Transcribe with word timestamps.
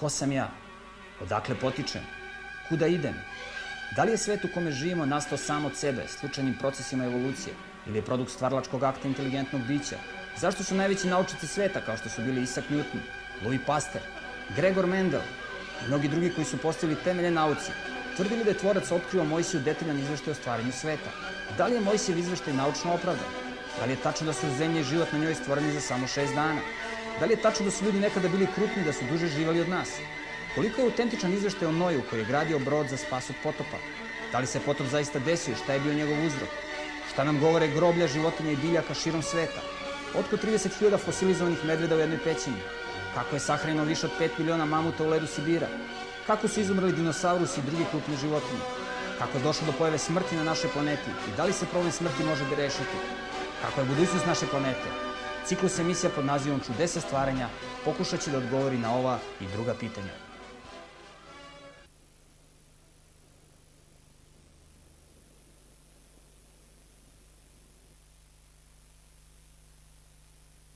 Ko 0.00 0.08
sam 0.08 0.32
ja? 0.32 0.48
Odakle 1.20 1.54
potičem? 1.60 2.02
Kuda 2.68 2.86
idem? 2.86 3.14
Da 3.96 4.04
li 4.04 4.10
je 4.10 4.18
svet 4.18 4.44
u 4.44 4.48
kome 4.54 4.72
živimo 4.72 5.06
nastao 5.06 5.38
sam 5.38 5.64
od 5.64 5.76
sebe, 5.76 6.06
slučajnim 6.08 6.54
procesima 6.58 7.04
evolucije, 7.04 7.54
ili 7.86 7.98
je 7.98 8.04
produkt 8.04 8.32
stvarlačkog 8.32 8.82
akta 8.82 9.08
inteligentnog 9.08 9.62
bića? 9.62 9.96
Zašto 10.40 10.64
su 10.64 10.74
najveći 10.74 11.08
naučnici 11.08 11.46
sveta, 11.46 11.80
kao 11.80 11.96
što 11.96 12.08
su 12.08 12.22
bili 12.22 12.42
Isaac 12.42 12.64
Newton, 12.70 13.00
Louis 13.44 13.60
Pasteur, 13.66 14.04
Gregor 14.56 14.86
Mendel 14.86 15.20
i 15.84 15.88
mnogi 15.88 16.08
drugi 16.08 16.30
koji 16.34 16.44
su 16.44 16.58
postavili 16.58 17.02
temelje 17.04 17.30
nauci, 17.30 17.72
tvrdili 18.16 18.44
da 18.44 18.50
je 18.50 18.58
tvorac 18.58 18.92
otkrio 18.92 19.24
Mojsiju 19.24 19.60
detaljan 19.60 19.98
izveštaj 19.98 20.32
o 20.32 20.34
stvaranju 20.34 20.72
sveta? 20.72 21.10
Da 21.58 21.66
li 21.66 21.74
je 21.74 21.80
Mojsijev 21.80 22.18
izveštaj 22.18 22.52
naučno 22.54 22.94
opravdan? 22.94 23.28
Da 23.78 23.84
li 23.84 23.92
je 23.92 24.02
tačno 24.02 24.26
da 24.26 24.32
su 24.32 24.46
zemlje 24.58 24.80
i 24.80 24.84
život 24.84 25.12
na 25.12 25.18
njoj 25.18 25.34
stvoreni 25.34 25.72
za 25.72 25.80
samo 25.80 26.06
šest 26.06 26.34
dana? 26.34 26.60
Da 27.20 27.26
li 27.26 27.32
je 27.32 27.42
tačno 27.42 27.64
da 27.64 27.70
su 27.70 27.84
ljudi 27.84 28.00
nekada 28.00 28.28
bili 28.28 28.46
krupni 28.54 28.84
da 28.84 28.92
su 28.92 29.04
duže 29.10 29.26
živali 29.28 29.60
od 29.60 29.68
nas? 29.68 29.88
Koliko 30.54 30.80
je 30.80 30.84
autentičan 30.84 31.32
izveštaj 31.32 31.68
o 31.68 31.72
Noju 31.72 32.02
koji 32.10 32.20
je 32.20 32.24
gradio 32.24 32.58
brod 32.58 32.88
za 32.88 32.96
spas 32.96 33.30
od 33.30 33.36
potopa? 33.42 33.76
Da 34.32 34.38
li 34.38 34.46
se 34.46 34.60
potop 34.60 34.86
zaista 34.86 35.18
desio 35.18 35.52
i 35.52 35.56
šta 35.56 35.72
je 35.72 35.80
bio 35.80 35.94
njegov 35.94 36.26
uzrok? 36.26 36.48
Šta 37.12 37.24
nam 37.24 37.40
govore 37.40 37.68
groblja 37.68 38.06
životinja 38.06 38.52
i 38.52 38.56
biljaka 38.56 38.94
širom 38.94 39.22
sveta? 39.22 39.60
Otko 40.14 40.36
30.000 40.36 40.98
fosilizovanih 40.98 41.64
medveda 41.64 41.96
u 41.96 41.98
jednoj 41.98 42.18
pećini? 42.24 42.56
Kako 43.14 43.36
je 43.36 43.40
sahranjeno 43.40 43.84
više 43.84 44.06
od 44.06 44.12
5 44.20 44.28
miliona 44.38 44.64
mamuta 44.64 45.04
u 45.04 45.08
ledu 45.08 45.26
Sibira? 45.26 45.68
Kako 46.26 46.48
su 46.48 46.60
izumrli 46.60 46.92
dinosaurusi 46.92 47.60
i 47.60 47.62
drugi 47.62 47.84
krupne 47.90 48.16
životinje? 48.16 48.64
Kako 49.18 49.38
je 49.38 49.44
došlo 49.44 49.66
do 49.66 49.72
pojave 49.78 49.98
smrti 49.98 50.36
na 50.36 50.44
našoj 50.44 50.70
planeti 50.70 51.10
i 51.28 51.36
da 51.36 51.44
li 51.44 51.52
se 51.52 51.66
problem 51.66 51.92
smrti 51.92 52.24
može 52.24 52.44
rešiti? 52.56 52.96
Kako 53.62 53.80
je 53.80 53.86
budućnost 53.86 54.26
naše 54.26 54.46
planete? 54.46 55.09
Ciklus 55.46 55.78
emisija 55.78 56.10
pod 56.14 56.24
nazivom 56.24 56.60
Čudesa 56.66 57.00
stvaranja 57.00 57.48
pokušat 57.84 58.20
će 58.20 58.30
da 58.30 58.38
odgovori 58.38 58.78
na 58.78 58.94
ova 58.94 59.18
i 59.40 59.44
druga 59.56 59.74
pitanja. 59.80 60.12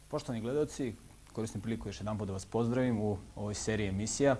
Poštovani 0.09 0.41
gledalci, 0.41 0.95
koristim 1.33 1.61
priliku 1.61 1.89
još 1.89 2.01
jedan 2.01 2.19
da 2.19 2.33
vas 2.33 2.45
pozdravim 2.45 3.01
u 3.01 3.19
ovoj 3.37 3.55
seriji 3.55 3.89
emisija 3.89 4.37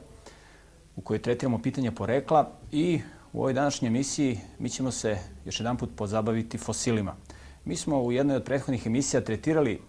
u 0.97 1.01
kojoj 1.01 1.23
tretiramo 1.23 1.63
pitanja 1.63 1.93
porekla 1.93 2.51
i 2.73 3.01
u 3.33 3.41
ovoj 3.41 3.53
današnjoj 3.53 3.89
emisiji 3.89 4.41
mi 4.59 4.71
ćemo 4.71 4.91
se 4.91 5.19
još 5.45 5.61
jedan 5.61 5.77
put 5.77 5.91
pozabaviti 5.97 6.59
fosilima. 6.59 7.17
Mi 7.65 7.77
smo 7.77 8.03
u 8.03 8.13
jednoj 8.13 8.37
od 8.37 8.45
prethodnih 8.45 8.87
emisija 8.87 9.25
tretirali 9.25 9.81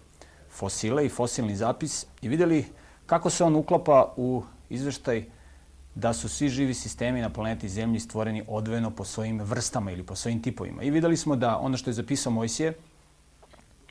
fosile 0.56 1.06
i 1.06 1.08
fosilni 1.08 1.56
zapis 1.56 2.06
i 2.22 2.28
videli 2.28 2.64
kako 3.06 3.30
se 3.30 3.44
on 3.44 3.56
uklapa 3.56 4.12
u 4.16 4.42
izveštaj 4.68 5.24
da 5.94 6.12
su 6.12 6.28
svi 6.28 6.48
živi 6.48 6.74
sistemi 6.74 7.20
na 7.20 7.30
planeti 7.32 7.68
Zemlji 7.68 8.00
stvoreni 8.00 8.44
odvojeno 8.48 8.90
po 8.90 9.04
svojim 9.04 9.40
vrstama 9.40 9.92
ili 9.92 10.02
po 10.02 10.16
svojim 10.16 10.42
tipovima. 10.42 10.82
I 10.82 10.90
videli 10.90 11.16
smo 11.16 11.36
da 11.36 11.58
ono 11.58 11.76
što 11.76 11.90
je 11.90 11.94
zapisao 11.94 12.32
Mojsije, 12.32 12.74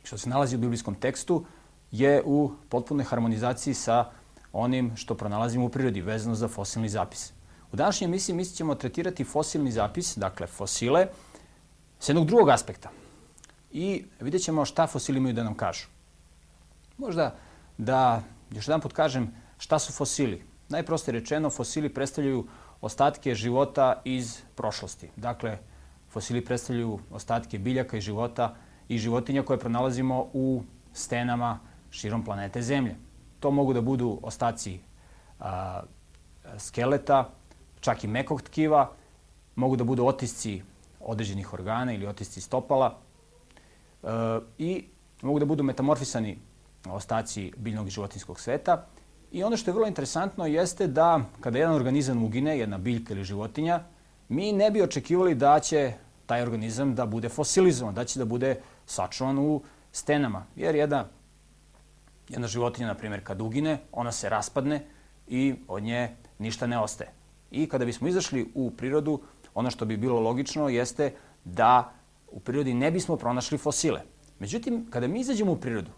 što 0.03 0.17
se 0.17 0.29
nalazi 0.29 0.55
u 0.55 0.59
biblijskom 0.59 0.95
tekstu, 0.95 1.45
je 1.91 2.21
u 2.25 2.51
potpunoj 2.69 3.05
harmonizaciji 3.05 3.73
sa 3.73 4.11
onim 4.53 4.91
što 4.95 5.15
pronalazimo 5.15 5.65
u 5.65 5.69
prirodi, 5.69 6.01
vezano 6.01 6.35
za 6.35 6.47
fosilni 6.47 6.89
zapis. 6.89 7.33
U 7.71 7.75
današnjoj 7.75 8.05
emisiji 8.05 8.35
mi 8.35 8.45
ćemo 8.45 8.75
tretirati 8.75 9.23
fosilni 9.23 9.71
zapis, 9.71 10.17
dakle 10.17 10.47
fosile, 10.47 11.07
s 11.99 12.09
jednog 12.09 12.27
drugog 12.27 12.49
aspekta. 12.49 12.89
I 13.71 14.05
vidjet 14.19 14.43
ćemo 14.43 14.65
šta 14.65 14.87
fosili 14.87 15.17
imaju 15.17 15.33
da 15.33 15.43
nam 15.43 15.55
kažu. 15.55 15.94
Možda 16.97 17.35
da 17.77 18.21
još 18.51 18.67
jedan 18.67 18.81
put 18.81 18.93
kažem 18.93 19.33
šta 19.57 19.79
su 19.79 19.93
fosili. 19.93 20.43
Najprostije 20.69 21.13
rečeno, 21.13 21.49
fosili 21.49 21.93
predstavljaju 21.93 22.47
ostatke 22.81 23.35
života 23.35 24.01
iz 24.03 24.41
prošlosti. 24.55 25.09
Dakle, 25.15 25.57
fosili 26.09 26.45
predstavljaju 26.45 26.99
ostatke 27.11 27.59
biljaka 27.59 27.97
i 27.97 28.01
života 28.01 28.55
i 28.87 28.97
životinja 28.97 29.43
koje 29.43 29.59
pronalazimo 29.59 30.27
u 30.33 30.63
stenama 30.93 31.59
širom 31.91 32.23
planete 32.25 32.61
Zemlje. 32.61 32.95
To 33.39 33.51
mogu 33.51 33.73
da 33.73 33.81
budu 33.81 34.19
ostaci 34.23 34.79
a, 35.39 35.81
skeleta, 36.57 37.29
čak 37.79 38.03
i 38.03 38.07
mekog 38.07 38.41
tkiva, 38.41 38.91
mogu 39.55 39.75
da 39.75 39.83
budu 39.83 40.05
otisci 40.05 40.61
određenih 40.99 41.53
organa 41.53 41.93
ili 41.93 42.07
otisci 42.07 42.41
stopala 42.41 42.97
e, 44.03 44.07
i 44.57 44.85
mogu 45.21 45.39
da 45.39 45.45
budu 45.45 45.63
metamorfisani 45.63 46.37
ostaci 46.93 47.51
biljnog 47.57 47.87
i 47.87 47.91
životinskog 47.91 48.39
sveta. 48.39 48.85
I 49.31 49.43
ono 49.43 49.57
što 49.57 49.71
je 49.71 49.73
vrlo 49.73 49.87
interesantno 49.87 50.45
jeste 50.45 50.87
da 50.87 51.21
kada 51.41 51.59
jedan 51.59 51.75
organizam 51.75 52.23
ugine, 52.23 52.59
jedna 52.59 52.77
biljka 52.77 53.13
ili 53.13 53.23
životinja, 53.23 53.83
mi 54.29 54.51
ne 54.51 54.71
bi 54.71 54.81
očekivali 54.81 55.35
da 55.35 55.59
će 55.59 55.93
taj 56.25 56.41
organizam 56.41 56.95
da 56.95 57.05
bude 57.05 57.29
fosilizovan, 57.29 57.95
da 57.95 58.05
će 58.05 58.19
da 58.19 58.25
bude 58.25 58.59
sačuvan 58.85 59.39
u 59.39 59.61
stenama. 59.91 60.45
Jer 60.55 60.75
jedna 60.75 61.05
Jedna 62.29 62.47
životinja, 62.47 62.87
na 62.87 62.95
primjer, 62.95 63.23
kad 63.23 63.41
ugine, 63.41 63.77
ona 63.91 64.11
se 64.11 64.29
raspadne 64.29 64.85
i 65.27 65.53
od 65.67 65.83
nje 65.83 66.15
ništa 66.39 66.67
ne 66.67 66.79
ostaje. 66.79 67.11
I 67.51 67.69
kada 67.69 67.85
bismo 67.85 68.07
izašli 68.07 68.51
u 68.55 68.71
prirodu, 68.71 69.19
ono 69.53 69.71
što 69.71 69.85
bi 69.85 69.97
bilo 69.97 70.19
logično 70.19 70.69
jeste 70.69 71.13
da 71.43 71.93
u 72.31 72.39
prirodi 72.39 72.73
ne 72.73 72.91
bismo 72.91 73.17
pronašli 73.17 73.57
fosile. 73.57 74.01
Međutim, 74.39 74.87
kada 74.89 75.07
mi 75.07 75.19
izađemo 75.19 75.51
u 75.51 75.59
prirodu 75.61 75.91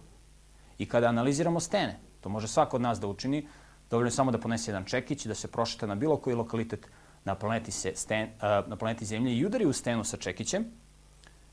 i 0.78 0.86
kada 0.86 1.08
analiziramo 1.08 1.60
stene, 1.60 2.00
to 2.22 2.30
može 2.30 2.48
svako 2.48 2.76
od 2.76 2.82
nas 2.82 3.00
da 3.00 3.08
učini, 3.08 3.48
dovoljno 3.90 4.08
je 4.08 4.12
samo 4.12 4.32
da 4.32 4.38
ponese 4.38 4.72
jedan 4.72 4.86
čekić 4.86 5.26
da 5.26 5.36
se 5.36 5.48
prošeta 5.48 5.88
na 5.88 5.96
bilo 5.96 6.18
koji 6.18 6.36
lokalitet 6.36 6.88
na 7.26 7.36
planeti, 7.36 7.72
se, 7.72 7.92
sten, 7.96 8.30
na 8.42 8.76
planeti 8.76 9.06
Zemlje 9.06 9.36
i 9.36 9.46
udari 9.46 9.66
u 9.66 9.74
stenu 9.74 10.04
sa 10.04 10.18
čekićem, 10.18 10.66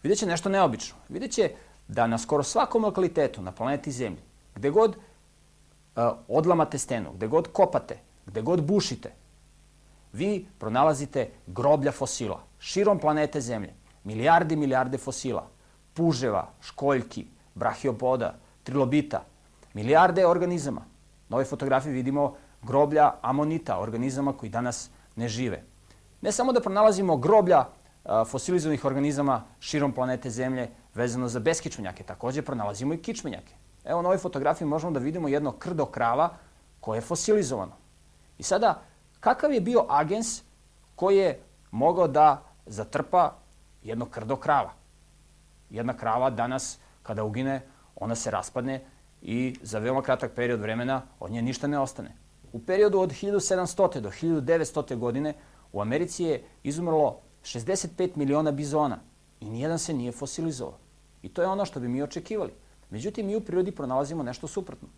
vidjet 0.03 0.19
će 0.19 0.27
nešto 0.27 0.49
neobično. 0.49 0.97
Vidjet 1.09 1.33
će 1.33 1.51
da 1.89 2.07
na 2.07 2.19
skoro 2.19 2.43
svakom 2.43 2.85
lokalitetu 2.85 3.43
na 3.43 3.53
planeti 3.53 3.91
Zemlji 3.93 4.23
Gde 4.55 4.71
god 4.71 4.97
uh, 4.97 6.05
odlamate 6.29 6.79
stenu, 6.79 7.12
gde 7.15 7.27
god 7.27 7.49
kopate, 7.53 7.99
gde 8.27 8.43
god 8.43 8.62
bušite, 8.62 9.12
vi 10.12 10.47
pronalazite 10.59 11.31
groblja 11.47 11.93
fosila 11.93 12.43
širom 12.59 12.99
planete 12.99 13.41
Zemlje. 13.41 13.75
Milijardi, 14.05 14.56
milijarde 14.56 14.99
fosila. 14.99 15.49
Puževa, 15.95 16.51
školjki, 16.61 17.27
brahiopoda, 17.55 18.39
trilobita. 18.65 19.25
Milijarde 19.75 20.27
organizama. 20.27 20.81
Na 21.29 21.37
ovoj 21.37 21.45
fotografiji 21.45 21.93
vidimo 21.93 22.35
groblja 22.63 23.13
amonita, 23.23 23.79
organizama 23.79 24.33
koji 24.33 24.51
danas 24.51 24.91
ne 25.17 25.29
žive. 25.29 25.63
Ne 26.21 26.33
samo 26.33 26.53
da 26.53 26.61
pronalazimo 26.61 27.17
groblja 27.17 27.59
uh, 27.61 28.11
fosilizovanih 28.29 28.85
organizama 28.85 29.43
širom 29.61 29.93
planete 29.93 30.31
Zemlje 30.31 30.71
vezano 30.95 31.29
za 31.29 31.41
beskičmenjake, 31.41 32.05
takođe 32.05 32.43
pronalazimo 32.43 32.95
i 32.95 33.03
kičmenjake. 33.03 33.55
Evo 33.85 34.03
na 34.03 34.09
ovoj 34.09 34.19
fotografiji 34.19 34.69
možemo 34.69 34.93
da 34.93 35.01
vidimo 35.01 35.29
jedno 35.29 35.53
krdo 35.53 35.87
krava 35.87 36.29
koje 36.81 36.97
je 36.97 37.01
fosilizovano. 37.01 37.73
I 38.39 38.43
sada, 38.43 38.83
kakav 39.21 39.53
je 39.53 39.61
bio 39.61 39.87
agens 39.89 40.43
koji 40.97 41.17
je 41.17 41.41
mogao 41.71 42.09
da 42.09 42.43
zatrpa 42.67 43.33
jedno 43.83 44.07
krdo 44.07 44.37
krava? 44.37 44.73
Jedna 45.71 45.97
krava 45.97 46.31
danas, 46.31 46.79
kada 47.03 47.25
ugine, 47.25 47.61
ona 47.97 48.15
se 48.15 48.31
raspadne 48.31 48.81
i 49.22 49.56
za 49.62 49.78
veoma 49.78 50.03
kratak 50.03 50.32
period 50.34 50.60
vremena 50.60 51.03
od 51.21 51.31
nje 51.31 51.43
ništa 51.43 51.66
ne 51.66 51.78
ostane. 51.78 52.16
U 52.53 52.59
periodu 52.59 52.99
od 52.99 53.10
1700. 53.10 54.00
do 54.00 54.10
1900. 54.10 54.97
godine 54.97 55.34
u 55.72 55.81
Americi 55.81 56.25
je 56.25 56.43
izumrlo 56.62 57.21
65 57.43 58.16
miliona 58.16 58.53
bizona 58.53 58.99
i 59.41 59.50
nijedan 59.50 59.78
se 59.78 59.93
nije 59.93 60.12
fosilizovao. 60.12 60.78
I 61.22 61.28
to 61.28 61.43
je 61.43 61.49
ono 61.49 61.65
što 61.65 61.81
bi 61.81 61.88
mi 61.88 62.03
očekivali. 62.03 62.53
Međutim, 62.91 63.27
mi 63.27 63.37
u 63.37 63.41
prirodi 63.41 63.72
pronalazimo 63.72 64.22
nešto 64.22 64.47
suprotno. 64.47 64.88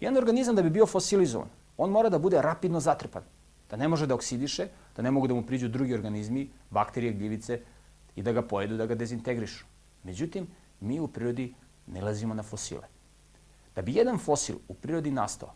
Jedan 0.00 0.16
organizam 0.16 0.56
da 0.56 0.62
bi 0.62 0.70
bio 0.70 0.86
fosilizovan, 0.86 1.48
on 1.76 1.90
mora 1.90 2.08
da 2.08 2.18
bude 2.18 2.42
rapidno 2.42 2.80
zatrpan, 2.80 3.22
da 3.70 3.76
ne 3.76 3.88
može 3.88 4.06
da 4.06 4.14
oksidiše, 4.14 4.68
da 4.96 5.02
ne 5.02 5.10
mogu 5.10 5.26
da 5.26 5.34
mu 5.34 5.46
priđu 5.46 5.68
drugi 5.68 5.94
organizmi, 5.94 6.50
bakterije, 6.70 7.12
gljivice 7.12 7.60
i 8.16 8.22
da 8.22 8.32
ga 8.32 8.42
pojedu, 8.42 8.76
da 8.76 8.86
ga 8.86 8.94
dezintegrišu. 8.94 9.64
Međutim, 10.02 10.46
mi 10.80 11.00
u 11.00 11.08
prirodi 11.08 11.54
ne 11.86 12.00
lazimo 12.00 12.34
na 12.34 12.42
fosile. 12.42 12.86
Da 13.74 13.82
bi 13.82 13.94
jedan 13.94 14.18
fosil 14.18 14.56
u 14.68 14.74
prirodi 14.74 15.10
nastao, 15.10 15.54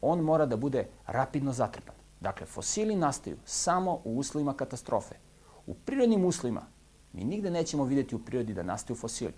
on 0.00 0.20
mora 0.20 0.46
da 0.46 0.56
bude 0.56 0.88
rapidno 1.06 1.52
zatrpan. 1.52 1.94
Dakle, 2.20 2.46
fosili 2.46 2.96
nastaju 2.96 3.36
samo 3.44 4.00
u 4.04 4.18
uslovima 4.18 4.54
katastrofe. 4.54 5.14
U 5.66 5.74
prirodnim 5.74 6.24
uslovima 6.24 6.66
mi 7.12 7.24
nigde 7.24 7.50
nećemo 7.50 7.84
videti 7.84 8.14
u 8.14 8.18
prirodi 8.18 8.54
da 8.54 8.62
nastaju 8.62 8.96
fosili. 8.96 9.34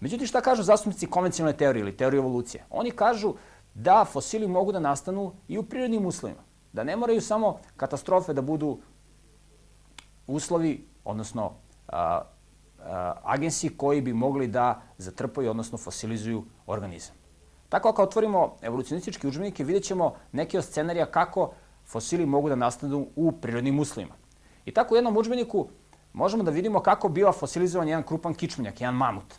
Međutim, 0.00 0.26
šta 0.26 0.40
kažu 0.40 0.62
zastupnici 0.62 1.06
konvencionalne 1.06 1.58
teorije 1.58 1.80
ili 1.80 1.96
teorije 1.96 2.18
evolucije? 2.18 2.64
Oni 2.70 2.90
kažu 2.90 3.34
da 3.74 4.04
fosili 4.04 4.48
mogu 4.48 4.72
da 4.72 4.80
nastanu 4.80 5.32
i 5.48 5.58
u 5.58 5.62
prirodnim 5.62 6.06
uslovima. 6.06 6.40
Da 6.72 6.84
ne 6.84 6.96
moraju 6.96 7.20
samo 7.20 7.58
katastrofe 7.76 8.32
da 8.32 8.42
budu 8.42 8.78
uslovi, 10.26 10.88
odnosno 11.04 11.52
a, 11.88 12.22
agensi 13.22 13.76
koji 13.76 14.00
bi 14.00 14.12
mogli 14.12 14.46
da 14.46 14.82
zatrpaju, 14.98 15.50
odnosno 15.50 15.78
fosilizuju 15.78 16.44
organizam. 16.66 17.14
Tako 17.68 17.88
ako 17.88 18.02
otvorimo 18.02 18.56
evolucionističke 18.62 19.28
učbenike, 19.28 19.64
vidjet 19.64 19.84
ćemo 19.84 20.14
neke 20.32 20.58
od 20.58 20.64
scenarija 20.64 21.06
kako 21.06 21.52
fosili 21.84 22.26
mogu 22.26 22.48
da 22.48 22.56
nastanu 22.56 23.06
u 23.16 23.32
prirodnim 23.32 23.78
uslovima. 23.78 24.14
I 24.64 24.74
tako 24.74 24.94
u 24.94 24.96
jednom 24.96 25.16
učbeniku 25.16 25.68
možemo 26.12 26.42
da 26.42 26.50
vidimo 26.50 26.80
kako 26.80 27.08
biva 27.08 27.32
fosilizovan 27.32 27.88
jedan 27.88 28.02
krupan 28.02 28.34
kičmenjak, 28.34 28.80
jedan 28.80 28.94
mamut. 28.94 29.34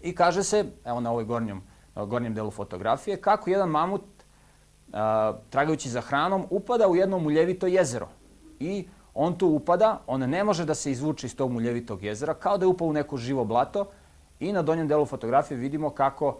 I 0.00 0.14
kaže 0.14 0.42
se, 0.42 0.64
evo 0.84 1.00
na 1.00 1.10
ovoj 1.10 1.24
gornjom, 1.24 1.62
na 1.94 2.04
gornjem 2.04 2.34
delu 2.34 2.50
fotografije, 2.50 3.20
kako 3.20 3.50
jedan 3.50 3.68
mamut, 3.68 4.02
a, 4.92 5.32
tragajući 5.50 5.90
za 5.90 6.00
hranom, 6.00 6.46
upada 6.50 6.88
u 6.88 6.96
jedno 6.96 7.18
muljevito 7.18 7.66
jezero. 7.66 8.08
I 8.60 8.88
on 9.14 9.38
tu 9.38 9.46
upada, 9.46 10.00
on 10.06 10.20
ne 10.20 10.44
može 10.44 10.64
da 10.64 10.74
se 10.74 10.90
izvuče 10.90 11.26
iz 11.26 11.36
tog 11.36 11.52
muljevitog 11.52 12.02
jezera, 12.02 12.34
kao 12.34 12.58
da 12.58 12.64
je 12.64 12.68
upao 12.68 12.88
u 12.88 12.92
neko 12.92 13.16
živo 13.16 13.44
blato 13.44 13.86
i 14.40 14.52
na 14.52 14.62
donjem 14.62 14.88
delu 14.88 15.06
fotografije 15.06 15.58
vidimo 15.58 15.90
kako 15.90 16.38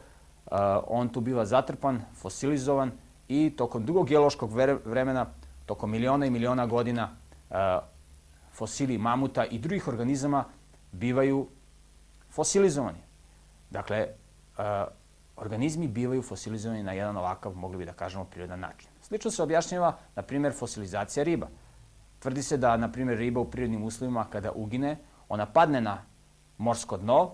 on 0.87 1.09
tu 1.09 1.21
biva 1.21 1.45
zatrpan, 1.45 2.03
fosilizovan 2.15 2.91
i 3.29 3.55
tokom 3.57 3.85
dugog 3.85 4.09
geološkog 4.09 4.51
vremena, 4.85 5.27
tokom 5.67 5.91
miliona 5.91 6.27
i 6.27 6.31
miliona 6.31 6.67
godina, 6.67 7.11
fosili 8.53 8.99
mamuta 8.99 9.45
i 9.45 9.59
drugih 9.59 9.89
organizama 9.89 10.45
bivaju 10.93 11.47
fosilizovani. 12.31 12.99
Dakle, 13.71 14.09
organizmi 15.37 15.89
bivaju 15.89 16.23
fosilizovani 16.23 16.83
na 16.83 16.93
jedan 16.93 17.17
ovakav, 17.17 17.55
mogli 17.55 17.79
bi 17.79 17.85
da 17.85 17.93
kažemo, 17.93 18.25
prirodan 18.25 18.61
način. 18.61 18.89
Slično 19.03 19.31
se 19.31 19.43
objašnjava, 19.43 19.97
na 20.17 20.23
primjer, 20.23 20.53
fosilizacija 20.53 21.25
riba. 21.25 21.47
Tvrdi 22.23 22.43
se 22.43 22.57
da, 22.57 22.77
na 22.77 22.93
primjer, 22.93 23.19
riba 23.19 23.41
u 23.41 23.51
prirodnim 23.51 23.85
uslovima, 23.85 24.25
kada 24.31 24.53
ugine, 24.53 24.99
ona 25.29 25.47
padne 25.47 25.81
na 25.81 25.99
morsko 26.59 26.97
dno 26.97 27.31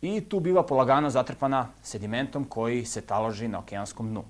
i 0.00 0.20
tu 0.28 0.40
biva 0.40 0.62
polagano 0.66 1.10
zatrpana 1.10 1.68
sedimentom 1.82 2.44
koji 2.44 2.84
se 2.84 3.00
taloži 3.00 3.48
na 3.48 3.58
okeanskom 3.58 4.08
dnu. 4.08 4.24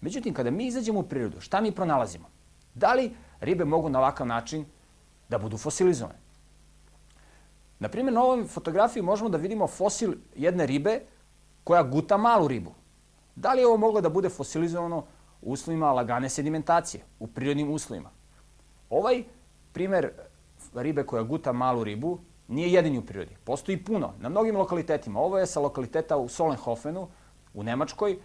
Međutim, 0.00 0.34
kada 0.34 0.50
mi 0.50 0.66
izađemo 0.66 1.00
u 1.00 1.02
prirodu, 1.02 1.40
šta 1.40 1.60
mi 1.60 1.72
pronalazimo? 1.72 2.26
Da 2.74 2.94
li 2.94 3.14
ribe 3.40 3.64
mogu 3.64 3.88
na 3.88 3.98
ovakav 3.98 4.26
način 4.26 4.64
da 5.28 5.38
budu 5.38 5.56
fosilizovane? 5.56 6.18
Na 7.78 7.88
primjer, 7.88 8.14
na 8.14 8.22
ovoj 8.22 8.44
fotografiji 8.44 9.02
možemo 9.02 9.30
da 9.30 9.38
vidimo 9.38 9.66
fosil 9.66 10.14
jedne 10.36 10.66
ribe 10.66 11.00
koja 11.64 11.82
guta 11.82 12.16
malu 12.16 12.48
ribu. 12.48 12.74
Da 13.36 13.52
li 13.52 13.60
je 13.60 13.66
ovo 13.66 13.76
moglo 13.76 14.00
da 14.00 14.08
bude 14.08 14.28
fosilizovano 14.28 15.04
u 15.42 15.52
uslovima 15.52 15.92
lagane 15.92 16.28
sedimentacije, 16.28 17.04
u 17.18 17.26
prirodnim 17.26 17.70
uslovima? 17.70 18.17
Ovaj 18.90 19.24
primer 19.72 20.10
ribe 20.74 21.06
koja 21.06 21.22
guta 21.22 21.52
malu 21.52 21.84
ribu 21.84 22.18
nije 22.48 22.72
jedini 22.72 22.98
u 22.98 23.06
prirodi. 23.06 23.36
Postoji 23.44 23.84
puno, 23.84 24.12
na 24.20 24.28
mnogim 24.28 24.56
lokalitetima. 24.56 25.20
Ovo 25.20 25.38
je 25.38 25.46
sa 25.46 25.60
lokaliteta 25.60 26.16
u 26.16 26.28
Solenhofenu, 26.28 27.08
u 27.54 27.62
Nemačkoj. 27.62 28.18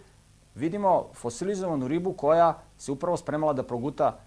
Vidimo 0.54 1.08
fosilizovanu 1.14 1.88
ribu 1.88 2.12
koja 2.12 2.58
se 2.78 2.92
upravo 2.92 3.16
spremala 3.16 3.52
da 3.52 3.62
proguta 3.62 4.18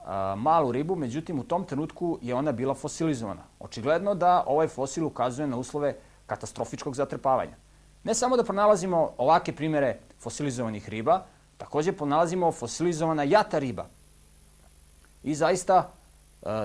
a, 0.00 0.34
malu 0.38 0.72
ribu, 0.72 0.96
međutim 0.96 1.38
u 1.38 1.44
tom 1.44 1.64
trenutku 1.64 2.18
je 2.22 2.34
ona 2.34 2.52
bila 2.52 2.74
fosilizovana. 2.74 3.42
Očigledno 3.60 4.14
da 4.14 4.44
ovaj 4.46 4.68
fosil 4.68 5.06
ukazuje 5.06 5.46
na 5.48 5.56
uslove 5.56 5.96
katastrofičkog 6.26 6.94
zatrpavanja. 6.94 7.56
Ne 8.04 8.14
samo 8.14 8.36
da 8.36 8.44
pronalazimo 8.44 9.10
ovake 9.18 9.52
primere 9.52 9.98
fosilizovanih 10.18 10.88
riba, 10.88 11.24
takođe 11.56 11.92
pronalazimo 11.92 12.52
fosilizovana 12.52 13.22
jata 13.22 13.58
riba. 13.58 13.86
I 15.26 15.34
zaista 15.34 15.90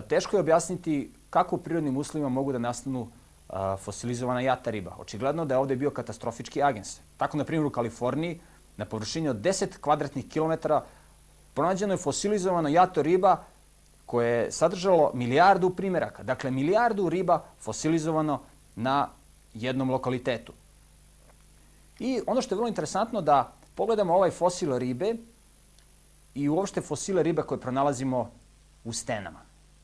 teško 0.07 0.37
je 0.37 0.39
objasniti 0.39 1.11
kako 1.29 1.55
u 1.55 1.59
prirodnim 1.59 1.97
uslovima 1.97 2.29
mogu 2.29 2.51
da 2.51 2.59
nastanu 2.59 3.07
a, 3.49 3.77
fosilizovana 3.77 4.41
jata 4.41 4.69
riba. 4.71 4.95
Očigledno 4.99 5.45
da 5.45 5.55
je 5.55 5.59
ovde 5.59 5.75
bio 5.75 5.89
katastrofički 5.89 6.61
agens. 6.63 6.99
Tako, 7.17 7.37
na 7.37 7.43
primjer, 7.43 7.65
u 7.65 7.69
Kaliforniji, 7.69 8.39
na 8.77 8.85
površini 8.85 9.29
od 9.29 9.41
10 9.41 9.79
kvadratnih 9.81 10.27
kilometara, 10.29 10.83
pronađeno 11.53 11.93
je 11.93 11.97
fosilizovano 11.97 12.69
jato 12.69 13.01
riba 13.01 13.43
koje 14.05 14.29
je 14.29 14.51
sadržalo 14.51 15.11
milijardu 15.13 15.69
primeraka. 15.69 16.23
Dakle, 16.23 16.51
milijardu 16.51 17.09
riba 17.09 17.43
fosilizovano 17.59 18.39
na 18.75 19.07
jednom 19.53 19.89
lokalitetu. 19.89 20.53
I 21.99 22.21
ono 22.27 22.41
što 22.41 22.55
je 22.55 22.57
vrlo 22.57 22.67
interesantno 22.67 23.21
da 23.21 23.53
pogledamo 23.75 24.13
ovaj 24.13 24.31
fosil 24.31 24.77
ribe 24.77 25.15
i 26.35 26.49
uopšte 26.49 26.81
fosile 26.81 27.23
ribe 27.23 27.41
koje 27.41 27.59
pronalazimo 27.59 28.29
u 28.83 28.93
stenama. 28.93 29.39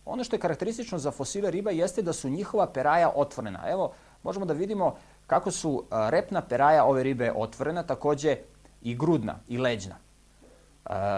Ono 0.05 0.23
što 0.23 0.35
je 0.35 0.39
karakteristično 0.39 0.97
za 0.97 1.11
fosile 1.11 1.51
riba 1.51 1.71
jeste 1.71 2.01
da 2.01 2.13
su 2.13 2.29
njihova 2.29 2.67
peraja 2.67 3.11
otvorena. 3.15 3.63
Evo, 3.67 3.93
možemo 4.23 4.45
da 4.45 4.53
vidimo 4.53 4.95
kako 5.27 5.51
su 5.51 5.85
repna 5.91 6.41
peraja 6.41 6.85
ove 6.85 7.03
ribe 7.03 7.31
otvorena, 7.35 7.83
takođe 7.83 8.37
i 8.81 8.95
grudna 8.95 9.35
i 9.47 9.57
leđna. 9.57 9.95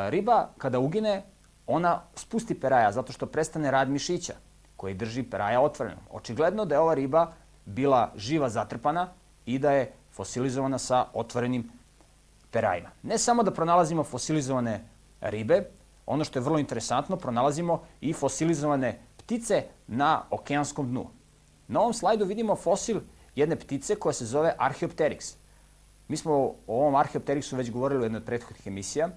Riba 0.10 0.50
kada 0.58 0.80
ugine, 0.80 1.24
ona 1.68 2.02
spusti 2.16 2.60
peraja 2.60 2.92
zato 2.92 3.14
što 3.14 3.26
prestane 3.26 3.72
rad 3.72 3.90
mišića 3.90 4.34
koji 4.75 4.94
drži 4.94 5.24
peraja 5.24 5.62
otvorenom. 5.62 6.04
Očigledno 6.12 6.66
da 6.66 6.75
je 6.75 6.80
ova 6.80 6.94
riba 6.94 7.32
bila 7.66 8.12
živa 8.16 8.50
zatrpana 8.50 9.08
i 9.46 9.60
da 9.60 9.72
je 9.72 9.94
fosilizovana 10.12 10.78
sa 10.78 11.06
otvorenim 11.14 11.72
perajima. 12.52 12.90
Ne 13.04 13.18
samo 13.18 13.44
da 13.44 13.54
pronalazimo 13.54 14.04
fosilizovane 14.04 14.84
ribe, 15.22 15.70
ono 16.10 16.24
što 16.24 16.40
je 16.40 16.44
vrlo 16.44 16.60
interesantno, 16.60 17.18
pronalazimo 17.18 17.84
i 18.02 18.14
fosilizovane 18.14 19.00
ptice 19.18 19.64
na 19.88 20.24
okeanskom 20.30 20.88
dnu. 20.88 21.06
Na 21.68 21.80
ovom 21.80 21.94
slajdu 21.94 22.26
vidimo 22.26 22.56
fosil 22.56 23.00
jedne 23.36 23.56
ptice 23.56 23.96
koja 23.96 24.14
se 24.14 24.26
zove 24.26 24.56
Archaeopteryx. 24.58 25.36
Mi 26.08 26.18
smo 26.18 26.34
o 26.34 26.56
ovom 26.68 26.96
Archaeopteryxu 26.96 27.56
već 27.56 27.72
govorili 27.72 28.02
u 28.02 28.04
jednoj 28.04 28.18
od 28.18 28.26
prethodnih 28.26 28.68
emisija, 28.68 29.10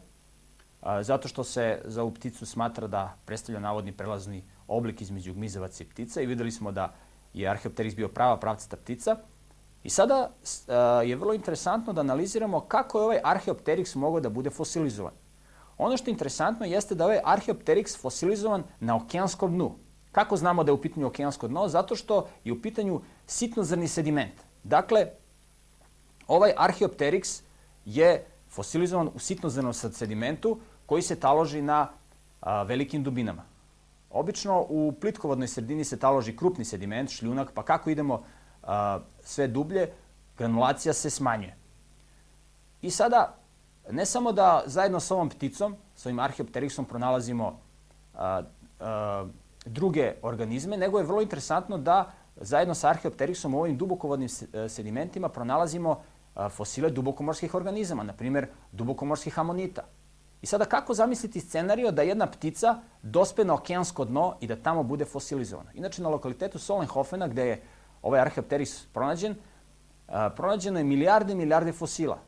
zato 1.01 1.29
što 1.29 1.45
se 1.45 1.81
za 1.85 2.03
ovu 2.03 2.15
pticu 2.15 2.47
smatra 2.47 2.87
da 2.87 3.17
predstavlja 3.25 3.61
navodni 3.61 3.93
prelazni 3.93 4.45
oblik 4.69 5.01
između 5.01 5.35
gmizavaca 5.35 5.85
i 5.85 5.87
ptica 5.87 6.21
i 6.21 6.27
videli 6.27 6.51
smo 6.51 6.73
da 6.73 6.93
je 7.33 7.49
Archaeopteryx 7.49 7.97
bio 7.97 8.09
prava 8.09 8.37
pravcata 8.37 8.77
ptica. 8.77 9.17
I 9.83 9.91
sada 9.91 10.31
je 11.05 11.17
vrlo 11.17 11.35
interesantno 11.35 11.93
da 11.93 12.01
analiziramo 12.01 12.61
kako 12.61 12.99
je 12.99 13.05
ovaj 13.05 13.21
Archaeopteryx 13.25 13.97
mogao 13.97 14.21
da 14.21 14.29
bude 14.29 14.51
fosilizovan. 14.51 15.22
Ono 15.83 15.97
što 15.97 16.11
je 16.11 16.13
interesantno 16.13 16.67
jeste 16.67 16.95
da 16.95 17.05
je 17.05 17.07
ovaj 17.07 17.37
Archaeopteryx 17.37 17.99
fosilizovan 17.99 18.63
na 18.81 18.97
okeanskom 18.97 19.53
dnu. 19.53 19.75
Kako 20.13 20.37
znamo 20.37 20.65
da 20.65 20.71
je 20.71 20.75
u 20.75 20.81
pitanju 20.81 21.07
okeansko 21.07 21.49
dno? 21.49 21.69
Zato 21.69 21.97
što 21.97 22.29
je 22.45 22.53
u 22.53 22.63
pitanju 22.63 23.01
sitnozrni 23.27 23.89
sediment. 23.89 24.35
Dakle, 24.65 25.07
ovaj 26.29 26.53
Archaeopteryx 26.57 27.43
je 27.85 28.27
fosilizovan 28.51 29.11
u 29.15 29.19
sitnozrnom 29.19 29.73
sedimentu 29.75 30.59
koji 30.87 31.03
se 31.03 31.17
taloži 31.17 31.63
na 31.63 31.89
a, 32.41 32.63
velikim 32.63 33.03
dubinama. 33.03 33.43
Obično 34.11 34.67
u 34.69 34.93
plitkovodnoj 35.01 35.49
sredini 35.49 35.85
se 35.85 35.99
taloži 35.99 36.37
krupni 36.37 36.65
sediment, 36.65 37.11
šljunak, 37.11 37.53
pa 37.55 37.63
kako 37.63 37.91
idemo 37.91 38.23
a, 38.63 39.01
sve 39.25 39.49
dublje, 39.49 39.91
granulacija 40.39 40.93
se 40.93 41.11
smanjuje. 41.11 41.57
I 42.83 42.91
sada 42.91 43.42
ne 43.91 44.07
samo 44.07 44.33
da 44.33 44.63
zajedno 44.67 45.01
sa 45.01 45.15
ovom 45.15 45.29
pticom, 45.29 45.77
sa 45.95 46.09
ovim 46.09 46.19
arheopteriksom 46.19 46.85
pronalazimo 46.85 47.59
a, 48.15 48.43
a, 48.81 49.27
druge 49.67 50.15
organizme, 50.23 50.77
nego 50.77 50.99
je 50.99 51.05
vrlo 51.05 51.23
interesantno 51.23 51.79
da 51.79 52.11
zajedno 52.37 52.75
sa 52.75 52.89
arheopteriksom 52.89 53.55
u 53.55 53.61
ovim 53.61 53.77
dubokovodnim 53.77 54.29
e, 54.53 54.69
sedimentima 54.69 55.29
pronalazimo 55.29 56.01
fosile 56.51 56.91
dubokomorskih 56.91 57.55
organizama, 57.55 58.03
na 58.03 58.13
primjer 58.13 58.47
dubokomorskih 58.73 59.39
amonita. 59.39 59.83
I 60.43 60.47
sada 60.47 60.65
kako 60.65 60.95
zamisliti 60.95 61.41
scenario 61.41 61.91
da 61.91 62.03
jedna 62.03 62.27
ptica 62.27 62.81
dospe 63.03 63.45
na 63.45 63.55
okeansko 63.55 64.05
dno 64.05 64.37
i 64.41 64.47
da 64.47 64.57
tamo 64.57 64.83
bude 64.83 65.05
fosilizovana? 65.05 65.71
Inače, 65.75 66.03
na 66.03 66.09
lokalitetu 66.09 66.59
Solenhofena, 66.59 67.29
gde 67.29 67.47
je 67.47 67.63
ovaj 68.03 68.21
arheopteriks 68.21 68.87
pronađen, 68.87 69.35
pronađeno 70.37 70.79
je 70.79 70.85
milijarde 70.85 71.33
i 71.33 71.37
milijarde 71.37 71.73
fosila 71.73 72.19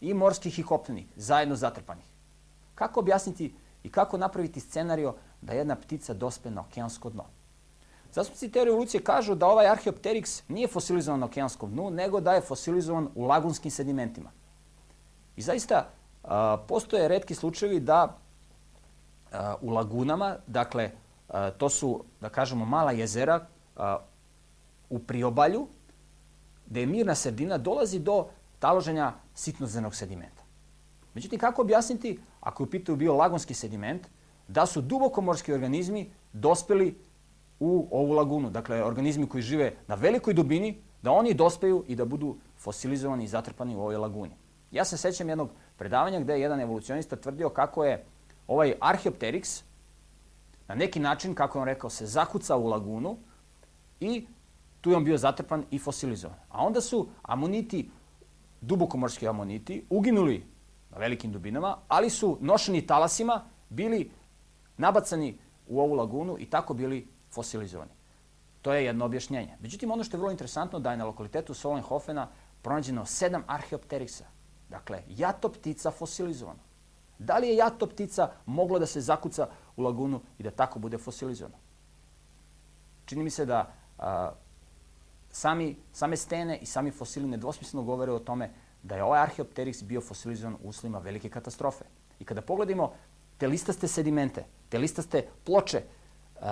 i 0.00 0.14
morskih 0.14 0.58
i 0.58 0.62
kopnenih, 0.62 1.06
zajedno 1.16 1.56
zatrpanih. 1.56 2.04
Kako 2.74 3.00
objasniti 3.00 3.54
i 3.82 3.90
kako 3.90 4.18
napraviti 4.18 4.60
scenario 4.60 5.14
da 5.40 5.52
jedna 5.52 5.76
ptica 5.76 6.14
dospe 6.14 6.50
na 6.50 6.60
okeansko 6.60 7.10
dno? 7.10 7.24
Zastupnici 8.12 8.52
teorije 8.52 8.70
evolucije 8.72 9.02
kažu 9.04 9.34
da 9.34 9.46
ovaj 9.46 9.66
Archaeopteryx 9.66 10.42
nije 10.48 10.68
fosilizovan 10.68 11.20
na 11.20 11.26
okeanskom 11.26 11.70
dnu, 11.70 11.90
nego 11.90 12.20
da 12.20 12.32
je 12.32 12.40
fosilizovan 12.40 13.08
u 13.14 13.24
lagunskim 13.24 13.70
sedimentima. 13.70 14.30
I 15.36 15.42
zaista 15.42 15.88
postoje 16.68 17.08
redki 17.08 17.34
slučajevi 17.34 17.80
da 17.80 18.18
u 19.60 19.70
lagunama, 19.70 20.36
dakle, 20.46 20.90
to 21.58 21.68
su, 21.68 22.04
da 22.20 22.28
kažemo, 22.28 22.64
mala 22.64 22.92
jezera 22.92 23.46
u 24.90 24.98
priobalju, 24.98 25.66
gde 26.66 26.80
je 26.80 26.86
mirna 26.86 27.14
sredina, 27.14 27.58
dolazi 27.58 27.98
do 27.98 28.26
taloženja 28.60 29.12
sitnozemnog 29.34 29.94
sedimenta. 29.94 30.42
Međutim, 31.14 31.38
kako 31.38 31.62
objasniti, 31.62 32.18
ako 32.40 32.62
je 32.62 32.66
u 32.66 32.70
pitanju 32.70 32.96
bio 32.96 33.16
lagonski 33.16 33.54
sediment, 33.54 34.06
da 34.48 34.66
su 34.66 34.80
dubokomorski 34.80 35.52
organizmi 35.52 36.10
dospeli 36.32 36.98
u 37.60 37.88
ovu 37.90 38.12
lagunu, 38.12 38.50
dakle 38.50 38.84
organizmi 38.84 39.28
koji 39.28 39.42
žive 39.42 39.72
na 39.86 39.94
velikoj 39.94 40.34
dubini, 40.34 40.82
da 41.02 41.12
oni 41.12 41.34
dospeju 41.34 41.84
i 41.88 41.96
da 41.96 42.04
budu 42.04 42.36
fosilizovani 42.58 43.24
i 43.24 43.28
zatrpani 43.28 43.76
u 43.76 43.80
ovoj 43.80 43.96
laguni. 43.96 44.36
Ja 44.70 44.84
se 44.84 44.96
sećam 44.96 45.28
jednog 45.28 45.50
predavanja 45.78 46.20
gde 46.20 46.32
je 46.32 46.40
jedan 46.40 46.60
evolucionista 46.60 47.16
tvrdio 47.16 47.48
kako 47.48 47.84
je 47.84 48.04
ovaj 48.46 48.74
Archaeopteryx 48.80 49.62
na 50.68 50.74
neki 50.74 51.00
način, 51.00 51.34
kako 51.34 51.58
je 51.58 51.62
on 51.62 51.68
rekao, 51.68 51.90
se 51.90 52.06
zakucao 52.06 52.60
u 52.60 52.66
lagunu 52.66 53.16
i 54.00 54.26
tu 54.80 54.90
je 54.90 54.96
on 54.96 55.04
bio 55.04 55.18
zatrpan 55.18 55.64
i 55.70 55.78
fosilizovan. 55.78 56.38
A 56.48 56.66
onda 56.66 56.80
su 56.80 57.08
amoniti, 57.22 57.90
dubokomorski 58.60 59.28
amoniti, 59.28 59.84
uginuli 59.90 60.46
na 60.90 60.98
velikim 60.98 61.32
dubinama, 61.32 61.78
ali 61.88 62.10
su 62.10 62.38
nošeni 62.40 62.86
talasima 62.86 63.44
bili 63.68 64.10
nabacani 64.76 65.38
u 65.68 65.80
ovu 65.80 65.94
lagunu 65.94 66.36
i 66.38 66.46
tako 66.46 66.74
bili 66.74 67.08
fosilizovani. 67.30 67.90
To 68.62 68.72
je 68.72 68.84
jedno 68.84 69.04
objašnjenje. 69.04 69.56
Međutim, 69.60 69.90
ono 69.90 70.04
što 70.04 70.16
je 70.16 70.18
vrlo 70.18 70.30
interesantno 70.30 70.78
da 70.78 70.90
je 70.90 70.96
na 70.96 71.04
lokalitetu 71.04 71.54
Solenhofena 71.54 72.28
pronađeno 72.62 73.06
sedam 73.06 73.44
arheopteriksa. 73.46 74.24
Dakle, 74.68 75.02
jato 75.08 75.48
ptica 75.48 75.90
fosilizovana. 75.90 76.60
Da 77.18 77.38
li 77.38 77.48
je 77.48 77.56
jato 77.56 77.86
ptica 77.86 78.30
moglo 78.46 78.78
da 78.78 78.86
se 78.86 79.00
zakuca 79.00 79.48
u 79.76 79.82
lagunu 79.82 80.20
i 80.38 80.42
da 80.42 80.50
tako 80.50 80.78
bude 80.78 80.98
fosilizovano? 80.98 81.56
Čini 83.04 83.24
mi 83.24 83.30
se 83.30 83.46
da 83.46 83.72
a, 83.98 84.32
sami, 85.30 85.76
same 85.92 86.16
stene 86.16 86.58
i 86.58 86.66
sami 86.66 86.90
fosili 86.90 87.28
nedvosmisleno 87.28 87.84
govore 87.84 88.12
o 88.12 88.18
tome 88.18 88.50
da 88.82 88.96
je 88.96 89.04
ovaj 89.04 89.22
arheopteriks 89.22 89.82
bio 89.82 90.00
fosilizovan 90.00 90.54
u 90.62 90.68
uslovima 90.68 90.98
velike 90.98 91.28
katastrofe. 91.28 91.84
I 92.18 92.24
kada 92.24 92.42
pogledimo 92.42 92.92
te 93.38 93.48
listaste 93.48 93.88
sedimente, 93.88 94.44
te 94.68 94.78
listaste 94.78 95.26
ploče 95.44 95.82
uh, 96.34 96.42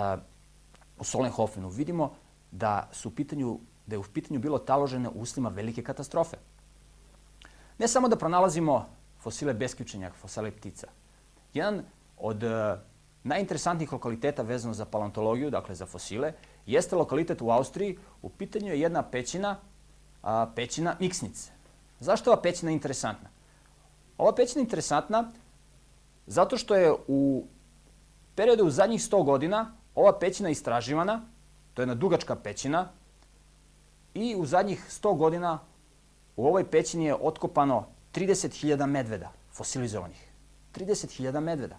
u 0.99 1.03
Solenhofenu, 1.03 1.69
vidimo 1.69 2.13
da 2.51 2.89
su 2.91 3.09
u 3.09 3.11
pitanju 3.11 3.59
da 3.89 3.95
je 3.95 3.99
u 3.99 4.03
pitanju 4.03 4.39
bilo 4.39 4.59
taložene 4.59 5.09
u 5.09 5.21
uslovima 5.21 5.49
velike 5.49 5.83
katastrofe. 5.83 6.37
Ne 7.79 7.87
samo 7.87 8.07
da 8.07 8.15
pronalazimo 8.15 8.85
fosile 9.19 9.53
besključenja, 9.53 10.11
fosile 10.11 10.51
ptica. 10.51 10.87
Jedan 11.53 11.83
od 12.17 12.43
uh, 12.43 12.51
najinteresantnijih 13.23 13.93
lokaliteta 13.93 14.41
vezano 14.41 14.73
za 14.73 14.85
paleontologiju, 14.85 15.49
dakle 15.49 15.75
za 15.75 15.85
fosile, 15.85 16.33
jeste 16.69 16.95
lokalitet 16.95 17.41
u 17.41 17.49
Austriji. 17.49 17.97
U 18.21 18.29
pitanju 18.29 18.67
je 18.67 18.79
jedna 18.79 19.03
pećina, 19.03 19.57
a, 20.23 20.51
pećina 20.55 20.95
Miksnice. 20.99 21.51
Zašto 21.99 22.29
je 22.29 22.33
ova 22.33 22.41
pećina 22.41 22.71
interesantna? 22.71 23.29
Ova 24.17 24.35
pećina 24.35 24.61
je 24.61 24.63
interesantna 24.63 25.31
zato 26.27 26.57
što 26.57 26.75
je 26.75 26.93
u 27.07 27.45
periodu 28.35 28.65
u 28.65 28.69
zadnjih 28.69 29.01
100 29.01 29.25
godina 29.25 29.75
ova 29.95 30.19
pećina 30.19 30.49
istraživana, 30.49 31.21
to 31.73 31.81
je 31.81 31.83
jedna 31.83 31.95
dugačka 31.95 32.35
pećina, 32.35 32.91
i 34.13 34.35
u 34.35 34.45
zadnjih 34.45 34.85
100 34.89 35.17
godina 35.17 35.59
u 36.35 36.47
ovoj 36.47 36.63
pećini 36.71 37.05
je 37.05 37.15
otkopano 37.15 37.87
30.000 38.13 38.85
medveda 38.85 39.31
fosilizovanih. 39.51 40.29
30.000 40.75 41.39
medveda. 41.39 41.77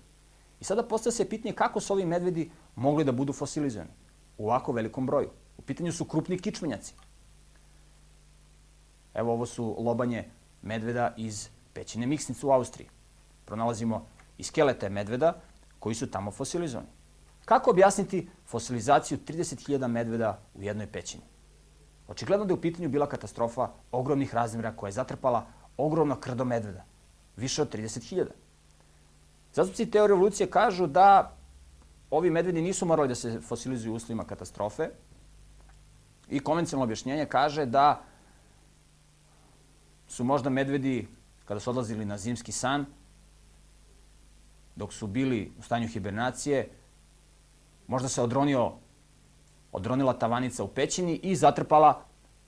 I 0.61 0.65
sada 0.65 0.83
postavlja 0.83 1.15
se 1.15 1.29
pitanje 1.29 1.55
kako 1.55 1.81
su 1.81 1.93
ovi 1.93 2.05
medvedi 2.07 2.51
mogli 2.75 3.05
da 3.05 3.13
budu 3.13 3.33
fosilizovani 3.33 4.00
u 4.41 4.47
ovako 4.47 4.73
velikom 4.73 5.07
broju. 5.07 5.29
U 5.59 5.63
pitanju 5.63 5.93
su 5.93 6.05
krupni 6.05 6.39
kičmenjaci. 6.39 6.95
Evo 9.15 9.33
ovo 9.33 9.47
su 9.47 9.77
lobanje 9.79 10.25
medveda 10.63 11.15
iz 11.17 11.49
pećine 11.73 12.07
Miksnicu 12.07 12.49
u 12.49 12.53
Austriji. 12.53 12.89
Pronalazimo 13.45 14.07
i 14.39 14.43
skelete 14.45 14.89
medveda 14.89 15.35
koji 15.79 15.95
su 15.95 16.11
tamo 16.11 16.31
fosilizovani. 16.31 16.89
Kako 17.45 17.71
objasniti 17.71 18.29
fosilizaciju 18.47 19.19
30.000 19.27 19.89
medveda 19.89 20.39
u 20.55 20.63
jednoj 20.63 20.87
pećini? 20.87 21.25
Očigledno 22.09 22.47
da 22.47 22.53
je 22.53 22.59
u 22.59 22.61
pitanju 22.61 22.89
bila 22.89 23.09
katastrofa 23.09 23.69
ogromnih 23.93 24.35
razmjera 24.35 24.77
koja 24.77 24.89
je 24.89 24.93
zatrpala 24.93 25.47
ogromno 25.77 26.17
krdo 26.21 26.45
medveda. 26.45 26.85
Više 27.37 27.63
od 27.63 27.75
30.000. 27.75 28.27
Zastupci 29.53 29.91
teorije 29.91 30.15
evolucije 30.15 30.51
kažu 30.51 30.87
da 30.87 31.37
ovi 32.11 32.31
medvedi 32.31 32.63
nisu 32.63 32.87
morali 32.87 33.09
da 33.09 33.15
se 33.15 33.41
fosilizuju 33.41 33.93
u 33.93 33.97
uslovima 33.97 34.25
katastrofe 34.25 34.89
i 36.29 36.41
konvencionalno 36.41 36.85
objašnjenje 36.85 37.27
kaže 37.27 37.67
da 37.67 38.03
su 40.09 40.25
možda 40.25 40.51
medvedi, 40.51 41.09
kada 41.45 41.61
su 41.61 41.71
odlazili 41.71 42.05
na 42.05 42.19
zimski 42.19 42.53
san, 42.53 42.87
dok 44.77 44.93
su 44.93 45.07
bili 45.07 45.53
u 45.59 45.63
stanju 45.63 45.89
hibernacije, 45.89 46.69
možda 47.87 48.09
se 48.09 48.23
odronio, 48.23 48.73
odronila 49.73 50.19
tavanica 50.19 50.65
u 50.65 50.69
pećini 50.69 51.21
i 51.23 51.37
zatrpala 51.37 52.03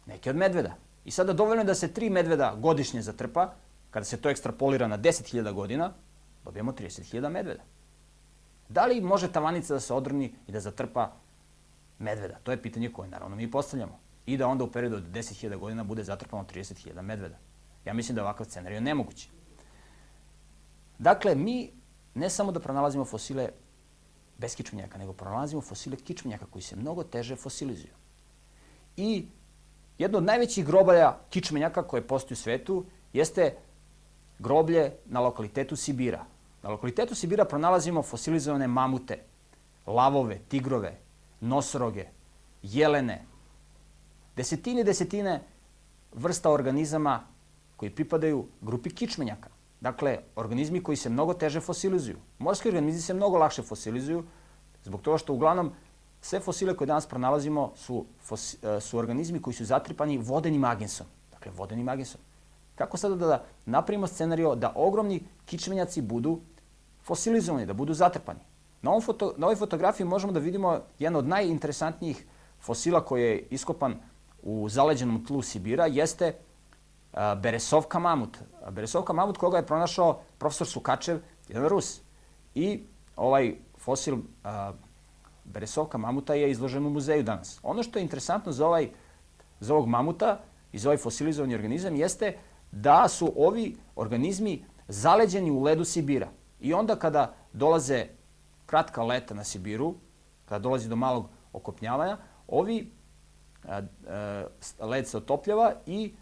neke 0.06 0.30
od 0.30 0.36
medveda. 0.36 0.74
I 1.04 1.10
sada 1.10 1.32
dovoljno 1.32 1.62
je 1.62 1.66
da 1.66 1.74
se 1.74 1.92
tri 1.92 2.10
medveda 2.10 2.54
godišnje 2.58 3.02
zatrpa, 3.02 3.54
kada 3.90 4.04
se 4.04 4.16
to 4.16 4.30
ekstrapolira 4.30 4.86
na 4.88 4.98
10.000 4.98 5.52
godina, 5.52 5.92
dobijemo 6.44 6.72
30.000 6.72 7.28
medveda. 7.28 7.62
Da 8.72 8.86
li 8.86 9.00
može 9.00 9.32
tavanica 9.32 9.74
da 9.74 9.80
se 9.80 9.94
odrni 9.94 10.34
i 10.46 10.52
da 10.52 10.60
zatrpa 10.60 11.12
medveda? 11.98 12.38
To 12.42 12.50
je 12.50 12.62
pitanje 12.62 12.92
koje 12.92 13.08
naravno 13.08 13.36
mi 13.36 13.50
postavljamo. 13.50 13.98
I 14.26 14.36
da 14.36 14.48
onda 14.48 14.64
u 14.64 14.70
periodu 14.72 14.96
od 14.96 15.10
10.000 15.12 15.58
godina 15.58 15.84
bude 15.84 16.04
zatrpano 16.04 16.44
30.000 16.44 17.02
medveda. 17.02 17.36
Ja 17.84 17.92
mislim 17.92 18.14
da 18.14 18.20
je 18.20 18.24
ovakav 18.24 18.46
scenarij 18.46 18.80
nemoguć. 18.80 19.28
Dakle, 20.98 21.34
mi 21.34 21.72
ne 22.14 22.30
samo 22.30 22.52
da 22.52 22.60
pronalazimo 22.60 23.04
fosile 23.04 23.48
bez 24.38 24.56
kičmenjaka, 24.56 24.98
nego 24.98 25.12
pronalazimo 25.12 25.62
fosile 25.62 25.96
kičmenjaka 25.96 26.46
koji 26.46 26.62
se 26.62 26.76
mnogo 26.76 27.04
teže 27.04 27.36
fosilizuju. 27.36 27.92
I 28.96 29.26
jedno 29.98 30.18
od 30.18 30.24
najvećih 30.24 30.66
grobalja 30.66 31.18
kičmenjaka 31.30 31.82
koje 31.82 32.06
postoji 32.06 32.36
u 32.36 32.42
svetu 32.42 32.84
jeste 33.12 33.56
groblje 34.38 34.92
na 35.04 35.20
lokalitetu 35.20 35.76
Sibira. 35.76 36.24
Na 36.62 36.70
lokalitetu 36.70 37.14
Sibira 37.14 37.44
pronalazimo 37.44 38.02
fosilizovane 38.02 38.66
mamute, 38.66 39.18
lavove, 39.86 40.38
tigrove, 40.48 40.98
nosoroge, 41.40 42.06
jelene, 42.62 43.24
desetine 44.36 44.80
i 44.80 44.84
desetine 44.84 45.42
vrsta 46.12 46.50
organizama 46.50 47.20
koji 47.76 47.90
pripadaju 47.90 48.46
grupi 48.60 48.90
kičmenjaka. 48.90 49.48
Dakle, 49.80 50.18
organizmi 50.36 50.82
koji 50.82 50.96
se 50.96 51.10
mnogo 51.10 51.34
teže 51.34 51.60
fosilizuju. 51.60 52.16
Morski 52.38 52.68
organizmi 52.68 53.00
se 53.00 53.14
mnogo 53.14 53.38
lakše 53.38 53.62
fosilizuju 53.62 54.24
zbog 54.84 55.02
toga 55.02 55.18
što 55.18 55.32
uglavnom 55.32 55.72
sve 56.20 56.40
fosile 56.40 56.76
koje 56.76 56.86
danas 56.86 57.06
pronalazimo 57.06 57.72
su, 57.76 58.04
fos, 58.20 58.54
e, 58.54 58.80
su 58.80 58.98
organizmi 58.98 59.42
koji 59.42 59.54
su 59.54 59.64
zatripani 59.64 60.18
vodenim 60.18 60.64
agensom. 60.64 61.06
Dakle, 61.32 61.52
vodenim 61.52 61.88
agensom. 61.88 62.20
Kako 62.74 62.96
sada 62.96 63.16
da 63.16 63.44
napravimo 63.66 64.06
scenario 64.06 64.54
da 64.54 64.72
ogromni 64.76 65.22
kičmenjaci 65.46 66.02
budu 66.02 66.40
fosilizovani, 67.04 67.66
da 67.66 67.72
budu 67.72 67.94
zatrpani? 67.94 68.40
Na, 68.82 68.90
ovom 68.90 69.02
foto, 69.02 69.34
na 69.36 69.46
ovoj 69.46 69.56
fotografiji 69.56 70.06
možemo 70.06 70.32
da 70.32 70.40
vidimo 70.40 70.80
jedan 70.98 71.16
od 71.16 71.28
najinteresantnijih 71.28 72.26
fosila 72.60 73.04
koji 73.04 73.22
je 73.22 73.46
iskopan 73.50 73.94
u 74.42 74.68
zaleđenom 74.68 75.26
tlu 75.26 75.42
Sibira, 75.42 75.86
jeste 75.86 76.34
a, 77.12 77.34
Beresovka 77.34 77.98
mamut. 77.98 78.38
Beresovka 78.70 79.12
mamut 79.12 79.36
koga 79.36 79.56
je 79.56 79.66
pronašao 79.66 80.20
profesor 80.38 80.66
Sukačev, 80.66 81.20
jedan 81.48 81.68
Rus. 81.68 82.00
I 82.54 82.82
ovaj 83.16 83.54
fosil 83.78 84.16
a, 84.44 84.72
Beresovka 85.44 85.98
mamuta 85.98 86.34
je 86.34 86.50
izložen 86.50 86.86
u 86.86 86.90
muzeju 86.90 87.22
danas. 87.22 87.60
Ono 87.62 87.82
što 87.82 87.98
je 87.98 88.02
interesantno 88.02 88.52
za, 88.52 88.66
ovaj, 88.66 88.90
za 89.60 89.74
ovog 89.74 89.88
mamuta 89.88 90.40
i 90.72 90.78
za 90.78 90.88
ovaj 90.88 90.96
fosilizovani 90.96 91.54
organizam 91.54 91.96
jeste 91.96 92.36
da 92.72 93.08
su 93.08 93.32
ovi 93.36 93.76
organizmi 93.96 94.64
zaleđeni 94.88 95.50
u 95.50 95.62
ledu 95.62 95.84
Sibira. 95.84 96.28
I 96.62 96.74
onda 96.74 96.96
kada 96.96 97.34
dolaze 97.52 98.06
kratka 98.66 99.02
leta 99.02 99.34
na 99.34 99.44
Sibiru, 99.44 99.94
kada 100.46 100.62
dolazi 100.62 100.88
do 100.88 100.96
malog 100.96 101.28
okopnjavanja, 101.52 102.18
ovi 102.48 102.90
a, 103.68 103.82
a, 104.08 104.86
led 104.86 105.06
se 105.06 105.16
otopljava 105.16 105.74
i 105.86 106.14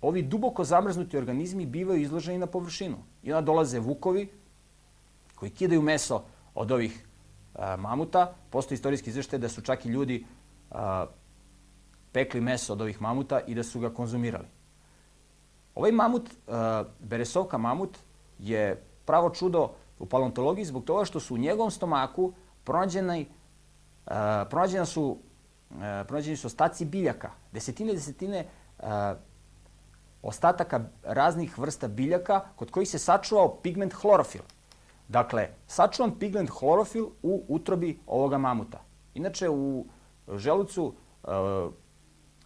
ovi 0.00 0.22
duboko 0.22 0.64
zamrznuti 0.64 1.18
organizmi 1.18 1.66
bivaju 1.66 2.02
izloženi 2.02 2.38
na 2.38 2.46
površinu. 2.46 2.96
I 3.22 3.32
onda 3.32 3.46
dolaze 3.46 3.80
vukovi 3.80 4.28
koji 5.34 5.50
kidaju 5.50 5.82
meso 5.82 6.22
od 6.54 6.72
ovih 6.72 7.06
a, 7.54 7.76
mamuta. 7.76 8.34
Postoji 8.50 8.76
istorijski 8.76 9.10
izveštaj 9.10 9.38
da 9.38 9.48
su 9.48 9.62
čak 9.62 9.86
i 9.86 9.88
ljudi 9.88 10.26
a, 10.70 11.06
pekli 12.12 12.40
meso 12.40 12.72
od 12.72 12.80
ovih 12.80 13.02
mamuta 13.02 13.40
i 13.40 13.54
da 13.54 13.62
su 13.62 13.80
ga 13.80 13.94
konzumirali. 13.94 14.46
Ovaj 15.76 15.92
mamut, 15.92 16.30
uh, 16.46 16.54
Beresovka 17.00 17.58
mamut, 17.58 17.98
je 18.38 18.82
pravo 19.06 19.30
čudo 19.30 19.70
u 19.98 20.06
paleontologiji 20.06 20.64
zbog 20.64 20.84
toga 20.84 21.04
što 21.04 21.20
su 21.20 21.34
u 21.34 21.38
njegovom 21.38 21.70
stomaku 21.70 22.32
pronađeni, 22.64 23.28
uh, 24.06 24.12
pronađena 24.50 24.84
su, 24.84 25.18
uh, 25.70 25.76
pronađeni 26.06 26.36
su 26.36 26.46
ostaci 26.46 26.84
biljaka, 26.84 27.30
desetine 27.52 27.92
desetine 27.92 28.46
uh, 28.78 28.86
ostataka 30.22 30.80
raznih 31.02 31.58
vrsta 31.58 31.88
biljaka 31.88 32.40
kod 32.56 32.70
kojih 32.70 32.88
se 32.88 32.98
sačuvao 32.98 33.56
pigment 33.62 33.94
hlorofil. 33.94 34.42
Dakle, 35.08 35.48
sačuvan 35.66 36.18
pigment 36.18 36.50
hlorofil 36.50 37.06
u 37.22 37.44
utrobi 37.48 38.00
ovoga 38.06 38.38
mamuta. 38.38 38.82
Inače, 39.14 39.48
u 39.48 39.86
želucu 40.36 40.84
uh, 40.84 41.72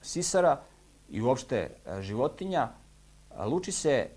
sisara 0.02 0.60
i 1.08 1.22
uopšte 1.22 1.76
životinja 2.00 2.68
luči 3.44 3.72
se 3.72 4.08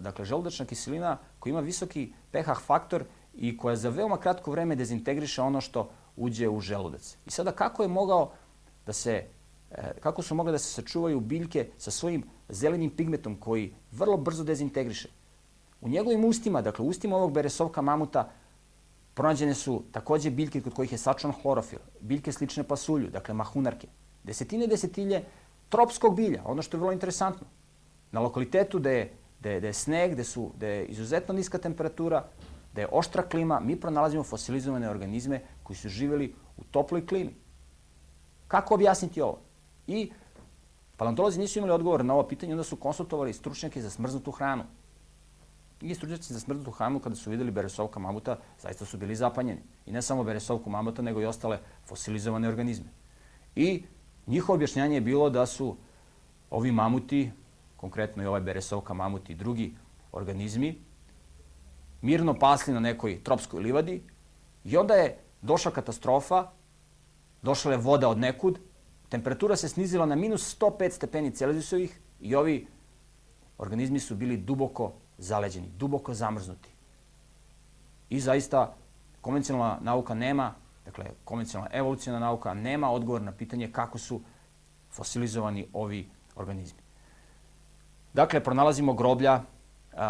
dakle, 0.00 0.24
želudačna 0.24 0.66
kiselina 0.66 1.18
koja 1.38 1.50
ima 1.50 1.60
visoki 1.60 2.12
pH 2.32 2.60
faktor 2.66 3.04
i 3.34 3.56
koja 3.56 3.76
za 3.76 3.88
veoma 3.88 4.16
kratko 4.16 4.50
vreme 4.50 4.76
dezintegriše 4.76 5.42
ono 5.42 5.60
što 5.60 5.90
uđe 6.16 6.48
u 6.48 6.60
želudac. 6.60 7.16
I 7.26 7.30
sada 7.30 7.52
kako 7.52 7.82
je 7.82 7.88
mogao 7.88 8.30
da 8.86 8.92
se 8.92 9.24
e, 9.70 9.92
kako 10.00 10.22
su 10.22 10.34
mogle 10.34 10.52
da 10.52 10.58
se 10.58 10.72
sačuvaju 10.72 11.20
biljke 11.20 11.68
sa 11.78 11.90
svojim 11.90 12.24
zelenim 12.48 12.90
pigmentom 12.90 13.36
koji 13.40 13.74
vrlo 13.92 14.16
brzo 14.16 14.44
dezintegriše. 14.44 15.08
U 15.80 15.88
njegovim 15.88 16.24
ustima, 16.24 16.62
dakle 16.62 16.84
u 16.84 16.88
ustima 16.88 17.16
ovog 17.16 17.32
beresovka 17.32 17.82
mamuta, 17.82 18.30
pronađene 19.14 19.54
su 19.54 19.82
takođe 19.92 20.30
biljke 20.30 20.60
kod 20.60 20.74
kojih 20.74 20.92
je 20.92 20.98
sačan 20.98 21.32
hlorofil, 21.42 21.78
biljke 22.00 22.32
slične 22.32 22.62
pasulju, 22.62 23.10
dakle 23.10 23.34
mahunarke. 23.34 23.88
Desetine 24.24 24.66
desetilje 24.66 25.24
tropskog 25.68 26.16
bilja, 26.16 26.42
ono 26.44 26.62
što 26.62 26.76
je 26.76 26.80
vrlo 26.80 26.92
interesantno. 26.92 27.46
Na 28.12 28.20
lokalitetu 28.20 28.78
gde 28.78 28.92
je, 28.92 29.12
gde 29.40 29.50
je, 29.50 29.58
gde 29.58 29.68
je 29.68 29.72
sneg, 29.72 30.12
gde, 30.12 30.24
su, 30.24 30.52
gde 30.56 30.68
je 30.68 30.86
izuzetno 30.86 31.34
niska 31.34 31.58
temperatura, 31.58 32.24
da 32.74 32.80
je 32.80 32.88
oštra 32.92 33.22
klima, 33.22 33.60
mi 33.60 33.80
pronalazimo 33.80 34.22
fosilizovane 34.22 34.90
organizme 34.90 35.40
koji 35.62 35.76
su 35.76 35.88
živeli 35.88 36.34
u 36.56 36.64
toploj 36.64 37.06
klimi. 37.06 37.34
Kako 38.48 38.74
objasniti 38.74 39.20
ovo? 39.20 39.38
I 39.86 40.12
paleontolozi 40.96 41.40
nisu 41.40 41.58
imali 41.58 41.72
odgovor 41.72 42.04
na 42.04 42.14
ovo 42.14 42.28
pitanje, 42.28 42.52
onda 42.52 42.64
su 42.64 42.76
konsultovali 42.76 43.32
stručnjake 43.32 43.82
za 43.82 43.90
smrznutu 43.90 44.30
hranu. 44.30 44.64
I 45.80 45.94
stručnjaci 45.94 46.32
za 46.34 46.40
smrznutu 46.40 46.70
hranu, 46.70 47.00
kada 47.00 47.16
su 47.16 47.30
videli 47.30 47.50
beresovka 47.50 48.00
mamuta, 48.00 48.38
zaista 48.60 48.84
su 48.84 48.98
bili 48.98 49.16
zapanjeni. 49.16 49.60
I 49.86 49.92
ne 49.92 50.02
samo 50.02 50.24
beresovku 50.24 50.70
mamuta, 50.70 51.02
nego 51.02 51.20
i 51.20 51.26
ostale 51.26 51.58
fosilizovane 51.84 52.48
organizme. 52.48 52.86
I 53.56 53.82
njihovo 54.26 54.54
objašnjanje 54.54 54.94
je 54.94 55.00
bilo 55.00 55.30
da 55.30 55.46
su 55.46 55.76
ovi 56.50 56.72
mamuti, 56.72 57.30
konkretno 57.76 58.22
i 58.22 58.26
ovaj 58.26 58.40
beresovka 58.40 58.94
mamut 58.94 59.30
i 59.30 59.34
drugi 59.34 59.74
organizmi, 60.12 60.78
mirno 62.02 62.34
pasli 62.38 62.74
na 62.74 62.80
nekoj 62.80 63.22
tropskoj 63.24 63.60
livadi 63.60 64.02
i 64.64 64.76
onda 64.76 64.94
je 64.94 65.18
došla 65.42 65.70
katastrofa, 65.70 66.50
došla 67.42 67.72
je 67.72 67.78
voda 67.78 68.08
od 68.08 68.18
nekud, 68.18 68.58
temperatura 69.08 69.56
se 69.56 69.68
snizila 69.68 70.06
na 70.06 70.16
minus 70.16 70.58
105 70.58 70.90
stepeni 70.90 71.30
Celzijusovih 71.30 72.00
i 72.20 72.34
ovi 72.34 72.66
organizmi 73.58 74.00
su 74.00 74.14
bili 74.14 74.36
duboko 74.36 74.92
zaleđeni, 75.18 75.68
duboko 75.76 76.14
zamrznuti. 76.14 76.68
I 78.10 78.20
zaista 78.20 78.74
konvencionalna 79.20 79.78
nauka 79.82 80.14
nema, 80.14 80.54
dakle 80.84 81.10
konvencionalna 81.24 81.76
evolucijna 81.76 82.18
nauka 82.18 82.54
nema 82.54 82.90
odgovor 82.90 83.22
na 83.22 83.32
pitanje 83.32 83.72
kako 83.72 83.98
su 83.98 84.20
fosilizovani 84.90 85.68
ovi 85.72 86.10
organizmi. 86.36 86.85
Dakle, 88.16 88.40
pronalazimo 88.40 88.94
groblja 88.94 89.42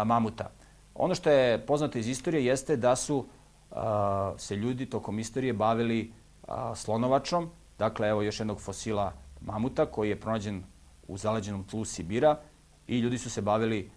mamuta. 0.05 0.49
Ono 0.95 1.15
što 1.15 1.29
je 1.29 1.65
poznato 1.65 1.97
iz 1.97 2.07
istorije 2.07 2.45
jeste 2.45 2.75
da 2.75 2.95
su 2.95 3.25
se 4.37 4.55
ljudi 4.55 4.85
tokom 4.85 5.19
istorije 5.19 5.53
bavili 5.53 6.13
slonovačom, 6.75 7.49
dakle 7.79 8.07
evo 8.07 8.21
još 8.21 8.39
jednog 8.39 8.61
fosila 8.61 9.13
mamuta 9.41 9.85
koji 9.85 10.09
je 10.09 10.19
pronađen 10.19 10.63
u 11.07 11.17
zaleđenom 11.17 11.63
tlu 11.63 11.85
Sibira 11.85 12.39
i 12.87 12.99
ljudi 12.99 13.17
su 13.17 13.29
se 13.29 13.41
bavili 13.41 13.91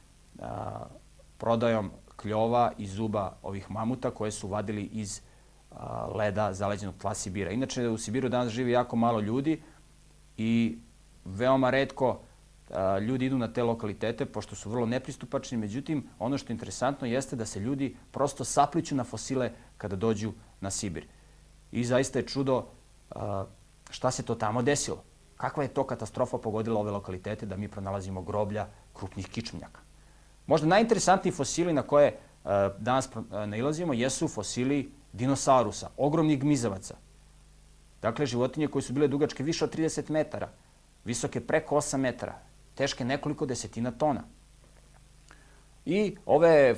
prodajom 1.39 1.91
kljova 2.17 2.73
i 2.79 2.87
zuba 2.87 3.33
ovih 3.43 3.71
mamuta 3.71 4.11
koje 4.11 4.31
su 4.31 4.49
vadili 4.49 4.83
iz 4.83 5.21
leda 6.15 6.53
zaleđenog 6.53 6.95
tla 6.99 7.15
Sibira. 7.15 7.51
Inače 7.51 7.89
u 7.89 7.99
Sibiru 7.99 8.29
danas 8.29 8.53
živi 8.53 8.73
jako 8.73 8.97
malo 8.97 9.21
ljudi 9.21 9.63
i 10.37 10.79
veoma 11.25 11.71
redko 11.71 12.21
ljudi 13.01 13.27
idu 13.27 13.39
na 13.39 13.53
te 13.53 13.63
lokalitete, 13.63 14.27
pošto 14.27 14.55
su 14.55 14.71
vrlo 14.71 14.87
nepristupačni, 14.87 15.59
međutim, 15.59 16.09
ono 16.19 16.39
što 16.39 16.53
je 16.53 16.55
interesantno 16.55 17.07
jeste 17.07 17.37
da 17.37 17.47
se 17.47 17.61
ljudi 17.61 17.97
prosto 18.11 18.45
sapliću 18.45 18.95
na 18.95 19.05
fosile 19.05 19.51
kada 19.79 19.97
dođu 19.97 20.33
na 20.61 20.71
Sibir. 20.71 21.07
I 21.73 21.85
zaista 21.85 22.19
je 22.19 22.27
čudo 22.27 22.67
šta 23.91 24.11
se 24.11 24.23
to 24.23 24.35
tamo 24.35 24.63
desilo. 24.63 25.03
Kakva 25.37 25.63
je 25.63 25.75
to 25.75 25.85
katastrofa 25.87 26.39
pogodila 26.39 26.81
ove 26.81 26.91
lokalitete 26.91 27.47
da 27.47 27.57
mi 27.57 27.69
pronalazimo 27.69 28.23
groblja 28.23 28.67
krupnih 28.93 29.29
kičmenjaka. 29.29 29.81
Možda 30.47 30.67
najinteresantniji 30.67 31.33
fosili 31.33 31.73
na 31.73 31.83
koje 31.83 32.19
danas 32.79 33.09
nailazimo 33.47 33.93
jesu 33.93 34.29
fosili 34.29 34.93
dinosaurusa, 35.13 35.91
ogromnih 35.97 36.41
gmizavaca. 36.41 36.95
Dakle, 38.03 38.27
životinje 38.27 38.69
koje 38.69 38.83
su 38.83 38.93
bile 38.93 39.09
dugačke 39.09 39.43
više 39.43 39.65
od 39.65 39.77
30 39.77 40.11
metara, 40.11 40.49
visoke 41.05 41.41
preko 41.41 41.77
8 41.77 41.97
metara, 41.97 42.39
teške 42.81 43.05
nekoliko 43.05 43.47
desetina 43.47 43.91
tona. 43.91 44.23
I 45.85 46.17
ove 46.27 46.75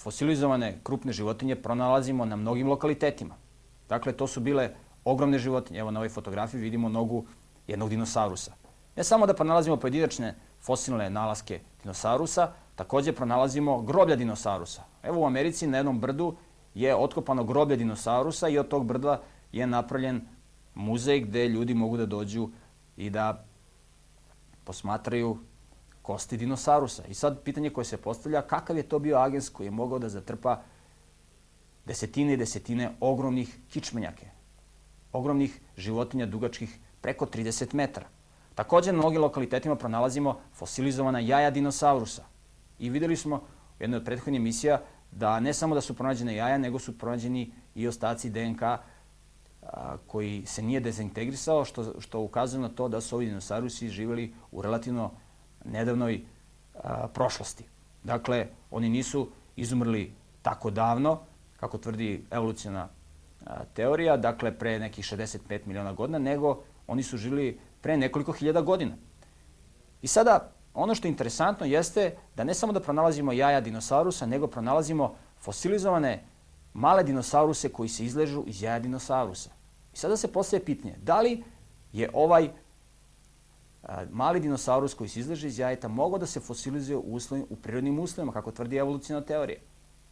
fosilizovane 0.00 0.78
krupne 0.84 1.12
životinje 1.12 1.56
pronalazimo 1.62 2.24
na 2.24 2.36
mnogim 2.36 2.68
lokalitetima. 2.68 3.34
Dakle, 3.88 4.12
to 4.12 4.26
su 4.26 4.40
bile 4.40 4.70
ogromne 5.04 5.38
životinje. 5.38 5.80
Evo 5.80 5.90
na 5.90 6.00
ovoj 6.00 6.08
fotografiji 6.08 6.60
vidimo 6.60 6.88
nogu 6.88 7.24
jednog 7.66 7.90
dinosaurusa. 7.90 8.54
Ne 8.96 9.04
samo 9.04 9.26
da 9.26 9.34
pronalazimo 9.34 9.76
pojedinačne 9.76 10.34
fosilne 10.60 11.10
nalaske 11.10 11.60
dinosaurusa, 11.82 12.52
takođe 12.76 13.12
pronalazimo 13.12 13.82
groblja 13.82 14.16
dinosaurusa. 14.16 14.84
Evo 15.02 15.20
u 15.20 15.26
Americi 15.26 15.66
na 15.66 15.82
jednom 15.82 16.00
brdu 16.00 16.36
je 16.74 16.94
otkopano 16.96 17.44
groblje 17.44 17.76
dinosaurusa 17.76 18.48
i 18.48 18.58
od 18.58 18.68
tog 18.68 18.86
brda 18.86 19.20
je 19.52 19.66
napravljen 19.66 20.22
muzej 20.74 21.20
gde 21.20 21.48
ljudi 21.48 21.74
mogu 21.74 21.96
da 21.96 22.06
dođu 22.06 22.48
i 22.96 23.10
da 23.10 23.45
posmatraju 24.66 25.38
kosti 26.02 26.36
dinosaurusa. 26.36 27.04
I 27.08 27.14
sad 27.14 27.42
pitanje 27.42 27.70
koje 27.70 27.84
se 27.84 27.96
postavlja, 27.96 28.42
kakav 28.42 28.76
je 28.76 28.82
to 28.82 28.98
bio 28.98 29.16
agens 29.18 29.48
koji 29.48 29.66
je 29.66 29.70
mogao 29.70 29.98
da 29.98 30.08
zatrpa 30.08 30.60
desetine 31.86 32.34
i 32.34 32.36
desetine 32.36 32.90
ogromnih 33.00 33.58
kičmenjake, 33.70 34.30
ogromnih 35.12 35.60
životinja 35.76 36.26
dugačkih 36.26 36.78
preko 37.00 37.26
30 37.26 37.74
metara. 37.74 38.06
Takođe, 38.54 38.92
na 38.92 38.98
mnogim 38.98 39.22
lokalitetima 39.22 39.76
pronalazimo 39.76 40.38
fosilizovana 40.54 41.20
jaja 41.20 41.50
dinosaurusa. 41.50 42.24
I 42.78 42.90
videli 42.90 43.16
smo 43.16 43.36
u 43.36 43.82
jednoj 43.82 43.98
od 43.98 44.04
prethodnih 44.04 44.40
emisija 44.40 44.80
da 45.10 45.40
ne 45.40 45.54
samo 45.54 45.74
da 45.74 45.80
su 45.80 45.94
pronađene 45.94 46.36
jaja, 46.36 46.58
nego 46.58 46.78
su 46.78 46.98
pronađeni 46.98 47.52
i 47.74 47.88
ostaci 47.88 48.30
DNK 48.30 48.62
koji 50.06 50.42
se 50.46 50.62
nije 50.62 50.80
dezintegrisao, 50.80 51.64
što, 51.64 52.00
što 52.00 52.20
ukazuje 52.20 52.60
na 52.60 52.68
to 52.68 52.88
da 52.88 53.00
su 53.00 53.16
ovi 53.16 53.26
dinosaurusi 53.26 53.88
živjeli 53.88 54.34
u 54.52 54.62
relativno 54.62 55.10
nedavnoj 55.64 56.20
a, 56.74 57.08
prošlosti. 57.08 57.64
Dakle, 58.04 58.46
oni 58.70 58.88
nisu 58.88 59.28
izumrli 59.56 60.12
tako 60.42 60.70
davno, 60.70 61.20
kako 61.56 61.78
tvrdi 61.78 62.24
evolucijna 62.30 62.88
a, 63.46 63.64
teorija, 63.74 64.16
dakle 64.16 64.58
pre 64.58 64.78
nekih 64.78 65.04
65 65.04 65.66
miliona 65.66 65.92
godina, 65.92 66.18
nego 66.18 66.62
oni 66.86 67.02
su 67.02 67.16
živjeli 67.16 67.58
pre 67.80 67.96
nekoliko 67.96 68.32
hiljada 68.32 68.60
godina. 68.60 68.94
I 70.02 70.06
sada, 70.06 70.52
ono 70.74 70.94
što 70.94 71.08
je 71.08 71.10
interesantno 71.10 71.66
jeste 71.66 72.16
da 72.36 72.44
ne 72.44 72.54
samo 72.54 72.72
da 72.72 72.80
pronalazimo 72.80 73.32
jaja 73.32 73.60
dinosaurusa, 73.60 74.26
nego 74.26 74.46
pronalazimo 74.46 75.14
fosilizovane 75.38 76.24
male 76.74 77.02
dinosauruse 77.02 77.68
koji 77.68 77.88
se 77.88 78.04
izležu 78.04 78.44
iz 78.46 78.62
jaja 78.62 78.78
dinosaurusa. 78.78 79.55
I 79.96 79.98
sada 79.98 80.16
se 80.16 80.28
postaje 80.32 80.64
pitanje, 80.64 80.94
da 81.02 81.20
li 81.20 81.44
je 81.92 82.10
ovaj 82.12 82.50
mali 84.10 84.40
dinosaurus 84.40 84.94
koji 84.94 85.08
se 85.08 85.20
izleže 85.20 85.48
iz 85.48 85.58
jajeta 85.58 85.88
mogao 85.88 86.18
da 86.18 86.26
se 86.26 86.40
fosilizuje 86.40 86.96
u, 86.96 87.00
uslovim, 87.00 87.46
u 87.50 87.56
prirodnim 87.56 87.98
uslovima, 87.98 88.32
kako 88.32 88.52
tvrdi 88.52 88.76
evolucijna 88.76 89.20
teorija? 89.20 89.58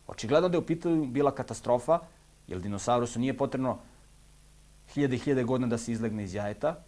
Očigledno 0.07 0.49
da 0.49 0.57
je 0.57 0.63
u 0.63 0.67
pitanju 0.67 1.05
bila 1.07 1.35
katastrofa, 1.35 1.99
jer 2.47 2.61
dinosaurusu 2.61 3.21
nije 3.21 3.37
potrebno 3.37 3.79
hiljade 4.95 5.17
i 5.17 5.19
hiljade 5.19 5.45
godina 5.45 5.69
da 5.69 5.79
se 5.79 5.93
izlegne 5.93 6.25
iz 6.25 6.35
jajeta. 6.35 6.79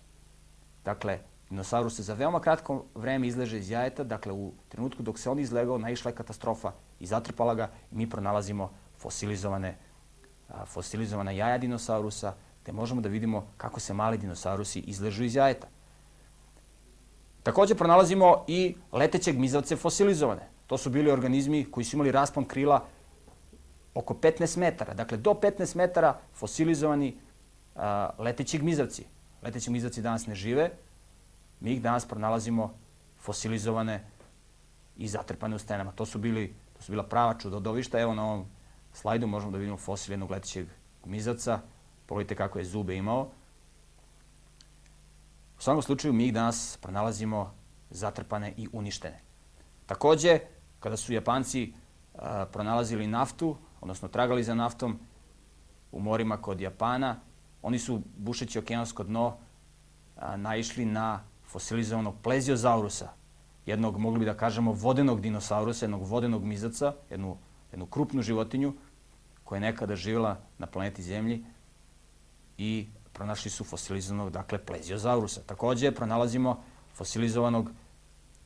Dakle, 0.85 1.19
dinosaurus 1.51 1.97
se 1.97 2.03
za 2.03 2.15
veoma 2.15 2.41
kratko 2.41 2.85
vreme 2.95 3.29
izleže 3.29 3.59
iz 3.59 3.71
jajeta, 3.71 4.05
dakle 4.05 4.33
u 4.33 4.53
trenutku 4.69 5.03
dok 5.03 5.19
se 5.19 5.31
on 5.31 5.39
izlegao, 5.39 5.79
naišla 5.79 6.11
je 6.11 6.17
katastrofa 6.17 6.73
i 7.01 7.07
zatrpala 7.07 7.55
ga 7.55 7.71
i 7.93 7.95
mi 7.95 8.11
pronalazimo 8.11 8.71
fosilizovane, 8.99 9.77
a, 10.49 10.65
fosilizovana 10.65 11.31
jaja 11.31 11.59
dinosaurusa, 11.59 12.35
gde 12.67 12.73
možemo 12.73 13.01
da 13.01 13.09
vidimo 13.09 13.47
kako 13.57 13.81
se 13.81 13.95
mali 13.95 14.19
dinosaurusi 14.19 14.81
izležu 14.81 15.25
iz 15.25 15.35
jajeta. 15.35 15.69
Takođe 17.43 17.75
pronalazimo 17.75 18.45
i 18.49 18.75
leteće 18.93 19.33
gmizavce 19.33 19.77
fosilizovane. 19.77 20.49
To 20.67 20.79
su 20.79 20.91
bili 20.91 21.11
organizmi 21.11 21.65
koji 21.71 21.85
su 21.85 21.97
imali 21.97 22.13
raspon 22.13 22.45
krila 22.45 22.85
oko 23.95 24.15
15 24.15 24.59
metara. 24.59 24.95
Dakle, 24.95 25.19
do 25.19 25.31
15 25.31 25.77
metara 25.77 26.19
fosilizovani 26.35 27.17
a, 27.77 28.11
leteći 28.19 28.59
gmizavci. 28.59 29.05
Leteći 29.43 29.71
gmizavci 29.71 30.03
danas 30.03 30.27
ne 30.27 30.35
žive. 30.35 30.71
Mi 31.61 31.73
ih 31.73 31.83
danas 31.83 32.07
pronalazimo 32.07 32.75
fosilizovane 33.19 34.05
i 34.97 35.09
zatrpane 35.09 35.57
u 35.57 35.59
stenama. 35.59 35.93
To 35.93 36.07
su, 36.07 36.19
bili, 36.19 36.55
to 36.77 36.83
su 36.83 36.93
bila 36.93 37.05
prava 37.05 37.39
čudodovišta. 37.39 38.01
Evo 38.01 38.15
na 38.15 38.25
ovom 38.25 38.47
slajdu 38.93 39.27
možemo 39.27 39.53
da 39.53 39.59
vidimo 39.59 39.77
fosil 39.77 40.13
jednog 40.13 40.31
letećeg 40.31 40.67
gmizavca 41.05 41.61
Pogledajte 42.07 42.35
kako 42.35 42.59
je 42.59 42.65
zube 42.65 42.97
imao. 42.97 43.29
U 45.59 45.63
svakom 45.63 45.83
slučaju 45.83 46.13
mi 46.13 46.27
ih 46.27 46.35
danas 46.35 46.79
pronalazimo 46.83 47.55
zatrpane 47.91 48.55
i 48.57 48.69
uništene. 48.73 49.21
Takođe, 49.87 50.39
kada 50.81 50.97
su 50.97 51.13
Japanci 51.13 51.73
a, 52.15 52.47
pronalazili 52.53 53.07
naftu, 53.07 53.57
odnosno 53.81 54.09
tragali 54.09 54.45
za 54.45 54.55
naftom 54.55 54.99
u 55.93 56.01
morima 56.01 56.37
kod 56.37 56.61
Japana, 56.61 57.21
oni 57.63 57.79
su, 57.79 58.03
bušeći 58.17 58.59
okeansko 58.59 59.05
dno, 59.05 59.37
a, 60.17 60.37
naišli 60.37 60.85
na 60.85 61.25
fosilizovanog 61.45 62.15
pleziozaurusa, 62.23 63.09
jednog, 63.67 63.99
mogli 63.99 64.19
bi 64.19 64.25
da 64.25 64.37
kažemo, 64.37 64.73
vodenog 64.73 65.21
dinosaurusa, 65.21 65.85
jednog 65.85 66.03
vodenog 66.03 66.45
mizaca, 66.45 66.93
jednu, 67.11 67.37
jednu 67.71 67.87
krupnu 67.87 68.23
životinju 68.23 68.75
koja 69.45 69.57
je 69.57 69.61
nekada 69.61 69.97
živjela 69.97 70.39
na 70.59 70.67
planeti 70.67 71.03
Zemlji 71.03 71.45
i 72.59 72.87
pronašli 73.13 73.51
su 73.51 73.65
fosilizovanog, 73.65 74.31
dakle, 74.31 74.59
pleziozaurusa. 74.59 75.41
Takođe, 75.47 75.93
pronalazimo 75.93 76.63
fosilizovanog 76.95 77.71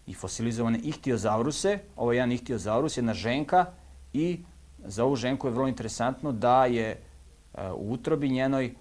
i 0.07 0.15
fosilizovane 0.15 0.79
ihtiozauruse. 0.79 1.79
Ovo 1.97 2.13
je 2.13 2.17
jedan 2.17 2.33
ihtiozaurus, 2.33 2.97
jedna 2.97 3.15
ženka 3.15 3.67
i 4.13 4.41
za 4.85 5.05
ovu 5.05 5.17
ženku 5.17 5.47
je 5.47 5.53
vrlo 5.53 5.69
interesantno 5.69 6.33
da 6.33 6.65
je 6.65 6.89
e, 6.91 7.71
u 7.71 7.93
utrobi 7.93 8.29
njenoj 8.29 8.75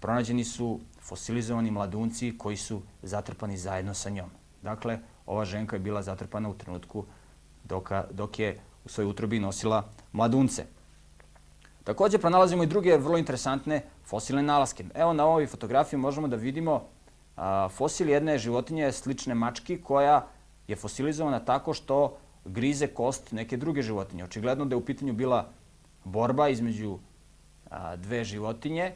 pronađeni 0.00 0.44
su 0.44 0.80
fosilizovani 1.00 1.70
mladunci 1.70 2.38
koji 2.38 2.56
su 2.56 2.82
zatrpani 3.02 3.56
zajedno 3.56 3.94
sa 3.94 4.10
njom. 4.10 4.30
Dakle, 4.62 4.98
ova 5.26 5.44
ženka 5.44 5.76
je 5.76 5.80
bila 5.80 6.02
zatrpana 6.02 6.48
u 6.48 6.54
trenutku 6.54 7.04
dok, 7.64 7.90
dok 8.10 8.38
je 8.38 8.60
u 8.84 8.88
svojoj 8.88 9.10
utrobi 9.10 9.40
nosila 9.40 9.84
mladunce. 10.12 10.66
Takođe, 11.88 12.18
pronalazimo 12.18 12.62
i 12.62 12.66
druge 12.66 12.96
vrlo 12.96 13.16
interesantne 13.18 13.80
fosilne 14.04 14.42
nalaske. 14.42 14.84
Evo 14.94 15.12
na 15.12 15.24
ovoj 15.24 15.46
fotografiji 15.46 15.98
možemo 15.98 16.28
da 16.28 16.36
vidimo 16.36 16.82
fosil 17.70 18.08
jedne 18.10 18.38
životinje 18.38 18.92
slične 18.92 19.34
mački 19.34 19.78
koja 19.82 20.26
je 20.68 20.76
fosilizovana 20.76 21.40
tako 21.40 21.74
što 21.74 22.16
grize 22.44 22.86
kost 22.86 23.32
neke 23.32 23.56
druge 23.56 23.82
životinje. 23.82 24.24
Očigledno 24.24 24.64
da 24.64 24.74
je 24.74 24.78
u 24.78 24.84
pitanju 24.84 25.12
bila 25.12 25.48
borba 26.04 26.48
između 26.48 26.98
dve 27.96 28.24
životinje 28.24 28.92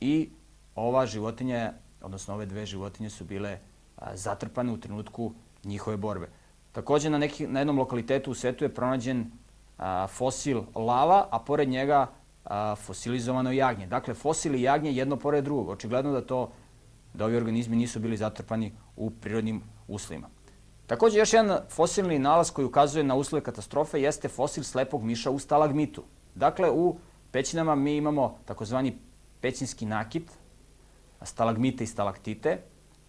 i 0.00 0.28
ova 0.74 1.06
životinja, 1.06 1.72
odnosno 2.02 2.34
ove 2.34 2.46
dve 2.46 2.66
životinje 2.66 3.10
su 3.10 3.24
bile 3.24 3.58
zatrpane 4.14 4.72
u 4.72 4.76
trenutku 4.76 5.32
njihove 5.64 5.96
borbe. 5.96 6.28
Takođe 6.72 7.10
na, 7.10 7.18
neki, 7.18 7.46
na 7.46 7.60
jednom 7.60 7.78
lokalitetu 7.78 8.30
u 8.30 8.34
svetu 8.34 8.64
je 8.64 8.74
pronađen 8.74 9.30
fosil 10.08 10.62
lava, 10.74 11.28
a 11.30 11.38
pored 11.38 11.68
njega 11.68 12.06
a, 12.44 12.74
fosilizovano 12.74 13.52
jagnje. 13.52 13.86
Dakle, 13.86 14.14
fosili 14.14 14.62
jagnje 14.62 14.92
jedno 14.92 15.16
pored 15.16 15.44
drugog. 15.44 15.68
Očigledno 15.68 16.12
da 16.12 16.26
to 16.26 16.52
da 17.14 17.24
ovi 17.24 17.36
organizmi 17.36 17.76
nisu 17.76 18.00
bili 18.00 18.16
zatrpani 18.16 18.72
u 18.96 19.10
prirodnim 19.10 19.62
uslovima. 19.88 20.28
Takođe, 20.86 21.18
još 21.18 21.32
jedan 21.32 21.58
fosilni 21.70 22.18
nalaz 22.18 22.50
koji 22.50 22.66
ukazuje 22.66 23.04
na 23.04 23.14
uslove 23.14 23.42
katastrofe 23.44 24.00
jeste 24.00 24.28
fosil 24.28 24.64
slepog 24.64 25.02
miša 25.02 25.30
u 25.30 25.38
stalagmitu. 25.38 26.02
Dakle, 26.34 26.70
u 26.70 26.96
pećinama 27.30 27.74
mi 27.74 27.96
imamo 27.96 28.38
takozvani 28.44 28.98
pećinski 29.40 29.86
nakit, 29.86 30.30
stalagmite 31.22 31.84
i 31.84 31.86
stalaktite, 31.86 32.58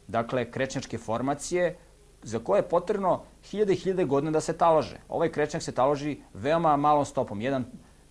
dakle, 0.07 0.51
krečnjačke 0.51 0.97
formacije, 0.97 1.77
za 2.23 2.39
koje 2.39 2.59
je 2.59 2.69
potrebno 2.69 3.23
hiljade 3.43 3.73
i 3.73 3.75
hiljade 3.75 4.05
godina 4.05 4.31
da 4.31 4.41
se 4.41 4.57
talože. 4.57 4.97
Ovaj 5.09 5.31
krečnjak 5.31 5.63
se 5.63 5.71
taloži 5.71 6.17
veoma 6.33 6.77
malom 6.77 7.05
stopom, 7.05 7.39
1 7.39 7.63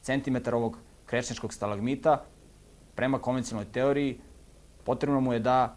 cm 0.02 0.54
ovog 0.54 0.78
krečnjačkog 1.06 1.54
stalagmita, 1.54 2.24
prema 2.94 3.18
konvencionalnoj 3.18 3.72
teoriji, 3.72 4.20
potrebno 4.84 5.20
mu 5.20 5.32
je 5.32 5.38
da 5.38 5.76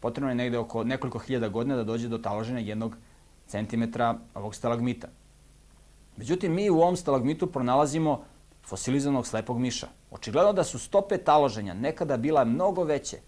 potrebno 0.00 0.30
je 0.30 0.34
negde 0.34 0.58
oko 0.58 0.84
nekoliko 0.84 1.18
hiljada 1.18 1.48
godina 1.48 1.76
da 1.76 1.84
dođe 1.84 2.08
do 2.08 2.18
taloženja 2.18 2.60
jednog 2.60 2.96
centimetra 3.46 4.18
ovog 4.34 4.54
stalagmita. 4.54 5.08
Međutim, 6.16 6.54
mi 6.54 6.70
u 6.70 6.80
ovom 6.80 6.96
stalagmitu 6.96 7.46
pronalazimo 7.46 8.24
fosilizovanog 8.66 9.26
slepog 9.26 9.58
miša. 9.58 9.88
Očigledno 10.10 10.52
da 10.52 10.64
su 10.64 10.78
stope 10.78 11.18
taloženja 11.18 11.74
nekada 11.74 12.16
bila 12.16 12.44
mnogo 12.44 12.84
veće 12.84 13.18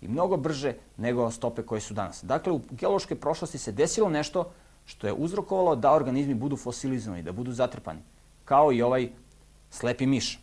i 0.00 0.08
mnogo 0.08 0.36
brže 0.36 0.74
nego 0.96 1.30
stope 1.30 1.62
koje 1.62 1.80
su 1.80 1.94
danas. 1.94 2.24
Dakle, 2.24 2.52
u 2.52 2.60
geološkoj 2.70 3.20
prošlosti 3.20 3.58
se 3.58 3.72
desilo 3.72 4.08
nešto 4.08 4.50
što 4.84 5.06
je 5.06 5.12
uzrokovalo 5.12 5.76
da 5.76 5.92
organizmi 5.92 6.34
budu 6.34 6.56
fosilizovani, 6.56 7.22
da 7.22 7.32
budu 7.32 7.52
zatrpani, 7.52 8.00
kao 8.44 8.72
i 8.72 8.82
ovaj 8.82 9.10
slepi 9.70 10.06
miš. 10.06 10.40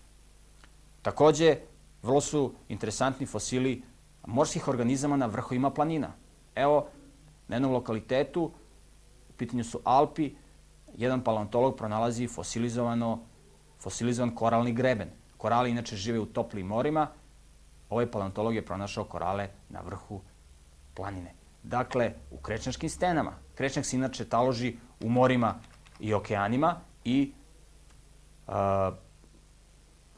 Takođe, 1.02 1.58
vrlo 2.04 2.22
su 2.22 2.54
interesantni 2.68 3.26
fosili 3.26 3.84
morskih 4.28 4.68
organizama 4.68 5.18
na 5.18 5.26
vrhovima 5.26 5.70
planina. 5.70 6.12
Evo, 6.56 6.88
na 7.48 7.56
jednom 7.56 7.72
lokalitetu, 7.72 8.52
u 9.30 9.34
pitanju 9.38 9.64
su 9.64 9.80
Alpi, 9.84 10.32
jedan 10.98 11.24
paleontolog 11.24 11.78
pronalazi 11.78 12.28
fosilizovano, 12.28 13.20
fosilizovan 13.80 14.36
koralni 14.36 14.74
greben. 14.74 15.10
Korali 15.38 15.72
inače 15.72 15.96
žive 15.96 16.20
u 16.20 16.26
toplim 16.26 16.68
morima, 16.68 17.08
ovaj 17.90 18.12
paleontolog 18.12 18.56
je 18.56 18.66
pronašao 18.66 19.04
korale 19.04 19.50
na 19.70 19.82
vrhu 19.82 20.22
planine. 20.94 21.34
Dakle, 21.64 22.14
u 22.32 22.38
krečnjačkim 22.38 22.90
stenama. 22.90 23.32
Krečnjak 23.56 23.86
se 23.86 23.96
inače 23.96 24.26
taloži 24.26 24.76
u 25.02 25.10
morima 25.10 25.56
i 26.00 26.14
okeanima 26.14 26.76
i 27.04 27.34
uh, 28.48 28.54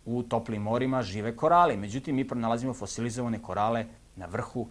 u 0.06 0.24
toplim 0.24 0.62
morima 0.62 1.02
žive 1.02 1.36
korali. 1.36 1.78
Međutim, 1.78 2.16
mi 2.16 2.28
pronalazimo 2.28 2.74
fosilizovane 2.74 3.42
korale 3.42 3.86
na 4.16 4.26
vrhu 4.26 4.68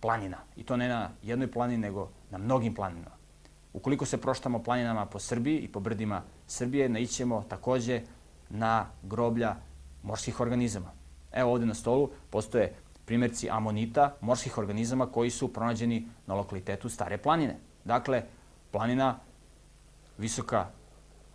planina. 0.00 0.36
I 0.56 0.64
to 0.64 0.76
ne 0.76 0.88
na 0.88 1.10
jednoj 1.22 1.50
planini, 1.52 1.78
nego 1.78 2.10
na 2.30 2.38
mnogim 2.38 2.74
planinama. 2.74 3.16
Ukoliko 3.72 4.06
se 4.06 4.20
proštamo 4.20 4.62
planinama 4.62 5.06
po 5.06 5.18
Srbiji 5.18 5.58
i 5.58 5.68
po 5.68 5.80
brdima 5.80 6.22
Srbije, 6.46 6.88
naićemo 6.88 7.44
takođe 7.48 8.00
na 8.50 8.86
groblja 9.02 9.56
morskih 10.02 10.40
organizama. 10.40 10.90
Evo 11.32 11.52
ovde 11.52 11.66
na 11.66 11.74
stolu 11.74 12.10
postoje 12.30 12.74
primjerci 13.04 13.50
amonita, 13.50 14.14
morskih 14.20 14.58
organizama 14.58 15.06
koji 15.06 15.30
su 15.30 15.52
pronađeni 15.52 16.08
na 16.26 16.34
lokalitetu 16.34 16.88
Stare 16.88 17.18
planine. 17.18 17.56
Dakle, 17.84 18.22
planina 18.70 19.18
visoka 20.18 20.66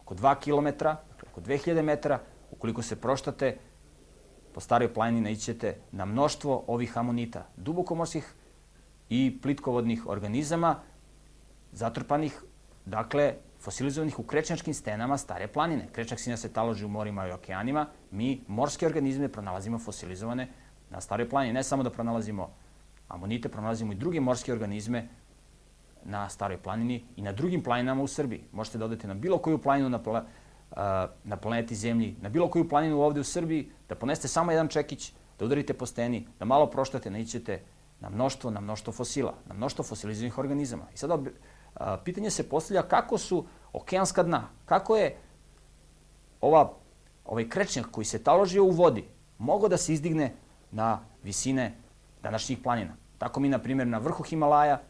oko 0.01 0.15
2 0.15 0.35
km, 0.35 0.83
dakle 0.83 1.29
oko 1.31 1.41
2000 1.41 1.81
metara, 1.81 2.19
ukoliko 2.51 2.81
se 2.81 2.95
proštate, 2.95 3.57
po 4.53 4.61
staroj 4.61 4.93
planini 4.93 5.21
naićete 5.21 5.75
na 5.91 6.05
mnoštvo 6.05 6.63
ovih 6.67 6.97
amonita, 6.97 7.45
dubokomorskih 7.57 8.33
i 9.09 9.39
plitkovodnih 9.41 10.07
organizama, 10.07 10.75
zatrpanih, 11.71 12.41
dakle, 12.85 13.33
fosilizovanih 13.59 14.19
u 14.19 14.23
krečnjačkim 14.23 14.73
stenama 14.73 15.17
stare 15.17 15.47
planine. 15.47 15.87
Krečnjak 15.91 16.19
sina 16.19 16.37
se 16.37 16.53
taloži 16.53 16.85
u 16.85 16.89
morima 16.89 17.27
i 17.27 17.31
okeanima, 17.31 17.87
mi 18.11 18.41
morske 18.47 18.85
organizme 18.85 19.29
pronalazimo 19.29 19.79
fosilizovane 19.79 20.47
na 20.89 21.01
staroj 21.01 21.29
planini. 21.29 21.53
Ne 21.53 21.63
samo 21.63 21.83
da 21.83 21.89
pronalazimo 21.89 22.49
amonite, 23.07 23.49
pronalazimo 23.49 23.93
i 23.93 23.95
druge 23.95 24.19
morske 24.19 24.53
organizme 24.53 25.07
na 26.03 26.29
staroj 26.29 26.57
planini 26.57 27.03
i 27.15 27.21
na 27.21 27.31
drugim 27.31 27.63
planinama 27.63 28.03
u 28.03 28.07
Srbiji. 28.07 28.43
Možete 28.51 28.77
da 28.77 28.85
odete 28.85 29.07
na 29.07 29.13
bilo 29.13 29.37
koju 29.37 29.57
planinu 29.57 29.89
na, 29.89 30.03
pla, 30.03 30.25
na 31.23 31.37
planeti 31.41 31.75
Zemlji, 31.75 32.15
na 32.21 32.29
bilo 32.29 32.49
koju 32.49 32.69
planinu 32.69 33.01
ovde 33.01 33.19
u 33.19 33.23
Srbiji, 33.23 33.71
da 33.89 33.95
ponesete 33.95 34.27
samo 34.27 34.51
jedan 34.51 34.67
čekić, 34.67 35.13
da 35.39 35.45
udarite 35.45 35.73
po 35.73 35.85
steni, 35.85 36.27
da 36.39 36.45
malo 36.45 36.65
proštate, 36.67 37.11
naićete 37.11 37.61
na 37.99 38.09
mnoštvo, 38.09 38.51
na 38.51 38.61
mnoštvo 38.61 38.93
fosila, 38.93 39.33
na 39.45 39.53
mnoštvo 39.53 39.83
fosilizovanih 39.83 40.37
organizama. 40.37 40.83
I 40.93 40.97
sada 40.97 41.17
pitanje 42.03 42.29
se 42.29 42.49
postavlja 42.49 42.81
kako 42.81 43.17
su 43.17 43.45
okeanska 43.73 44.23
dna, 44.23 44.49
kako 44.65 44.97
je 44.97 45.17
ova, 46.41 46.73
ovaj 47.25 47.49
krečnjak 47.49 47.91
koji 47.91 48.05
se 48.05 48.23
taložio 48.23 48.63
u 48.63 48.71
vodi 48.71 49.05
mogao 49.37 49.69
da 49.69 49.77
se 49.77 49.93
izdigne 49.93 50.33
na 50.71 50.99
visine 51.23 51.75
današnjih 52.23 52.59
planina. 52.63 52.95
Tako 53.17 53.39
mi, 53.39 53.49
na 53.49 53.59
primjer, 53.59 53.87
na 53.87 53.97
vrhu 53.97 54.23
Himalaja, 54.23 54.81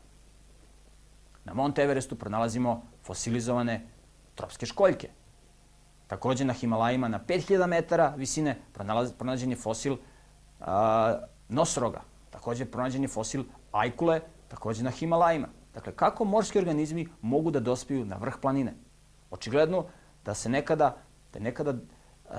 na 1.46 1.54
Mont 1.54 1.80
Everestu 1.80 2.16
pronalazimo 2.16 2.82
fosilizovane 3.04 3.88
tropske 4.36 4.66
školjke. 4.66 5.10
Takođe 6.08 6.46
na 6.46 6.54
Himalajima 6.54 7.08
na 7.08 7.20
5000 7.28 7.68
metara 7.68 8.14
visine 8.18 8.58
pronađen 9.18 9.50
je 9.50 9.56
fosil 9.56 9.98
a, 10.60 11.20
nosoroga. 11.50 12.02
Takođe 12.30 12.66
pronađen 12.66 13.02
je 13.02 13.08
fosil 13.08 13.44
ajkule, 13.72 14.20
takođe 14.48 14.84
na 14.84 14.92
Himalajima. 14.92 15.48
Dakle, 15.74 15.96
kako 15.96 16.26
morski 16.26 16.60
organizmi 16.60 17.08
mogu 17.22 17.52
da 17.52 17.60
dospiju 17.60 18.06
na 18.06 18.18
vrh 18.18 18.36
planine? 18.42 18.74
Očigledno 19.32 19.86
da 20.26 20.34
se 20.34 20.50
nekada, 20.50 20.98
da 21.34 21.40
nekada 21.40 21.74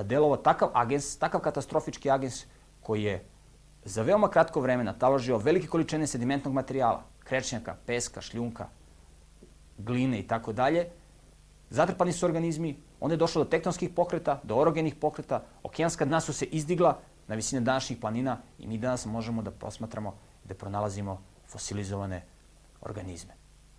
delovo 0.03 0.37
takav 0.37 0.71
agens, 0.75 1.19
takav 1.19 1.41
katastrofički 1.41 2.11
agens 2.11 2.45
koji 2.81 3.03
je 3.03 3.25
za 3.85 4.03
veoma 4.03 4.29
kratko 4.31 4.61
vreme 4.61 4.85
nataložio 4.85 5.39
velike 5.39 5.67
količine 5.67 6.07
sedimentnog 6.07 6.55
materijala, 6.55 7.03
krečnjaka, 7.19 7.77
peska, 7.87 8.21
šljunka, 8.21 8.69
gline 9.79 10.19
i 10.19 10.27
tako 10.27 10.53
dalje, 10.53 10.89
zatrpani 11.71 12.13
su 12.13 12.27
organizmi, 12.27 12.77
onda 13.01 13.15
je 13.15 13.19
došlo 13.19 13.45
do 13.45 13.51
tektonskih 13.51 13.91
pokreta, 13.91 14.41
do 14.43 14.57
orogenih 14.57 14.95
pokreta, 14.95 15.45
okeanska 15.63 16.05
dna 16.05 16.21
su 16.21 16.33
se 16.33 16.45
izdigla 16.45 16.99
na 17.29 17.35
visine 17.35 17.61
današnjih 17.61 17.99
planina 18.01 18.39
i 18.59 18.67
mi 18.67 18.79
danas 18.79 19.07
možemo 19.07 19.43
da 19.43 19.51
posmatramo 19.51 20.15
da 20.45 20.55
pronalazimo 20.55 21.21
fosilizovane 21.47 22.23
organizme. 22.81 23.35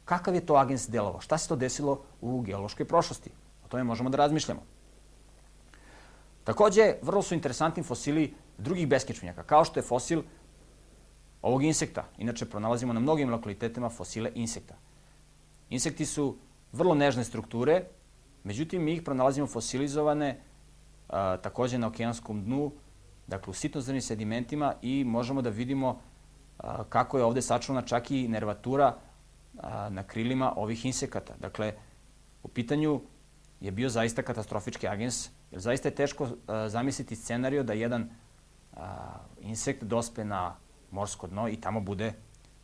kakav 0.05 0.36
je 0.36 0.45
to 0.45 0.55
agens 0.55 0.89
delovao, 0.89 1.21
šta 1.21 1.38
se 1.38 1.47
to 1.47 1.55
desilo 1.55 2.01
u 2.21 2.41
geološkoj 2.41 2.86
prošlosti. 2.86 3.29
O 3.65 3.67
tome 3.67 3.84
možemo 3.84 4.10
da 4.10 4.17
razmišljamo. 4.17 4.62
Takođe, 6.43 6.95
vrlo 7.01 7.21
su 7.21 7.34
interesantni 7.34 7.84
fosili 7.84 8.34
drugih 8.58 8.88
beskičmenjaka, 8.88 9.43
kao 9.43 9.65
što 9.65 9.79
je 9.79 9.84
fosil 9.84 10.23
ovog 11.41 11.63
insekta. 11.63 12.08
Inače, 12.17 12.49
pronalazimo 12.49 12.93
na 12.93 12.99
mnogim 12.99 13.29
lokalitetima 13.29 13.89
fosile 13.89 14.32
insekta. 14.36 14.75
Insekti 15.69 16.05
su 16.05 16.38
vrlo 16.71 16.95
nežne 16.95 17.23
strukture, 17.23 17.84
međutim, 18.43 18.84
mi 18.84 18.93
ih 18.93 19.02
pronalazimo 19.02 19.47
fosilizovane 19.47 20.39
a, 21.10 21.38
takođe 21.38 21.78
na 21.78 21.88
okeanskom 21.88 22.43
dnu, 22.43 22.71
dakle 23.28 23.52
u 23.52 23.54
sitnozrnim 23.54 24.02
sedimentima 24.02 24.73
i 24.82 25.04
možemo 25.04 25.41
da 25.41 25.49
vidimo 25.49 26.02
a, 26.58 26.84
kako 26.84 27.17
je 27.17 27.23
ovde 27.23 27.41
sačuvana 27.41 27.82
čak 27.88 28.12
i 28.12 28.28
nervatura 28.28 28.95
a, 29.58 29.89
na 29.89 30.04
krilima 30.04 30.54
ovih 30.56 30.86
insekata. 30.86 31.34
Dakle, 31.39 31.73
u 32.43 32.47
pitanju 32.47 33.02
je 33.60 33.71
bio 33.71 33.89
zaista 33.89 34.21
katastrofički 34.21 34.88
agens, 34.88 35.30
jer 35.52 35.62
zaista 35.62 35.88
je 35.88 35.95
teško 35.95 36.28
a, 36.47 36.69
zamisliti 36.69 37.15
scenario 37.15 37.63
da 37.63 37.73
jedan 37.73 38.10
a, 38.73 39.15
insekt 39.41 39.84
dospe 39.84 40.25
na 40.25 40.56
morsko 40.91 41.28
dno 41.28 41.49
i 41.49 41.56
tamo 41.56 41.82
bude 41.82 42.13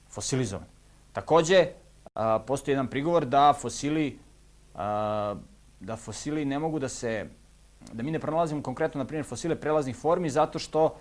fosilizovan. 0.09 0.67
Takođe, 1.13 1.67
a, 2.13 2.39
postoji 2.39 2.73
jedan 2.73 2.87
prigovor 2.87 3.25
da 3.25 3.53
fosili, 3.53 4.19
a, 4.75 5.35
da 5.85 5.95
fosili 5.95 6.45
ne 6.45 6.59
mogu 6.59 6.79
da 6.79 6.89
se, 6.89 7.29
da 7.93 8.03
mi 8.03 8.11
ne 8.11 8.19
pronalazimo 8.19 8.61
konkretno, 8.61 8.97
na 8.97 9.05
primjer, 9.05 9.25
fosile 9.25 9.55
prelaznih 9.55 9.95
formi 9.95 10.29
zato 10.29 10.59
što 10.59 10.95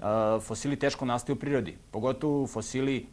a, 0.00 0.38
fosili 0.42 0.76
teško 0.76 1.04
nastaju 1.04 1.36
u 1.36 1.38
prirodi. 1.38 1.76
Pogotovo 1.90 2.46
fosili 2.46 3.06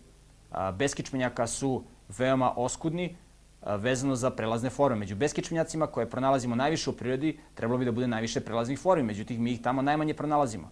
a, 0.51 0.71
beskičmenjaka 0.71 1.47
su 1.47 1.83
veoma 2.17 2.53
oskudni 2.55 3.15
a, 3.62 3.75
vezano 3.75 4.15
za 4.15 4.31
prelazne 4.31 4.69
forme. 4.69 4.97
Među 4.97 5.15
beskičmenjacima 5.15 5.88
koje 5.88 6.09
pronalazimo 6.09 6.55
najviše 6.55 6.89
u 6.89 6.93
prirodi, 6.93 7.38
trebalo 7.55 7.79
bi 7.79 7.86
da 7.86 7.91
bude 7.91 8.07
najviše 8.07 8.41
prelaznih 8.41 8.79
formi, 8.79 9.03
međutim 9.03 9.43
mi 9.43 9.51
ih 9.51 9.62
tamo 9.62 9.81
najmanje 9.81 10.13
pronalazimo. 10.13 10.71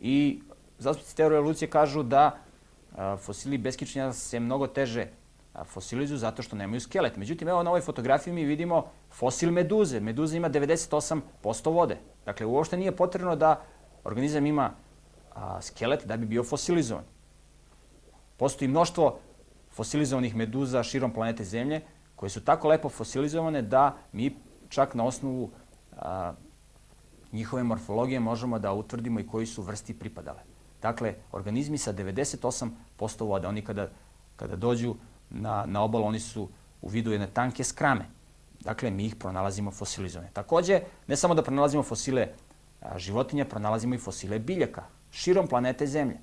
I 0.00 0.40
zastupci 0.78 1.16
teorije 1.16 1.38
evolucije 1.38 1.70
kažu 1.70 2.02
da 2.02 2.38
fosili 3.18 3.58
beskičmenjaka 3.58 4.12
se 4.12 4.40
mnogo 4.40 4.66
teže 4.66 5.06
fosilizuju 5.64 6.18
zato 6.18 6.42
što 6.42 6.56
nemaju 6.56 6.80
skelet. 6.80 7.16
Međutim, 7.16 7.48
evo 7.48 7.62
na 7.62 7.70
ovoj 7.70 7.80
fotografiji 7.80 8.34
mi 8.34 8.44
vidimo 8.44 8.86
fosil 9.10 9.50
meduze. 9.50 10.00
Meduza 10.00 10.36
ima 10.36 10.50
98% 10.50 11.20
vode. 11.72 11.98
Dakle, 12.24 12.46
uopšte 12.46 12.76
nije 12.76 12.96
potrebno 12.96 13.36
da 13.36 13.62
organizam 14.04 14.46
ima 14.46 14.70
a, 15.34 15.62
skelet 15.62 16.06
da 16.06 16.16
bi 16.16 16.26
bio 16.26 16.44
fosilizovan. 16.44 17.04
Postoji 18.36 18.68
mnoštvo 18.68 19.18
fosilizovanih 19.70 20.36
meduza 20.36 20.82
širom 20.82 21.12
planete 21.12 21.44
Zemlje 21.44 21.80
koje 22.16 22.30
su 22.30 22.44
tako 22.44 22.68
lepo 22.68 22.88
fosilizovane 22.88 23.62
da 23.62 23.96
mi 24.12 24.36
čak 24.68 24.94
na 24.94 25.04
osnovu 25.04 25.50
a, 25.96 26.32
njihove 27.32 27.62
morfologije 27.62 28.20
možemo 28.20 28.58
da 28.58 28.72
utvrdimo 28.72 29.20
i 29.20 29.26
koji 29.26 29.46
su 29.46 29.62
vrsti 29.62 29.98
pripadale. 29.98 30.40
Dakle, 30.82 31.14
organizmi 31.32 31.78
sa 31.78 31.92
98% 31.92 32.70
vode, 33.24 33.48
oni 33.48 33.62
kada, 33.62 33.88
kada 34.36 34.56
dođu 34.56 34.94
na, 35.30 35.64
na 35.66 35.82
obalu, 35.82 36.04
oni 36.04 36.20
su 36.20 36.48
u 36.82 36.88
vidu 36.88 37.12
jedne 37.12 37.26
tanke 37.26 37.64
skrame. 37.64 38.06
Dakle, 38.60 38.90
mi 38.90 39.06
ih 39.06 39.16
pronalazimo 39.16 39.70
fosilizovane. 39.70 40.30
Takođe, 40.32 40.80
ne 41.06 41.16
samo 41.16 41.34
da 41.34 41.42
pronalazimo 41.42 41.82
fosile 41.82 42.28
životinja, 42.96 43.44
pronalazimo 43.44 43.94
i 43.94 43.98
fosile 43.98 44.38
biljaka 44.38 44.84
širom 45.10 45.46
planete 45.46 45.86
Zemlje. 45.86 46.18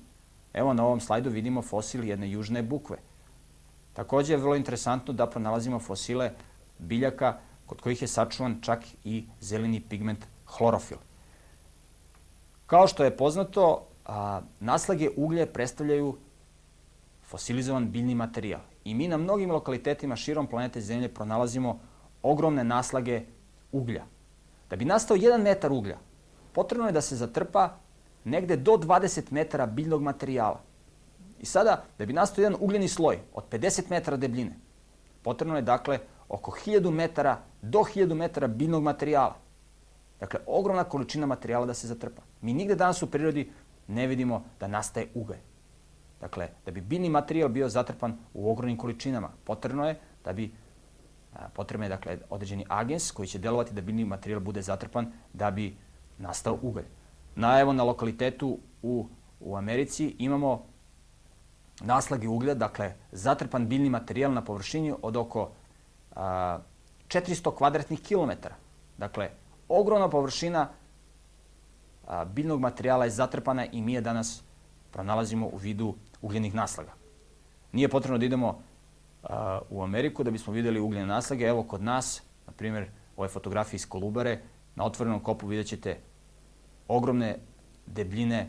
Evo 0.52 0.74
na 0.74 0.84
ovom 0.84 1.00
slajdu 1.00 1.30
vidimo 1.30 1.62
fosil 1.62 2.04
jedne 2.04 2.30
južne 2.30 2.62
bukve. 2.62 2.96
Takođe 3.92 4.32
je 4.32 4.36
vrlo 4.36 4.56
interesantno 4.56 5.12
da 5.12 5.26
pronalazimo 5.30 5.78
fosile 5.78 6.32
biljaka 6.78 7.38
kod 7.66 7.80
kojih 7.80 8.02
je 8.02 8.08
sačuvan 8.08 8.58
čak 8.60 8.84
i 9.04 9.24
zeleni 9.40 9.80
pigment 9.80 10.26
hlorofil. 10.46 10.98
Kao 12.66 12.86
što 12.86 13.04
je 13.04 13.16
poznato, 13.16 13.86
a, 14.04 14.40
naslage 14.60 15.10
uglje 15.16 15.46
predstavljaju 15.46 16.16
fosilizovan 17.24 17.90
biljni 17.90 18.14
materijal. 18.14 18.60
I 18.84 18.94
mi 18.94 19.08
na 19.08 19.16
mnogim 19.16 19.50
lokalitetima 19.50 20.16
širom 20.16 20.46
planete 20.46 20.80
Zemlje 20.80 21.14
pronalazimo 21.14 21.78
ogromne 22.22 22.64
naslage 22.64 23.22
uglja. 23.72 24.04
Da 24.70 24.76
bi 24.76 24.84
nastao 24.84 25.16
jedan 25.16 25.42
metar 25.42 25.72
uglja, 25.72 25.98
potrebno 26.52 26.86
je 26.86 26.92
da 26.92 27.00
se 27.00 27.16
zatrpa 27.16 27.76
negde 28.24 28.56
do 28.56 28.72
20 28.72 29.32
metara 29.32 29.66
biljnog 29.66 30.02
materijala. 30.02 30.60
I 31.40 31.46
sada, 31.46 31.84
da 31.98 32.06
bi 32.06 32.12
nastao 32.12 32.42
jedan 32.42 32.58
ugljeni 32.60 32.88
sloj 32.88 33.18
od 33.34 33.44
50 33.50 33.90
metara 33.90 34.16
debljine, 34.16 34.56
potrebno 35.22 35.56
je 35.56 35.62
dakle 35.62 35.98
oko 36.28 36.50
1000 36.66 36.90
metara 36.90 37.38
do 37.62 37.78
1000 37.78 38.14
metara 38.14 38.46
biljnog 38.46 38.82
materijala. 38.82 39.36
Dakle, 40.20 40.40
ogromna 40.46 40.84
količina 40.84 41.26
materijala 41.26 41.66
da 41.66 41.74
se 41.74 41.86
zatrpa. 41.86 42.22
Mi 42.40 42.54
nigde 42.54 42.74
danas 42.74 43.02
u 43.02 43.10
prirodi 43.10 43.50
ne 43.88 44.06
vidimo 44.06 44.44
da 44.60 44.68
nastaje 44.68 45.08
ugalj. 45.14 45.38
Dakle, 46.22 46.48
da 46.64 46.70
bi 46.70 46.80
biljni 46.80 47.08
materijal 47.10 47.48
bio 47.48 47.68
zatrpan 47.68 48.16
u 48.34 48.50
ogromnim 48.50 48.78
količinama, 48.78 49.30
potrebno 49.44 49.88
je 49.88 49.98
da 50.24 50.32
bi 50.32 50.52
potrebno 51.54 51.86
je 51.86 51.88
dakle 51.88 52.18
određeni 52.30 52.64
agens 52.68 53.10
koji 53.10 53.28
će 53.28 53.38
delovati 53.38 53.74
da 53.74 53.80
biljni 53.80 54.04
materijal 54.04 54.40
bude 54.40 54.62
zatrpan 54.62 55.12
da 55.32 55.50
bi 55.50 55.76
nastao 56.18 56.58
ugalj. 56.62 56.84
Na, 57.34 57.60
evo, 57.60 57.72
na 57.72 57.82
lokalitetu 57.82 58.58
u, 58.82 59.06
u 59.40 59.56
Americi 59.56 60.14
imamo 60.18 60.64
naslage 61.80 62.28
uglja, 62.28 62.54
dakle 62.54 62.94
zatrpan 63.12 63.68
biljni 63.68 63.90
materijal 63.90 64.32
na 64.32 64.44
površini 64.44 64.94
od 65.02 65.16
oko 65.16 65.50
a, 66.16 66.58
400 67.08 67.54
kvadratnih 67.54 68.00
kilometara. 68.00 68.54
Dakle, 68.98 69.30
ogromna 69.68 70.10
površina 70.10 70.68
a, 72.06 72.24
biljnog 72.24 72.60
materijala 72.60 73.04
je 73.04 73.10
zatrpana 73.10 73.66
i 73.66 73.82
mi 73.82 73.92
je 73.92 74.00
danas 74.00 74.42
pronalazimo 74.92 75.46
u 75.46 75.56
vidu 75.56 75.94
ugljenih 76.22 76.54
naslaga. 76.54 76.92
Nije 77.72 77.88
potrebno 77.88 78.18
da 78.18 78.24
idemo 78.24 78.62
a, 79.22 79.60
u 79.70 79.82
Ameriku 79.82 80.24
da 80.24 80.30
bismo 80.30 80.52
videli 80.52 80.80
ugljene 80.80 81.06
naslage. 81.06 81.44
Evo 81.44 81.62
kod 81.62 81.82
nas, 81.82 82.22
na 82.46 82.52
primjer, 82.52 82.90
ove 83.16 83.28
fotografije 83.28 83.76
iz 83.76 83.88
Kolubare, 83.88 84.40
na 84.74 84.84
otvorenom 84.84 85.20
kopu 85.20 85.46
vidjet 85.46 85.66
ćete 85.66 85.98
ogromne 86.88 87.38
debljine 87.86 88.48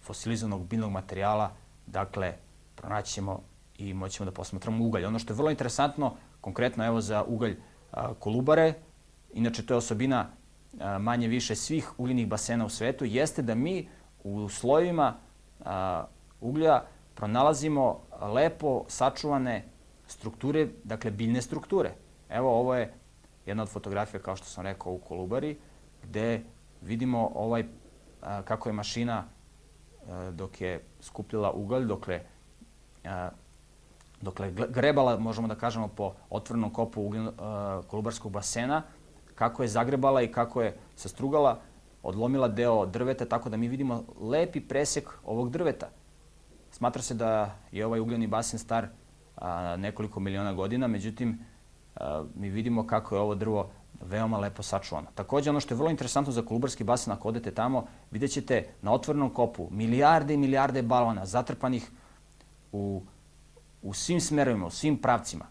fosilizovanog 0.00 0.66
biljnog 0.66 0.90
materijala, 0.90 1.50
dakle, 1.86 2.34
pronaći 2.74 3.12
ćemo 3.12 3.40
i 3.78 3.94
moćemo 3.94 4.24
da 4.24 4.34
posmatramo 4.34 4.84
ugalj. 4.84 5.04
Ono 5.04 5.18
što 5.18 5.32
je 5.32 5.36
vrlo 5.36 5.50
interesantno, 5.50 6.14
konkretno 6.40 6.86
evo 6.86 7.00
za 7.00 7.24
ugalj 7.24 7.56
a, 7.92 8.14
Kolubare, 8.14 8.74
inače 9.32 9.66
to 9.66 9.74
je 9.74 9.78
osobina 9.78 10.26
a, 10.80 10.98
manje 10.98 11.28
više 11.28 11.54
svih 11.54 11.92
ugljenih 11.98 12.28
basena 12.28 12.64
u 12.64 12.68
svetu, 12.68 13.04
jeste 13.04 13.42
da 13.42 13.54
mi 13.54 13.88
u 14.24 14.48
slojevima 14.48 15.16
uglja 16.40 16.82
pronalazimo 17.14 18.00
lepo 18.34 18.84
sačuvane 18.88 19.64
strukture, 20.06 20.68
dakle 20.84 21.10
biljne 21.10 21.42
strukture. 21.42 21.94
Evo 22.28 22.60
ovo 22.60 22.74
je 22.74 22.94
jedna 23.46 23.62
od 23.62 23.68
fotografija, 23.68 24.20
kao 24.20 24.36
što 24.36 24.46
sam 24.46 24.64
rekao, 24.64 24.92
u 24.92 24.98
Kolubari, 24.98 25.58
gde 26.02 26.42
vidimo 26.82 27.30
ovaj, 27.34 27.64
a, 28.22 28.42
kako 28.42 28.68
je 28.68 28.72
mašina 28.72 29.24
a, 29.24 30.30
dok 30.30 30.60
je 30.60 30.84
skupljala 31.00 31.52
ugalj, 31.52 31.84
dokle, 31.84 32.20
a, 33.04 33.30
dokle 34.20 34.52
grebala, 34.68 35.18
možemo 35.18 35.48
da 35.48 35.54
kažemo, 35.54 35.88
po 35.88 36.14
otvornom 36.30 36.70
kopu 36.70 37.02
ugljen, 37.02 37.30
a, 37.38 37.82
kolubarskog 37.86 38.32
basena, 38.32 38.82
kako 39.34 39.62
je 39.62 39.68
zagrebala 39.68 40.22
i 40.22 40.32
kako 40.32 40.62
je 40.62 40.76
sastrugala, 40.96 41.60
odlomila 42.02 42.48
deo 42.48 42.86
drveta, 42.86 43.24
tako 43.24 43.50
da 43.50 43.56
mi 43.56 43.68
vidimo 43.68 44.04
lepi 44.20 44.60
presek 44.60 45.08
ovog 45.24 45.50
drveta. 45.50 45.88
Smatra 46.70 47.02
se 47.02 47.14
da 47.14 47.56
je 47.72 47.86
ovaj 47.86 48.00
ugljeni 48.00 48.26
basen 48.26 48.58
star 48.58 48.86
a, 49.36 49.76
nekoliko 49.76 50.20
miliona 50.20 50.52
godina, 50.52 50.86
međutim, 50.86 51.38
a, 51.96 52.24
mi 52.34 52.48
vidimo 52.50 52.86
kako 52.86 53.14
je 53.14 53.20
ovo 53.20 53.34
drvo 53.34 53.70
veoma 54.00 54.38
lepo 54.38 54.62
sačuvano. 54.62 55.08
Takođe, 55.14 55.50
ono 55.50 55.60
što 55.60 55.74
je 55.74 55.78
vrlo 55.78 55.90
interesantno 55.90 56.32
za 56.32 56.42
Kolubarski 56.42 56.84
basen, 56.84 57.12
ako 57.12 57.28
odete 57.28 57.50
tamo, 57.50 57.86
vidjet 58.10 58.30
ćete 58.30 58.66
na 58.82 58.92
otvorenom 58.92 59.30
kopu 59.30 59.68
milijarde 59.70 60.34
i 60.34 60.36
milijarde 60.36 60.82
balona 60.82 61.26
zatrpanih 61.26 61.90
u, 62.72 63.02
u 63.82 63.94
svim 63.94 64.20
smerovima, 64.20 64.66
u 64.66 64.70
svim 64.70 64.98
pravcima. 64.98 65.44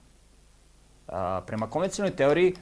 A, 1.07 1.41
prema 1.47 1.69
konvencionalnoj 1.69 2.15
teoriji, 2.15 2.55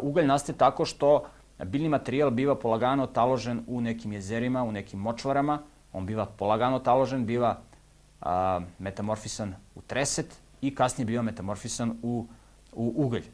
ugalj 0.00 0.26
nastaje 0.26 0.58
tako 0.58 0.84
što 0.84 1.24
biljni 1.64 1.88
materijal 1.88 2.30
biva 2.30 2.54
polagano 2.54 3.06
taložen 3.06 3.64
u 3.66 3.80
nekim 3.80 4.12
jezerima, 4.12 4.64
u 4.64 4.72
nekim 4.72 5.00
močvarama, 5.00 5.62
on 5.92 6.06
biva 6.06 6.26
polagano 6.26 6.78
taložen, 6.78 7.26
biva 7.26 7.60
a, 8.20 8.60
metamorfisan 8.78 9.54
u 9.74 9.82
treset 9.82 10.40
i 10.60 10.74
kasnije 10.74 11.06
biva 11.06 11.22
metamorfisan 11.22 11.98
u, 12.02 12.26
u 12.72 12.92
ugalj. 12.96 13.24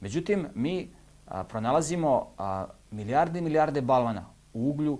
Međutim, 0.00 0.46
mi 0.54 0.88
a, 1.26 1.44
pronalazimo 1.44 2.26
a, 2.38 2.66
milijarde 2.90 3.38
i 3.38 3.42
milijarde 3.42 3.80
balvana 3.80 4.26
u 4.54 4.70
uglju 4.70 4.98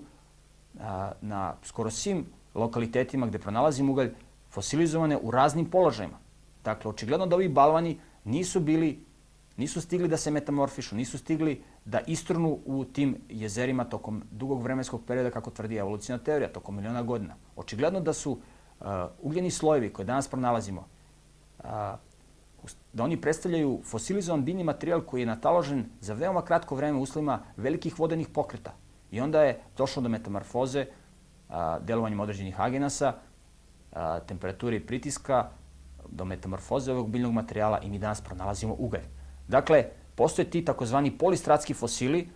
a, 0.79 1.11
na 1.21 1.55
skoro 1.63 1.91
svim 1.91 2.25
lokalitetima 2.55 3.27
gde 3.27 3.39
pronalazimo 3.39 3.91
ugalj 3.91 4.13
fosilizovane 4.49 5.17
u 5.21 5.31
raznim 5.31 5.65
položajima. 5.65 6.17
Dakle, 6.63 6.89
očigledno 6.89 7.25
da 7.25 7.35
ovi 7.35 7.49
balvani 7.49 7.99
nisu 8.23 8.59
bili, 8.59 9.03
nisu 9.57 9.81
stigli 9.81 10.07
da 10.07 10.17
se 10.17 10.31
metamorfišu, 10.31 10.95
nisu 10.95 11.17
stigli 11.17 11.61
da 11.85 11.99
istrunu 12.07 12.59
u 12.65 12.85
tim 12.85 13.17
jezerima 13.29 13.83
tokom 13.83 14.23
dugog 14.31 14.63
vremenskog 14.63 15.01
perioda, 15.07 15.31
kako 15.31 15.51
tvrdi 15.51 15.75
evolucijna 15.75 16.17
teorija, 16.17 16.53
tokom 16.53 16.75
miliona 16.75 17.03
godina. 17.03 17.35
Očigledno 17.55 17.99
da 17.99 18.13
su 18.13 18.31
uh, 18.31 18.87
ugljeni 19.21 19.51
slojevi 19.51 19.93
koje 19.93 20.05
danas 20.05 20.27
pronalazimo, 20.27 20.87
uh, 21.59 21.65
da 22.93 23.03
oni 23.03 23.21
predstavljaju 23.21 23.81
fosilizovan 23.83 24.45
biljni 24.45 24.63
materijal 24.63 25.01
koji 25.01 25.21
je 25.21 25.25
nataložen 25.25 25.85
za 26.01 26.13
veoma 26.13 26.41
kratko 26.41 26.75
vreme 26.75 26.99
uslovima 26.99 27.39
velikih 27.57 27.99
vodenih 27.99 28.27
pokreta. 28.27 28.73
I 29.11 29.21
onda 29.21 29.43
je 29.43 29.59
došlo 29.77 30.01
do 30.01 30.09
metamorfoze 30.09 30.85
a, 31.49 31.79
delovanjem 31.79 32.19
određenih 32.19 32.59
agenasa, 32.61 33.13
a, 33.93 34.19
temperature 34.19 34.75
i 34.75 34.85
pritiska, 34.85 35.49
do 36.09 36.25
metamorfoze 36.25 36.91
ovog 36.91 37.09
biljnog 37.09 37.33
materijala 37.33 37.79
i 37.79 37.89
mi 37.89 37.99
danas 37.99 38.21
pronalazimo 38.21 38.75
ugalj. 38.79 39.03
Dakle, 39.47 39.85
postoje 40.15 40.49
ti 40.49 40.65
takozvani 40.65 41.17
polistratski 41.17 41.73
fosili 41.73 42.29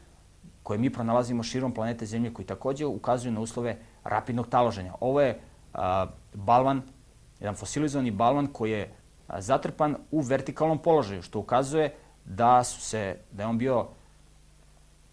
koje 0.64 0.80
mi 0.80 0.90
pronalazimo 0.94 1.44
širom 1.44 1.74
planete 1.74 2.06
Zemlje 2.06 2.34
koji 2.34 2.46
takođe 2.46 2.86
ukazuju 2.86 3.32
na 3.32 3.40
uslove 3.40 3.78
rapidnog 4.04 4.48
taloženja. 4.48 4.94
Ovo 5.00 5.22
je 5.22 5.40
a, 5.74 6.08
balvan, 6.34 6.82
jedan 7.40 7.56
fosilizovani 7.56 8.12
balvan 8.12 8.48
koji 8.48 8.72
je 8.72 8.94
zatrpan 9.38 9.96
u 10.12 10.22
vertikalnom 10.22 10.78
položaju, 10.78 11.22
što 11.22 11.40
ukazuje 11.40 11.94
da 12.26 12.64
su 12.64 12.82
se, 12.82 13.18
da 13.32 13.44
je 13.44 13.48
on 13.48 13.58
bio 13.58 13.88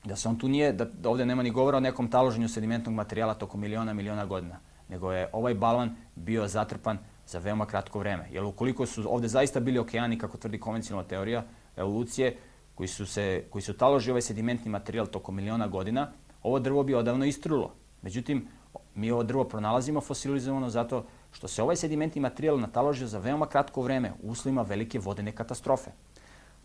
da 0.04 0.16
se 0.16 0.28
on 0.28 0.38
tu 0.38 0.48
nije, 0.48 0.72
da, 0.72 0.84
da 0.84 1.10
ovde 1.10 1.26
nema 1.26 1.42
ni 1.42 1.50
govora 1.50 1.76
o 1.76 1.80
nekom 1.80 2.10
taloženju 2.10 2.48
sedimentnog 2.48 2.94
materijala 2.94 3.34
tokom 3.34 3.60
miliona, 3.60 3.92
miliona 3.92 4.26
godina, 4.26 4.58
nego 4.88 5.12
je 5.12 5.28
ovaj 5.32 5.54
balvan 5.54 5.96
bio 6.14 6.48
zatrpan 6.48 6.98
za 7.26 7.38
veoma 7.38 7.66
kratko 7.66 7.98
vreme. 7.98 8.28
Jer 8.30 8.44
ukoliko 8.44 8.86
su 8.86 9.14
ovde 9.14 9.28
zaista 9.28 9.60
bili 9.60 9.78
okeani, 9.78 10.18
kako 10.18 10.38
tvrdi 10.38 10.60
konvencionalna 10.60 11.08
teorija 11.08 11.44
evolucije, 11.76 12.36
koji 12.76 12.88
su, 12.88 13.06
se, 13.06 13.44
koji 13.50 13.62
su 13.62 13.72
taloži 13.72 14.10
ovaj 14.10 14.22
sedimentni 14.22 14.70
materijal 14.70 15.06
tokom 15.06 15.36
miliona 15.36 15.66
godina, 15.66 16.10
ovo 16.42 16.58
drvo 16.58 16.82
bi 16.82 16.94
odavno 16.94 17.24
istrulo. 17.24 17.72
Međutim, 18.02 18.48
mi 18.94 19.10
ovo 19.10 19.22
drvo 19.22 19.44
pronalazimo 19.44 20.00
fosilizovano 20.00 20.70
zato 20.70 21.04
što 21.32 21.48
se 21.48 21.62
ovaj 21.62 21.76
sedimentni 21.76 22.20
materijal 22.20 22.60
nataložio 22.60 23.06
za 23.06 23.18
veoma 23.18 23.46
kratko 23.46 23.82
vreme 23.82 24.12
u 24.22 24.30
uslovima 24.30 24.62
velike 24.62 24.98
vodene 24.98 25.32
katastrofe. 25.32 25.90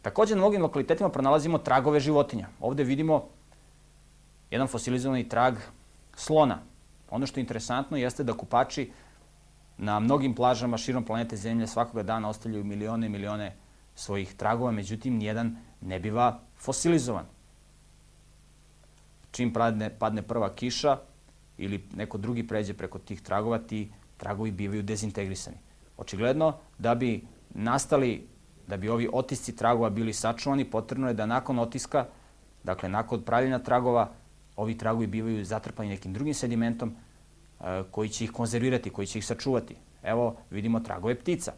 Takođe, 0.02 0.36
na 0.36 0.41
mnogim 0.41 0.62
lokalitetima 0.62 1.10
pronalazimo 1.10 1.58
tragove 1.58 2.00
životinja. 2.00 2.47
Ovde 2.60 2.84
vidimo 2.84 3.24
jedan 4.52 4.67
fosilizovani 4.67 5.30
trag 5.30 5.56
slona. 6.15 6.60
Ono 7.10 7.28
što 7.28 7.39
je 7.39 7.41
interesantno 7.41 7.97
jeste 7.97 8.24
da 8.24 8.34
kupači 8.34 8.91
na 9.78 10.00
mnogim 10.00 10.36
plažama 10.36 10.78
širom 10.78 11.06
planete 11.06 11.36
Zemlje 11.36 11.67
svakoga 11.67 12.04
dana 12.04 12.30
ostavljaju 12.30 12.63
milione 12.63 13.08
i 13.08 13.10
milione 13.10 13.56
svojih 13.95 14.34
tragova, 14.34 14.71
međutim, 14.71 15.17
nijedan 15.17 15.58
ne 15.82 15.99
biva 15.99 16.39
fosilizovan. 16.58 17.25
Čim 19.32 19.54
padne, 19.54 19.89
padne 19.89 20.21
prva 20.21 20.56
kiša 20.56 20.97
ili 21.58 21.88
neko 21.95 22.17
drugi 22.17 22.47
pređe 22.47 22.73
preko 22.73 22.99
tih 22.99 23.21
tragova, 23.21 23.60
ti 23.60 23.91
tragovi 24.17 24.51
bivaju 24.51 24.84
dezintegrisani. 24.84 25.58
Očigledno, 25.97 26.58
da 26.77 26.95
bi 26.95 27.23
nastali 27.49 28.27
Da 28.71 28.77
bi 28.77 28.89
ovi 28.89 29.10
otisci 29.13 29.56
tragova 29.56 29.89
bili 29.89 30.13
sačuvani, 30.13 30.65
potrebno 30.65 31.08
je 31.08 31.13
da 31.13 31.25
nakon 31.25 31.60
otiska, 31.60 32.06
dakle 32.63 32.89
nakon 32.89 33.21
pravljenja 33.21 33.60
tragova, 33.60 34.12
ovi 34.56 34.77
tragovi 34.77 35.08
bivaju 35.08 35.45
zatrpani 35.45 35.89
nekim 35.89 36.13
drugim 36.13 36.34
sedimentom 36.34 36.93
e, 37.60 37.84
koji 37.91 38.10
će 38.10 38.23
ih 38.23 38.32
konzervirati, 38.32 38.89
koji 38.89 39.08
će 39.08 39.19
ih 39.19 39.25
sačuvati. 39.25 39.75
Evo 40.04 40.36
vidimo 40.49 40.80
tragove 40.80 41.15
ptica. 41.19 41.54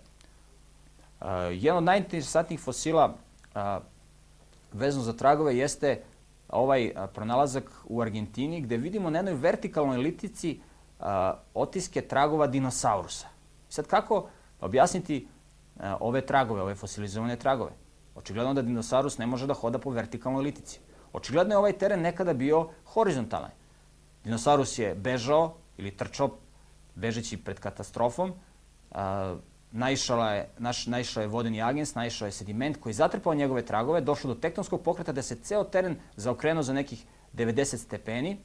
E, 1.23 1.27
jedan 1.53 1.77
od 1.77 1.83
najinteresantnijih 1.83 2.61
fosila 2.61 3.15
e, 3.55 3.59
vezano 4.73 5.03
za 5.03 5.13
tragove 5.13 5.57
jeste 5.57 6.01
ovaj 6.49 6.91
pronalazak 7.13 7.71
u 7.85 8.01
Argentini 8.01 8.61
gde 8.61 8.77
vidimo 8.77 9.09
na 9.09 9.19
jednoj 9.19 9.33
vertikalnoj 9.33 9.97
litici 9.97 10.59
otiske 11.53 12.01
tragova 12.01 12.47
dinosaurusa. 12.47 13.27
Sad 13.69 13.87
kako 13.87 14.29
objasniti 14.61 15.27
ove 15.99 16.21
tragove, 16.25 16.61
ove 16.61 16.75
fosilizovane 16.75 17.35
tragove. 17.35 17.71
Očigledno 18.15 18.53
da 18.53 18.61
dinosaurus 18.61 19.17
ne 19.17 19.25
može 19.25 19.47
da 19.47 19.53
hoda 19.53 19.79
po 19.79 19.89
vertikalnoj 19.89 20.43
litici. 20.43 20.79
Očigledno 21.13 21.53
je 21.53 21.57
ovaj 21.57 21.73
teren 21.73 22.01
nekada 22.01 22.33
bio 22.33 22.69
horizontalan. 22.85 23.51
Dinosaurus 24.23 24.79
je 24.79 24.95
bežao 24.95 25.55
ili 25.77 25.97
trčao 25.97 26.29
bežeći 26.95 27.37
pred 27.37 27.59
katastrofom, 27.59 28.33
a, 29.73 29.77
naišala 29.77 30.31
je, 30.31 30.49
naš, 30.57 30.87
naišao 30.87 31.21
je 31.21 31.27
vodeni 31.27 31.61
agens, 31.61 31.95
naišao 31.95 32.25
je 32.25 32.31
sediment 32.31 32.77
koji 32.77 32.91
je 32.91 32.95
zatrpao 32.95 33.33
njegove 33.33 33.65
tragove, 33.65 34.01
došlo 34.01 34.33
do 34.33 34.39
tektonskog 34.39 34.83
pokreta 34.83 35.11
da 35.11 35.21
se 35.21 35.35
ceo 35.35 35.63
teren 35.63 35.95
zaokrenuo 36.15 36.63
za 36.63 36.73
nekih 36.73 37.05
90 37.33 37.77
stepeni 37.77 38.37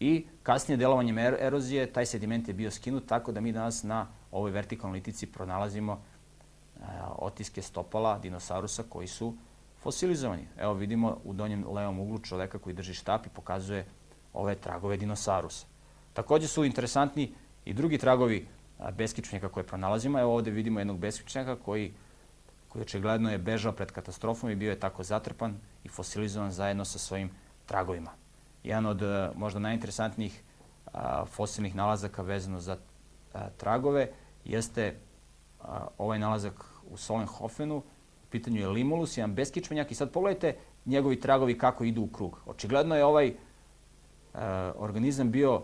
i 0.00 0.26
kasnije 0.42 0.76
delovanjem 0.76 1.18
er 1.18 1.36
erozije 1.40 1.92
taj 1.92 2.06
sediment 2.06 2.48
je 2.48 2.54
bio 2.54 2.70
skinut 2.70 3.06
tako 3.06 3.32
da 3.32 3.40
mi 3.40 3.52
danas 3.52 3.82
na 3.82 4.06
ovoj 4.30 4.50
vertikalnoj 4.50 4.96
litici 4.96 5.26
pronalazimo 5.26 5.92
e, 5.92 6.80
otiske 7.18 7.62
stopala 7.62 8.18
dinosaurusa 8.18 8.82
koji 8.88 9.06
su 9.06 9.34
fosilizovani. 9.82 10.48
Evo 10.58 10.74
vidimo 10.74 11.18
u 11.24 11.32
donjem 11.32 11.64
levom 11.68 12.00
uglu 12.00 12.18
čoveka 12.18 12.58
koji 12.58 12.74
drži 12.74 12.94
štap 12.94 13.26
i 13.26 13.28
pokazuje 13.28 13.86
ove 14.32 14.54
tragove 14.54 14.96
dinosaurusa. 14.96 15.66
Takođe 16.12 16.48
su 16.48 16.64
interesantni 16.64 17.32
i 17.64 17.74
drugi 17.74 17.98
tragovi 17.98 18.46
beskičnjaka 18.92 19.48
koje 19.48 19.66
pronalazimo. 19.66 20.20
Evo 20.20 20.34
ovde 20.34 20.50
vidimo 20.50 20.80
jednog 20.80 20.98
beskičnjaka 20.98 21.56
koji, 21.56 21.92
koji 22.68 22.82
očigledno 22.82 23.30
je 23.30 23.38
bežao 23.38 23.72
pred 23.72 23.92
katastrofom 23.92 24.50
i 24.50 24.56
bio 24.56 24.70
je 24.70 24.80
tako 24.80 25.02
zatrpan 25.02 25.56
i 25.84 25.88
fosilizovan 25.88 26.50
zajedno 26.50 26.84
sa 26.84 26.98
svojim 26.98 27.30
tragovima. 27.66 28.10
Jedan 28.64 28.86
od 28.86 29.02
e, 29.02 29.30
možda 29.34 29.60
najinteresantnijih 29.60 30.42
fosilnih 31.26 31.74
nalazaka 31.74 32.22
vezano 32.22 32.60
za 32.60 32.76
tragove 33.56 34.10
jeste 34.44 34.94
a, 35.60 35.86
ovaj 35.98 36.18
nalazak 36.18 36.64
u 36.90 36.96
Solenhofenu, 36.96 37.76
u 37.76 38.30
pitanju 38.30 38.60
je 38.60 38.68
Limulus, 38.68 39.16
jedan 39.16 39.34
beskičmenjak 39.34 39.90
i 39.90 39.94
sad 39.94 40.10
pogledajte 40.10 40.56
njegovi 40.86 41.20
tragovi 41.20 41.58
kako 41.58 41.84
idu 41.84 42.02
u 42.02 42.08
krug. 42.08 42.40
Očigledno 42.46 42.96
je 42.96 43.04
ovaj 43.04 43.34
a, 44.34 44.72
organizam 44.76 45.30
bio 45.30 45.62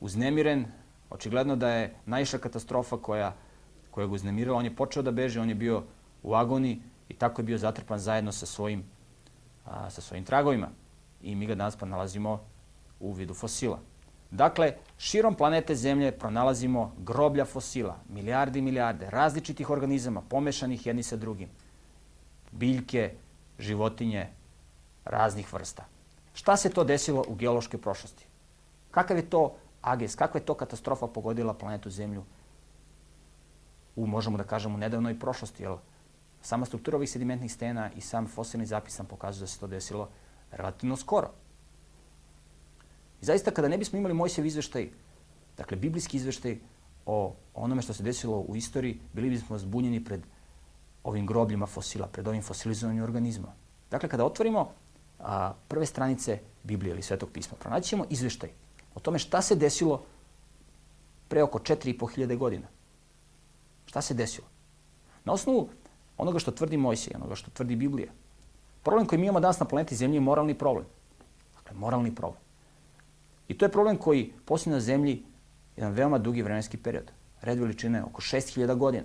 uznemiren, 0.00 0.66
očigledno 1.10 1.56
da 1.56 1.68
je 1.68 1.94
najša 2.06 2.38
katastrofa 2.38 2.96
koja, 2.96 3.34
koja 3.90 4.06
ga 4.06 4.12
uznemirala, 4.12 4.58
on 4.58 4.64
je 4.64 4.76
počeo 4.76 5.02
da 5.02 5.10
beže, 5.10 5.40
on 5.40 5.48
je 5.48 5.54
bio 5.54 5.82
u 6.22 6.34
agoni 6.34 6.80
i 7.08 7.14
tako 7.14 7.40
je 7.40 7.44
bio 7.44 7.58
zatrpan 7.58 7.98
zajedno 7.98 8.32
sa 8.32 8.46
svojim, 8.46 8.84
a, 9.64 9.90
sa 9.90 10.00
svojim 10.00 10.24
tragovima. 10.24 10.68
I 11.22 11.34
mi 11.34 11.46
ga 11.46 11.54
danas 11.54 11.76
pa 11.76 11.86
nalazimo 11.86 12.40
u 13.00 13.12
vidu 13.12 13.34
fosila. 13.34 13.78
Dakle, 14.30 14.74
širom 14.98 15.34
planete 15.34 15.74
Zemlje 15.74 16.12
pronalazimo 16.12 16.92
groblja 16.98 17.44
fosila, 17.44 17.96
milijarde 18.08 18.58
i 18.58 18.62
milijarde 18.62 19.10
različitih 19.10 19.70
organizama 19.70 20.22
pomešanih 20.28 20.86
jedni 20.86 21.02
sa 21.02 21.16
drugim. 21.16 21.48
Biljke, 22.52 23.14
životinje, 23.58 24.26
raznih 25.04 25.52
vrsta. 25.52 25.84
Šta 26.34 26.56
se 26.56 26.70
to 26.70 26.84
desilo 26.84 27.24
u 27.28 27.34
geološkoj 27.34 27.80
prošlosti? 27.80 28.26
Kakav 28.90 29.16
je 29.16 29.30
to 29.30 29.56
ages, 29.86 30.14
kakva 30.14 30.40
je 30.40 30.46
to 30.46 30.54
katastrofa 30.54 31.06
pogodila 31.06 31.54
planetu 31.54 31.90
Zemlju 31.90 32.24
u, 33.96 34.06
možemo 34.06 34.38
da 34.38 34.44
kažemo, 34.44 34.78
nedavnoj 34.78 35.18
prošlosti, 35.18 35.62
jer 35.62 35.76
sama 36.42 36.66
struktura 36.66 36.96
ovih 36.96 37.10
sedimentnih 37.10 37.52
stena 37.52 37.90
i 37.96 38.00
sam 38.00 38.26
fosilni 38.26 38.66
zapis 38.66 38.98
nam 38.98 39.06
pokazuje 39.06 39.40
da 39.40 39.46
se 39.46 39.60
to 39.60 39.66
desilo 39.66 40.08
relativno 40.50 40.96
skoro. 40.96 41.30
I 43.22 43.24
zaista 43.24 43.50
kada 43.50 43.68
ne 43.68 43.78
bismo 43.78 43.98
imali 43.98 44.14
Mojsev 44.14 44.46
izveštaj, 44.46 44.88
dakle 45.56 45.76
biblijski 45.76 46.16
izveštaj 46.16 46.58
o 47.06 47.34
onome 47.54 47.82
što 47.82 47.94
se 47.94 48.02
desilo 48.02 48.40
u 48.40 48.56
istoriji, 48.56 49.00
bili 49.12 49.30
bismo 49.30 49.58
zbunjeni 49.58 50.04
pred 50.04 50.26
ovim 51.04 51.26
grobljima 51.26 51.66
fosila, 51.66 52.06
pred 52.06 52.28
ovim 52.28 52.42
fosilizovanjem 52.42 53.04
organizma. 53.04 53.52
Dakle, 53.90 54.08
kada 54.08 54.24
otvorimo 54.24 54.70
a, 55.18 55.52
prve 55.68 55.86
stranice 55.86 56.38
Biblije 56.62 56.92
ili 56.92 57.02
Svetog 57.02 57.30
pisma, 57.32 57.56
pronaći 57.60 57.88
ćemo 57.88 58.04
izveštaj 58.10 58.50
o 58.96 59.00
tome 59.00 59.18
šta 59.18 59.42
se 59.42 59.54
desilo 59.54 60.02
pre 61.28 61.42
oko 61.42 61.58
4.500 61.58 62.36
godina. 62.36 62.66
Šta 63.86 64.02
se 64.02 64.14
desilo? 64.14 64.46
Na 65.24 65.32
osnovu 65.32 65.68
onoga 66.16 66.38
što 66.38 66.50
tvrdi 66.50 66.76
Mojsej, 66.76 67.12
onoga 67.16 67.34
što 67.34 67.50
tvrdi 67.50 67.76
Biblija. 67.76 68.12
Problem 68.82 69.06
koji 69.06 69.18
mi 69.18 69.26
imamo 69.26 69.40
danas 69.40 69.60
na 69.60 69.66
planeti 69.66 69.96
Zemlji 69.96 70.16
je 70.16 70.20
moralni 70.20 70.54
problem. 70.58 70.86
Dakle, 71.56 71.76
moralni 71.78 72.14
problem. 72.14 72.40
I 73.48 73.58
to 73.58 73.64
je 73.64 73.72
problem 73.72 73.96
koji 73.96 74.32
postoji 74.44 74.74
na 74.74 74.80
zemlji 74.80 75.22
jedan 75.76 75.92
veoma 75.92 76.18
dugi 76.18 76.42
vremenski 76.42 76.76
period. 76.76 77.10
Red 77.42 77.58
veličine 77.58 78.04
oko 78.04 78.22
6000 78.22 78.74
godina. 78.74 79.04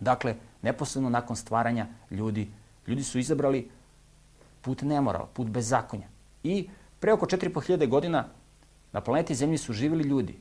Dakle, 0.00 0.36
neposledno 0.62 1.10
nakon 1.10 1.36
stvaranja 1.36 1.86
ljudi, 2.10 2.50
ljudi 2.86 3.02
su 3.04 3.18
izabrali 3.18 3.70
put 4.60 4.82
nemorala, 4.82 5.26
put 5.34 5.48
bezakonja. 5.48 6.06
I 6.42 6.68
pre 7.00 7.12
oko 7.12 7.26
4500 7.26 7.88
godina 7.88 8.28
na 8.92 9.00
planeti 9.00 9.34
Zemlji 9.34 9.58
su 9.58 9.72
živjeli 9.72 10.04
ljudi, 10.04 10.38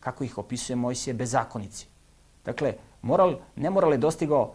kako 0.00 0.24
ih 0.24 0.38
opisuje 0.38 0.76
Mojsije, 0.76 1.14
bezakonici. 1.14 1.86
Dakle, 2.44 2.74
moral, 3.02 3.38
nemoral 3.56 3.92
je 3.92 3.98
dostigao 3.98 4.54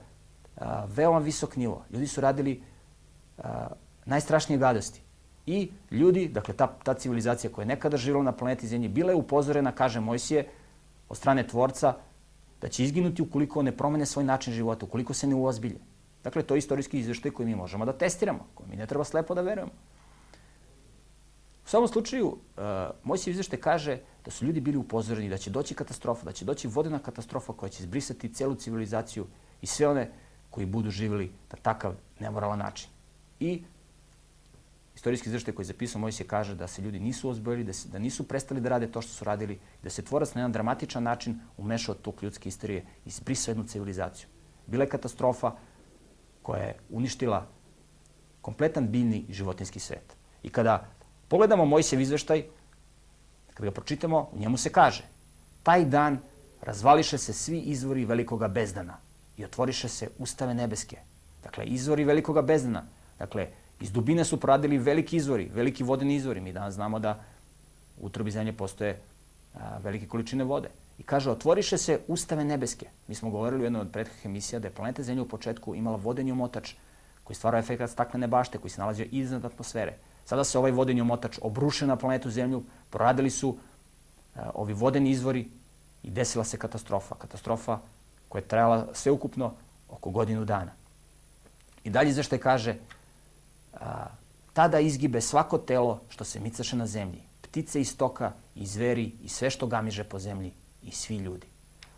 a, 0.57 0.85
veoma 0.85 1.19
visok 1.19 1.55
nivo. 1.55 1.85
Ljudi 1.89 2.07
su 2.07 2.21
radili 2.21 2.63
a, 3.37 3.67
najstrašnije 4.05 4.59
gadosti. 4.59 5.01
I 5.45 5.71
ljudi, 5.91 6.27
dakle 6.27 6.53
ta, 6.53 6.67
ta 6.83 6.93
civilizacija 6.93 7.51
koja 7.51 7.63
je 7.63 7.67
nekada 7.67 7.97
živjela 7.97 8.23
na 8.23 8.31
planeti 8.31 8.67
Zemlji, 8.67 8.87
bila 8.87 9.11
je 9.11 9.15
upozorena, 9.15 9.71
kaže 9.71 9.99
Mojsije, 9.99 10.47
od 11.09 11.17
strane 11.17 11.47
Tvorca, 11.47 11.93
da 12.61 12.69
će 12.69 12.83
izginuti 12.83 13.21
ukoliko 13.21 13.61
ne 13.61 13.71
promene 13.77 14.05
svoj 14.05 14.23
način 14.23 14.53
života, 14.53 14.85
ukoliko 14.85 15.13
se 15.13 15.27
ne 15.27 15.35
uozbilje. 15.35 15.79
Dakle, 16.23 16.43
to 16.43 16.55
je 16.55 16.57
istorijski 16.57 16.99
izveštaj 16.99 17.31
koji 17.31 17.45
mi 17.45 17.55
možemo 17.55 17.85
da 17.85 17.93
testiramo, 17.93 18.47
koji 18.53 18.69
mi 18.69 18.75
ne 18.75 18.87
treba 18.87 19.03
slepo 19.03 19.35
da 19.35 19.41
verujemo. 19.41 19.71
U 21.66 21.70
svakom 21.70 21.88
slučaju, 21.88 22.28
uh, 22.28 22.64
moj 23.03 23.18
se 23.18 23.32
izveštaj 23.32 23.59
kaže 23.59 23.99
da 24.26 24.32
su 24.32 24.45
ljudi 24.45 24.61
bili 24.61 24.78
upozoreni 24.78 25.30
da 25.30 25.38
će 25.38 25.49
doći 25.49 25.76
katastrofa, 25.76 26.26
da 26.26 26.32
će 26.32 26.45
doći 26.45 26.68
vodena 26.68 26.99
katastrofa 26.99 27.53
koja 27.53 27.70
će 27.70 27.84
izbrisati 27.84 28.34
celu 28.34 28.55
civilizaciju 28.55 29.28
i 29.61 29.68
sve 29.68 29.88
one 29.88 30.11
koji 30.49 30.66
budu 30.66 30.91
živjeli 30.91 31.32
na 31.51 31.57
takav 31.61 31.95
nemoralan 32.20 32.59
način. 32.59 32.89
I 33.39 33.64
istorijski 34.95 35.30
izveštaj 35.30 35.53
koji 35.53 35.64
je 35.64 35.68
zapisao 35.68 36.01
Mojsije 36.01 36.28
kaže 36.28 36.55
da 36.55 36.68
se 36.68 36.82
ljudi 36.82 36.99
nisu 36.99 37.30
ozbojili, 37.30 37.64
da, 37.64 37.74
se, 37.74 37.89
da 37.89 37.99
nisu 37.99 38.28
prestali 38.28 38.61
da 38.61 38.70
rade 38.70 38.91
to 38.91 39.01
što 39.01 39.14
su 39.14 39.26
radili, 39.26 39.59
da 39.84 39.89
se 39.89 40.01
tvorac 40.01 40.34
na 40.34 40.41
jedan 40.41 40.51
dramatičan 40.51 41.03
način 41.03 41.39
umešao 41.57 41.95
tok 41.95 42.24
ljudske 42.24 42.49
istorije 42.49 42.86
i 43.05 43.09
izbrisao 43.09 43.51
jednu 43.51 43.64
civilizaciju. 43.64 44.28
Bila 44.68 44.84
je 44.84 44.89
katastrofa 44.89 45.51
koja 46.41 46.64
je 46.64 46.78
uništila 46.89 47.47
kompletan 48.41 48.91
biljni 48.91 49.26
životinski 49.30 49.80
svet. 49.80 50.16
I 50.43 50.49
kada 50.49 50.88
pogledamo 51.34 51.65
Mojsijev 51.65 52.01
izveštaj, 52.01 52.43
kada 53.53 53.65
ga 53.65 53.71
pročitamo, 53.71 54.29
u 54.34 54.39
njemu 54.39 54.57
se 54.57 54.69
kaže 54.69 55.03
taj 55.63 55.86
dan 55.86 56.19
razvališe 56.61 57.17
se 57.17 57.34
svi 57.34 57.59
izvori 57.59 58.05
velikoga 58.05 58.47
bezdana 58.47 58.97
i 59.38 59.45
otvoriše 59.45 59.89
se 59.89 60.09
ustave 60.19 60.53
nebeske. 60.53 60.97
Dakle, 61.43 61.65
izvori 61.65 62.03
velikoga 62.03 62.41
bezdana. 62.41 62.84
Dakle, 63.19 63.47
Iz 63.81 63.91
dubine 63.91 64.23
su 64.25 64.39
proradili 64.39 64.77
veliki 64.77 65.17
izvori, 65.17 65.49
veliki 65.53 65.84
vodeni 65.84 66.15
izvori. 66.15 66.41
Mi 66.41 66.53
danas 66.53 66.73
znamo 66.73 66.99
da 66.99 67.19
u 67.99 68.05
utrobi 68.05 68.31
zemlje 68.31 68.53
postoje 68.53 68.99
a, 69.55 69.77
velike 69.84 70.07
količine 70.07 70.43
vode. 70.43 70.69
I 70.99 71.03
kaže, 71.03 71.31
otvoriše 71.31 71.77
se 71.77 71.99
ustave 72.07 72.45
nebeske. 72.45 72.88
Mi 73.07 73.15
smo 73.15 73.29
govorili 73.29 73.61
u 73.61 73.65
jednoj 73.65 73.81
od 73.81 73.91
prethodnih 73.91 74.25
emisija 74.25 74.59
da 74.59 74.67
je 74.67 74.73
planeta 74.73 75.03
Zemlja 75.03 75.23
u 75.23 75.27
početku 75.27 75.75
imala 75.75 75.97
vodeni 75.97 76.31
omotač 76.31 76.73
koji 77.23 77.36
stvara 77.36 77.59
efekt 77.59 77.89
staklene 77.91 78.27
bašte 78.27 78.57
koji 78.57 78.71
se 78.71 78.81
nalazio 78.81 79.07
iznad 79.11 79.45
atmosfere. 79.45 79.97
Sada 80.26 80.43
se 80.43 80.57
ovaj 80.57 80.71
vodeni 80.71 81.01
omotač 81.01 81.39
obrušio 81.41 81.88
na 81.88 81.95
planetu 81.95 82.30
Zemlju, 82.30 82.63
proradili 82.89 83.30
su 83.30 83.57
a, 84.36 84.49
ovi 84.53 84.74
vodeni 84.74 85.11
izvori 85.11 85.47
i 86.03 86.09
desila 86.09 86.43
se 86.43 86.57
katastrofa. 86.57 87.15
Katastrofa 87.15 87.80
koja 88.30 88.39
je 88.39 88.47
trajala 88.47 88.88
sveukupno 88.93 89.53
oko 89.89 90.09
godinu 90.09 90.45
dana. 90.45 90.71
I 91.84 91.89
dalje 91.89 92.09
izveštaj 92.09 92.39
kaže 92.39 92.76
a, 93.74 94.05
tada 94.53 94.80
izgibe 94.80 95.21
svako 95.21 95.57
telo 95.57 96.01
što 96.09 96.24
se 96.24 96.39
micaše 96.39 96.76
na 96.76 96.88
zemlji. 96.88 97.21
Ptice 97.41 97.82
i 97.82 97.86
stoka, 97.86 98.32
i 98.55 98.65
zveri, 98.65 99.11
i 99.24 99.30
sve 99.30 99.49
što 99.49 99.67
gamiže 99.67 100.03
po 100.03 100.19
zemlji, 100.19 100.53
i 100.84 100.91
svi 100.91 101.17
ljudi. 101.17 101.47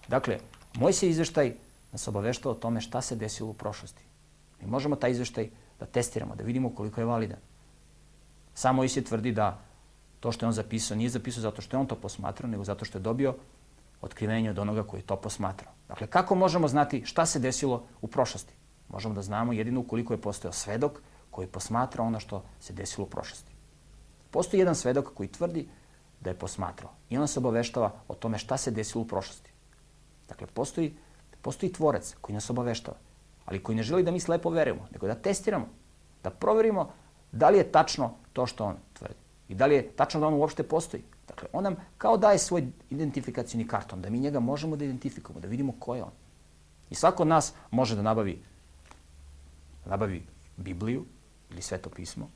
Dakle, 0.07 0.39
moj 0.73 0.93
se 0.93 1.09
izveštaj 1.09 1.53
nas 1.91 2.07
obaveštao 2.07 2.51
o 2.51 2.55
tome 2.55 2.81
šta 2.81 3.01
se 3.01 3.15
desilo 3.15 3.49
u 3.49 3.53
prošlosti. 3.53 4.03
Mi 4.61 4.67
možemo 4.67 4.95
taj 4.95 5.11
izveštaj 5.11 5.49
da 5.79 5.85
testiramo, 5.85 6.35
da 6.35 6.43
vidimo 6.43 6.75
koliko 6.75 7.01
je 7.01 7.05
validan. 7.05 7.39
Samo 8.55 8.77
Mojsije 8.77 9.03
tvrdi 9.03 9.31
da 9.31 9.59
to 10.19 10.31
što 10.31 10.45
je 10.45 10.47
on 10.47 10.53
zapisao 10.53 10.97
nije 10.97 11.09
zapisao 11.09 11.41
zato 11.41 11.61
što 11.61 11.77
je 11.77 11.81
on 11.81 11.87
to 11.87 11.95
posmatrao, 11.95 12.49
nego 12.49 12.63
zato 12.63 12.85
što 12.85 12.97
je 12.97 13.01
dobio 13.01 13.35
otkrivenje 14.01 14.49
od 14.49 14.59
onoga 14.59 14.83
koji 14.83 14.99
je 14.99 15.05
to 15.05 15.15
posmatrao. 15.15 15.73
Dakle, 15.87 16.07
kako 16.07 16.35
možemo 16.35 16.67
znati 16.67 17.03
šta 17.05 17.25
se 17.25 17.39
desilo 17.39 17.83
u 18.01 18.07
prošlosti? 18.07 18.53
Možemo 18.89 19.13
da 19.13 19.21
znamo 19.21 19.53
jedino 19.53 19.79
ukoliko 19.79 20.13
je 20.13 20.21
postojao 20.21 20.53
svedok 20.53 21.01
koji 21.31 21.47
posmatra 21.47 22.03
ono 22.03 22.19
što 22.19 22.43
se 22.59 22.73
desilo 22.73 23.05
u 23.05 23.09
prošlosti. 23.09 23.51
Postoji 24.31 24.59
jedan 24.59 24.75
svedok 24.75 25.13
koji 25.13 25.29
tvrdi 25.29 25.67
da 26.21 26.29
je 26.29 26.39
posmatrao 26.39 26.91
i 27.09 27.17
on 27.17 27.27
se 27.27 27.39
obaveštava 27.39 27.91
o 28.07 28.15
tome 28.15 28.37
šta 28.37 28.57
se 28.57 28.71
desilo 28.71 29.03
u 29.03 29.07
prošlosti. 29.07 29.51
Dakle, 30.27 30.47
postoji, 30.47 30.95
postoji 31.41 31.73
tvorec 31.73 32.15
koji 32.21 32.33
nas 32.33 32.49
obaveštava, 32.49 32.97
ali 33.45 33.63
koji 33.63 33.75
ne 33.75 33.83
želi 33.83 34.03
da 34.03 34.11
mi 34.11 34.19
slepo 34.19 34.49
verujemo, 34.49 34.87
nego 34.91 35.07
da 35.07 35.15
testiramo, 35.15 35.67
da 36.23 36.29
proverimo 36.29 36.91
da 37.35 37.49
li 37.49 37.57
je 37.57 37.71
tačno 37.71 38.13
to 38.33 38.45
što 38.45 38.65
on 38.65 38.75
tvrdi 38.93 39.19
i 39.47 39.55
da 39.55 39.65
li 39.65 39.75
je 39.75 39.91
tačno 39.91 40.19
da 40.19 40.27
on 40.27 40.33
uopšte 40.33 40.63
postoji. 40.63 41.03
Dakle, 41.27 41.47
on 41.53 41.63
nam 41.63 41.75
kao 41.97 42.17
daje 42.17 42.37
svoj 42.37 42.67
identifikacijni 42.89 43.67
karton, 43.67 44.01
da 44.01 44.09
mi 44.09 44.19
njega 44.19 44.39
možemo 44.39 44.75
da 44.75 44.85
identifikujemo, 44.85 45.39
da 45.39 45.47
vidimo 45.47 45.73
ko 45.79 45.95
je 45.95 46.03
on. 46.03 46.11
I 46.89 46.95
svako 46.95 47.23
od 47.23 47.27
nas 47.27 47.53
može 47.71 47.95
da 47.95 48.01
nabavi, 48.01 48.41
nabavi 49.85 50.25
Bibliju, 50.57 51.05
ili 51.51 51.61
Sveto 51.61 51.89
pismo. 51.89 52.29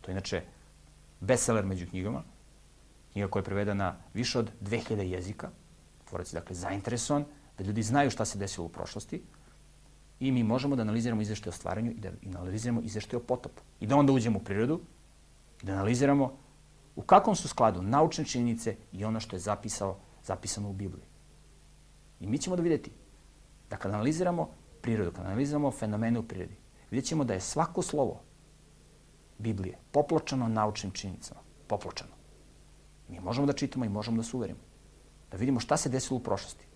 To 0.00 0.10
je 0.10 0.12
inače 0.12 0.42
bestseller 1.20 1.64
među 1.64 1.86
knjigama. 1.86 2.22
Knjiga 3.12 3.28
koja 3.28 3.40
je 3.40 3.44
prevedena 3.44 3.84
na 3.84 3.96
više 4.14 4.38
od 4.38 4.50
2000 4.62 5.00
jezika. 5.00 5.50
Tvorac 6.08 6.32
je 6.32 6.40
dakle 6.40 6.56
zainteresovan 6.56 7.24
da 7.58 7.64
ljudi 7.64 7.82
znaju 7.82 8.10
šta 8.10 8.24
se 8.24 8.38
desilo 8.38 8.66
u 8.66 8.68
prošlosti 8.68 9.22
i 10.20 10.32
mi 10.32 10.42
možemo 10.42 10.76
da 10.76 10.82
analiziramo 10.82 11.22
izveštaje 11.22 11.50
o 11.50 11.52
stvaranju 11.52 11.90
i 11.90 12.00
da 12.00 12.38
analiziramo 12.38 12.80
izveštaje 12.80 13.22
o 13.22 13.26
potopu. 13.26 13.62
I 13.80 13.86
da 13.86 13.96
onda 13.96 14.12
uđemo 14.12 14.38
u 14.38 14.44
prirodu 14.44 14.80
i 15.62 15.66
da 15.66 15.72
analiziramo 15.72 16.36
u 16.96 17.02
kakvom 17.02 17.36
su 17.36 17.48
skladu 17.48 17.82
naučne 17.82 18.24
činjenice 18.24 18.76
i 18.92 19.04
ono 19.04 19.20
što 19.20 19.36
je 19.36 19.40
zapisao, 19.40 19.98
zapisano 20.24 20.70
u 20.70 20.72
Bibliji. 20.72 21.04
I 22.20 22.26
mi 22.26 22.38
ćemo 22.38 22.56
da 22.56 22.62
videti 22.62 22.90
da 23.70 23.76
kad 23.76 23.92
analiziramo 23.92 24.48
prirodu, 24.82 25.12
kad 25.12 25.26
analiziramo 25.26 25.70
fenomene 25.70 26.18
u 26.18 26.22
prirodi, 26.22 26.56
vidjet 26.90 27.04
ćemo 27.04 27.24
da 27.24 27.34
je 27.34 27.40
svako 27.40 27.82
slovo 27.82 28.20
Biblije, 29.38 29.78
popločano 29.92 30.48
naučnim 30.48 30.92
činjenicama. 30.92 31.40
Popločano. 31.66 32.10
Mi 33.08 33.20
možemo 33.20 33.46
da 33.46 33.52
čitamo 33.52 33.84
i 33.84 33.88
možemo 33.88 34.16
da 34.16 34.22
se 34.22 34.36
uverimo. 34.36 34.60
Da 35.30 35.36
vidimo 35.36 35.60
šta 35.60 35.76
se 35.76 35.88
desilo 35.88 36.16
u 36.16 36.22
prošlosti. 36.22 36.66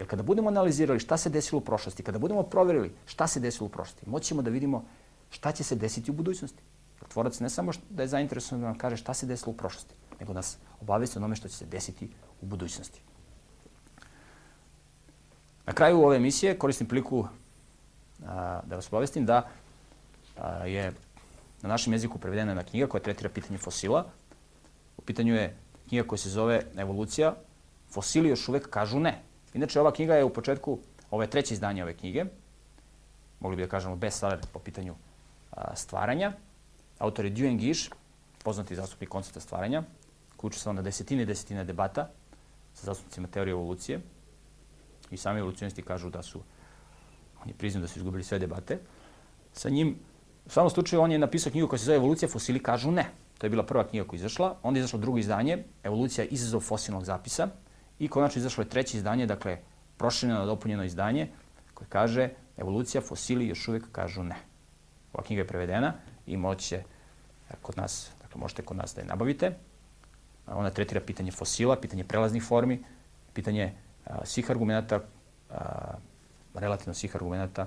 Jer 0.00 0.08
kada 0.08 0.22
budemo 0.22 0.48
analizirali 0.48 1.00
šta 1.00 1.16
se 1.16 1.30
desilo 1.30 1.58
u 1.58 1.64
prošlosti, 1.64 2.02
kada 2.02 2.18
budemo 2.18 2.42
proverili 2.42 2.92
šta 3.06 3.26
se 3.26 3.40
desilo 3.40 3.66
u 3.66 3.68
prošlosti, 3.68 4.08
moćemo 4.08 4.42
da 4.42 4.50
vidimo 4.50 4.84
šta 5.30 5.52
će 5.52 5.64
se 5.64 5.76
desiti 5.76 6.10
u 6.10 6.14
budućnosti. 6.14 6.62
Jer 7.00 7.08
tvorac 7.08 7.40
ne 7.40 7.50
samo 7.50 7.72
da 7.90 8.02
je 8.02 8.08
zainteresovan 8.08 8.60
da 8.60 8.66
nam 8.66 8.78
kaže 8.78 8.96
šta 8.96 9.14
se 9.14 9.26
desilo 9.26 9.52
u 9.52 9.56
prošlosti, 9.56 9.94
nego 10.20 10.32
nas 10.32 10.56
obavesti 10.80 11.18
onome 11.18 11.36
što 11.36 11.48
će 11.48 11.56
se 11.56 11.66
desiti 11.66 12.08
u 12.40 12.46
budućnosti. 12.46 13.00
Na 15.66 15.72
kraju 15.72 16.02
ove 16.02 16.16
emisije 16.16 16.58
koristim 16.58 16.86
priliku 16.86 17.26
a, 18.26 18.60
da 18.66 18.76
vas 18.76 18.88
obavestim 18.88 19.26
da 19.26 19.48
a, 20.36 20.66
je 20.66 20.92
na 21.62 21.68
našem 21.68 21.92
jeziku 21.92 22.18
prevedena 22.18 22.52
jedna 22.52 22.64
knjiga 22.64 22.86
koja 22.86 23.02
tretira 23.02 23.28
pitanje 23.28 23.58
fosila. 23.58 24.06
U 24.96 25.02
pitanju 25.02 25.34
je 25.34 25.56
knjiga 25.88 26.08
koja 26.08 26.18
se 26.18 26.30
zove 26.30 26.62
Evolucija. 26.76 27.34
Fosili 27.90 28.28
još 28.28 28.48
uvek 28.48 28.70
kažu 28.70 29.00
ne. 29.00 29.29
Inače, 29.54 29.80
ova 29.80 29.92
knjiga 29.92 30.14
je 30.14 30.24
u 30.24 30.32
početku, 30.32 30.78
ovo 31.10 31.22
je 31.22 31.30
treće 31.30 31.54
izdanje 31.54 31.82
ove 31.82 31.96
knjige, 31.96 32.24
mogli 33.40 33.56
bi 33.56 33.62
da 33.62 33.68
kažemo 33.68 33.96
bestseller 33.96 34.40
po 34.52 34.58
pitanju 34.58 34.94
a, 35.50 35.76
stvaranja. 35.76 36.32
Autor 36.98 37.24
je 37.24 37.30
Duen 37.30 37.58
Gish, 37.58 37.90
poznati 38.44 38.76
zastupnik 38.76 39.08
koncepta 39.08 39.40
stvaranja, 39.40 39.82
koji 40.36 40.48
učestvao 40.48 40.72
na 40.72 40.82
desetine 40.82 41.22
i 41.22 41.26
desetine 41.26 41.64
debata 41.64 42.08
sa 42.74 42.86
zastupnicima 42.86 43.28
teorije 43.28 43.52
evolucije. 43.52 44.00
I 45.10 45.16
sami 45.16 45.38
evolucionisti 45.38 45.82
kažu 45.82 46.10
da 46.10 46.22
su, 46.22 46.40
oni 47.42 47.52
priznaju 47.52 47.82
da 47.82 47.88
su 47.88 47.98
izgubili 47.98 48.24
sve 48.24 48.38
debate. 48.38 48.78
Sa 49.52 49.68
njim 49.68 49.96
U 50.46 50.50
svakom 50.50 50.70
slučaju 50.70 51.02
on 51.02 51.12
je 51.12 51.18
napisao 51.18 51.52
knjigu 51.52 51.68
koja 51.68 51.78
se 51.78 51.84
zove 51.84 51.96
Evolucija 51.96 52.28
fosili 52.28 52.62
kažu 52.62 52.90
ne. 52.90 53.04
To 53.38 53.46
je 53.46 53.50
bila 53.50 53.62
prva 53.62 53.84
knjiga 53.86 54.06
koja 54.06 54.16
je 54.16 54.20
izašla. 54.20 54.56
Onda 54.62 54.78
je 54.78 54.82
izašlo 54.82 54.98
drugo 54.98 55.18
izdanje, 55.18 55.64
Evolucija 55.82 56.24
izazov 56.24 56.60
fosilnog 56.60 57.04
zapisa. 57.04 57.48
I 58.00 58.08
konačno 58.08 58.40
izašlo 58.40 58.62
je 58.62 58.68
treće 58.68 58.96
izdanje, 58.96 59.26
dakle 59.26 59.58
prošireno, 59.96 60.46
dopunjeno 60.46 60.84
izdanje 60.84 61.28
koje 61.74 61.88
kaže 61.88 62.28
Evolucija 62.56 63.00
fosili 63.00 63.48
još 63.48 63.68
uvijek 63.68 63.84
kažu 63.92 64.22
ne. 64.22 64.36
Ova 65.12 65.24
knjiga 65.24 65.42
je 65.42 65.46
prevedena 65.46 65.92
i 66.26 66.36
moće 66.36 66.76
e, 66.76 66.82
kod 67.62 67.76
nas, 67.76 68.10
dakle 68.22 68.40
možete 68.40 68.62
kod 68.62 68.76
nas 68.76 68.94
da 68.94 69.00
je 69.00 69.06
nabavite. 69.06 69.52
Ona 70.46 70.70
tretira 70.70 71.00
pitanje 71.00 71.32
fosila, 71.32 71.76
pitanje 71.76 72.04
prelaznih 72.04 72.42
formi, 72.42 72.84
pitanje 73.32 73.72
a, 74.06 74.24
svih 74.24 74.50
argumenta, 74.50 75.00
a, 75.50 75.94
relativno 76.54 76.94
svih 76.94 77.16
argumenta 77.16 77.66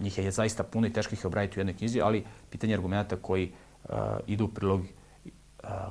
njih 0.00 0.18
je 0.18 0.30
zaista 0.30 0.62
puno 0.62 0.86
i 0.86 0.92
teško 0.92 1.14
ih 1.14 1.24
obraditi 1.24 1.58
u 1.58 1.60
jednoj 1.60 1.76
knjizi, 1.76 2.00
ali 2.00 2.24
pitanje 2.50 2.74
argumenta 2.74 3.16
koji 3.16 3.52
uh, 3.84 3.90
idu 4.26 4.44
u 4.44 4.48
prilog 4.48 4.80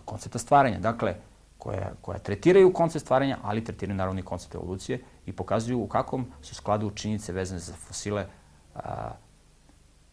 koncepta 0.06 0.40
stvaranja. 0.40 0.80
Dakle, 0.80 1.16
koja, 1.60 1.91
koja 2.01 2.20
tretiraju 2.20 2.74
koncept 2.74 3.05
stvaranja, 3.05 3.38
ali 3.43 3.64
tretiraju 3.64 3.97
naravno 3.97 4.20
i 4.20 4.24
koncept 4.24 4.55
evolucije 4.55 5.01
i 5.26 5.34
pokazuju 5.34 5.82
u 5.84 5.88
kakvom 5.88 6.26
su 6.41 6.55
skladu 6.55 6.91
činjenice 6.91 7.34
vezane 7.34 7.60
za 7.60 7.74
fosile 7.74 8.26
uh, 8.76 8.82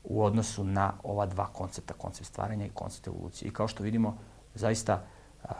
u 0.04 0.24
odnosu 0.24 0.64
na 0.64 0.92
ova 1.02 1.26
dva 1.26 1.46
koncepta, 1.46 1.94
koncept 1.94 2.28
stvaranja 2.28 2.66
i 2.66 2.74
koncept 2.74 3.06
evolucije. 3.06 3.48
I 3.48 3.52
kao 3.52 3.68
što 3.68 3.82
vidimo, 3.82 4.18
zaista 4.54 5.02
uh, 5.44 5.50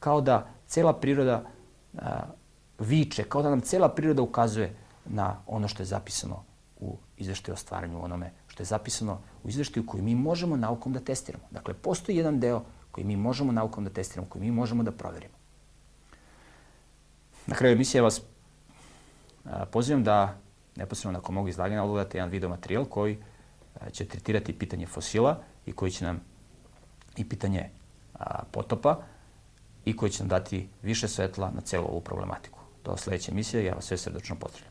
kao 0.00 0.20
da 0.20 0.46
cela 0.66 0.92
priroda 0.92 1.42
uh, 1.92 2.00
viče, 2.78 3.24
kao 3.24 3.42
da 3.42 3.50
nam 3.50 3.60
cela 3.60 3.88
priroda 3.88 4.22
ukazuje 4.22 4.76
na 5.04 5.36
ono 5.46 5.68
što 5.68 5.82
je 5.82 5.86
zapisano 5.86 6.44
u 6.80 6.96
izveštaju 7.16 7.54
o 7.54 7.56
stvaranju 7.56 8.04
onome 8.04 8.32
što 8.46 8.62
je 8.62 8.66
zapisano 8.66 9.18
u 9.44 9.48
izveštaju 9.48 9.86
koji 9.86 10.02
mi 10.02 10.14
možemo 10.14 10.56
naukom 10.56 10.92
da 10.92 11.00
testiramo. 11.00 11.44
Dakle, 11.50 11.74
postoji 11.74 12.16
jedan 12.16 12.40
deo 12.40 12.62
koji 12.90 13.04
mi 13.04 13.16
možemo 13.16 13.52
naukom 13.52 13.84
da 13.84 13.90
testiramo, 13.90 14.28
koji 14.28 14.42
mi 14.44 14.50
možemo 14.50 14.82
da 14.82 14.92
proverimo. 14.92 15.34
Na 17.46 17.56
kraju 17.56 17.72
emisije 17.72 18.02
vas 18.02 18.22
pozivam 19.72 20.04
da 20.04 20.38
neposredno 20.76 21.18
nakon 21.18 21.34
mog 21.34 21.48
izlaganja 21.48 21.82
odgledate 21.82 22.18
jedan 22.18 22.30
video 22.30 22.48
materijal 22.48 22.84
koji 22.84 23.18
će 23.92 24.04
tretirati 24.04 24.58
pitanje 24.58 24.86
fosila 24.86 25.42
i 25.66 25.72
koji 25.72 25.90
će 25.90 26.04
nam 26.04 26.20
i 27.16 27.28
pitanje 27.28 27.70
potopa 28.50 29.02
i 29.84 29.96
koji 29.96 30.10
će 30.10 30.22
nam 30.22 30.28
dati 30.28 30.68
više 30.82 31.08
svetla 31.08 31.50
na 31.54 31.60
celu 31.60 31.84
ovu 31.84 32.00
problematiku. 32.00 32.58
Do 32.84 32.96
sledeće 32.96 33.32
emisije, 33.32 33.64
ja 33.64 33.74
vas 33.74 33.84
sve 33.84 33.96
srdečno 33.96 34.36
pozdravljam. 34.36 34.69